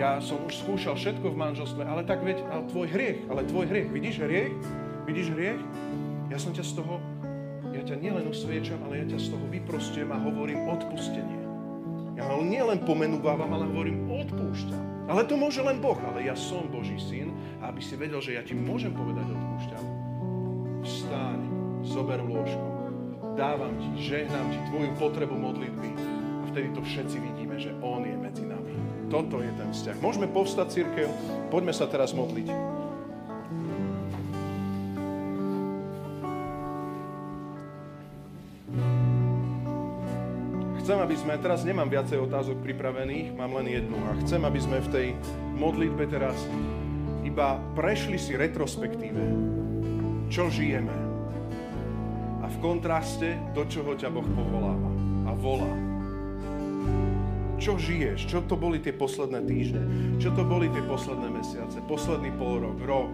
ja 0.00 0.16
som 0.24 0.40
už 0.48 0.64
skúšal 0.64 0.96
všetko 0.96 1.28
v 1.28 1.36
manželstve, 1.36 1.84
ale 1.84 2.00
tak 2.08 2.24
veď, 2.24 2.40
ale 2.48 2.64
tvoj 2.72 2.88
hriech, 2.88 3.28
ale 3.28 3.44
tvoj 3.44 3.68
hriech, 3.68 3.92
vidíš 3.92 4.24
hriech? 4.24 4.56
Vidíš 5.04 5.28
hriech? 5.36 5.60
Ja 6.32 6.40
som 6.40 6.56
ťa 6.56 6.64
z 6.64 6.72
toho, 6.80 6.96
ja 7.76 7.84
ťa 7.84 8.00
nielen 8.00 8.24
usviečam, 8.32 8.80
ale 8.88 9.04
ja 9.04 9.06
ťa 9.12 9.18
z 9.20 9.26
toho 9.36 9.44
vyprostujem 9.52 10.08
a 10.08 10.16
hovorím 10.16 10.64
odpustenie. 10.64 11.44
Ja 12.16 12.24
ho 12.32 12.40
nielen 12.40 12.88
pomenúvam, 12.88 13.44
ale 13.44 13.68
hovorím 13.68 14.08
odpúšťam. 14.08 15.12
Ale 15.12 15.28
to 15.28 15.36
môže 15.36 15.60
len 15.60 15.76
Boh, 15.84 16.00
ale 16.08 16.24
ja 16.24 16.32
som 16.32 16.64
Boží 16.72 16.96
syn 16.96 17.36
a 17.60 17.68
aby 17.68 17.84
si 17.84 18.00
vedel, 18.00 18.24
že 18.24 18.40
ja 18.40 18.42
ti 18.46 18.56
môžem 18.56 18.96
povedať 18.96 19.28
odpúšťam. 19.28 19.84
Vstáň, 20.80 21.49
zober 21.84 22.20
lôžko, 22.20 22.66
dávam 23.36 23.72
ti, 23.80 23.88
žehnám 24.00 24.46
ti 24.52 24.60
tvoju 24.68 24.90
potrebu 25.00 25.36
modlitby 25.36 25.90
a 26.40 26.44
vtedy 26.52 26.68
to 26.76 26.80
všetci 26.84 27.16
vidíme, 27.20 27.56
že 27.56 27.72
On 27.80 28.04
je 28.04 28.16
medzi 28.16 28.44
nami. 28.44 28.72
Toto 29.10 29.42
je 29.42 29.50
ten 29.58 29.70
vzťah. 29.74 29.96
Môžeme 29.98 30.30
povstať, 30.30 30.82
církev, 30.82 31.08
poďme 31.50 31.74
sa 31.74 31.90
teraz 31.90 32.14
modliť. 32.14 32.48
Chcem, 40.80 40.98
aby 41.06 41.14
sme, 41.14 41.38
teraz 41.38 41.62
nemám 41.62 41.86
viacej 41.86 42.18
otázok 42.18 42.66
pripravených, 42.66 43.34
mám 43.38 43.54
len 43.62 43.78
jednu 43.78 43.94
a 44.10 44.18
chcem, 44.26 44.42
aby 44.42 44.58
sme 44.58 44.82
v 44.82 44.88
tej 44.90 45.06
modlitbe 45.54 46.02
teraz 46.10 46.34
iba 47.22 47.62
prešli 47.78 48.18
si 48.18 48.34
retrospektíve, 48.34 49.22
čo 50.26 50.50
žijeme, 50.50 51.09
kontraste 52.60 53.40
do 53.56 53.64
čoho 53.64 53.96
ťa 53.96 54.12
Boh 54.12 54.28
povoláva 54.36 54.92
a 55.26 55.32
volá. 55.32 55.72
Čo 57.60 57.76
žiješ? 57.76 58.24
Čo 58.24 58.40
to 58.44 58.56
boli 58.56 58.80
tie 58.80 58.92
posledné 58.92 59.40
týždne? 59.44 59.84
Čo 60.16 60.32
to 60.32 60.48
boli 60.48 60.72
tie 60.72 60.80
posledné 60.84 61.28
mesiace? 61.28 61.80
Posledný 61.84 62.32
pol 62.40 62.60
rok, 62.60 62.78
rok? 62.84 63.12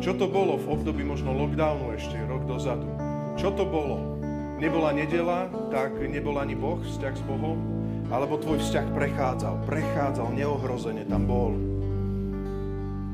Čo 0.00 0.16
to 0.16 0.28
bolo 0.28 0.56
v 0.56 0.68
období 0.72 1.04
možno 1.04 1.32
lockdownu 1.36 1.92
ešte, 1.92 2.16
rok 2.24 2.48
dozadu? 2.48 2.88
Čo 3.36 3.52
to 3.52 3.68
bolo? 3.68 4.16
Nebola 4.56 4.96
nedela, 4.96 5.52
tak 5.68 5.92
nebol 6.00 6.40
ani 6.40 6.56
Boh, 6.56 6.80
vzťah 6.80 7.14
s 7.16 7.22
Bohom? 7.28 7.60
Alebo 8.08 8.40
tvoj 8.40 8.64
vzťah 8.64 8.86
prechádzal, 8.96 9.54
prechádzal 9.68 10.28
neohrozene, 10.32 11.04
tam 11.04 11.28
bol. 11.28 11.52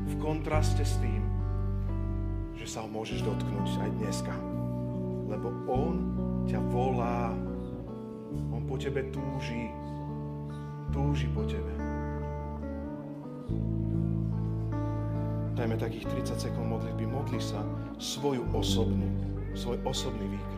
V 0.07 0.13
kontraste 0.23 0.87
s 0.87 0.95
tým, 1.03 1.23
že 2.55 2.71
sa 2.71 2.87
ho 2.87 2.87
môžeš 2.87 3.19
dotknúť 3.19 3.67
aj 3.83 3.91
dneska 3.99 4.52
lebo 5.33 5.49
On 5.65 5.95
ťa 6.45 6.61
volá. 6.69 7.33
On 8.53 8.61
po 8.69 8.77
tebe 8.77 9.09
túži. 9.09 9.73
Túži 10.93 11.25
po 11.33 11.41
tebe. 11.49 11.73
Dajme 15.53 15.77
takých 15.77 16.09
30 16.33 16.49
sekúnd 16.49 16.69
modlitby. 16.69 17.05
Modli 17.09 17.41
sa 17.41 17.61
svoju 18.01 18.45
osobnú, 18.53 19.09
svoj 19.57 19.77
osobný 19.85 20.33
výkrik. 20.33 20.52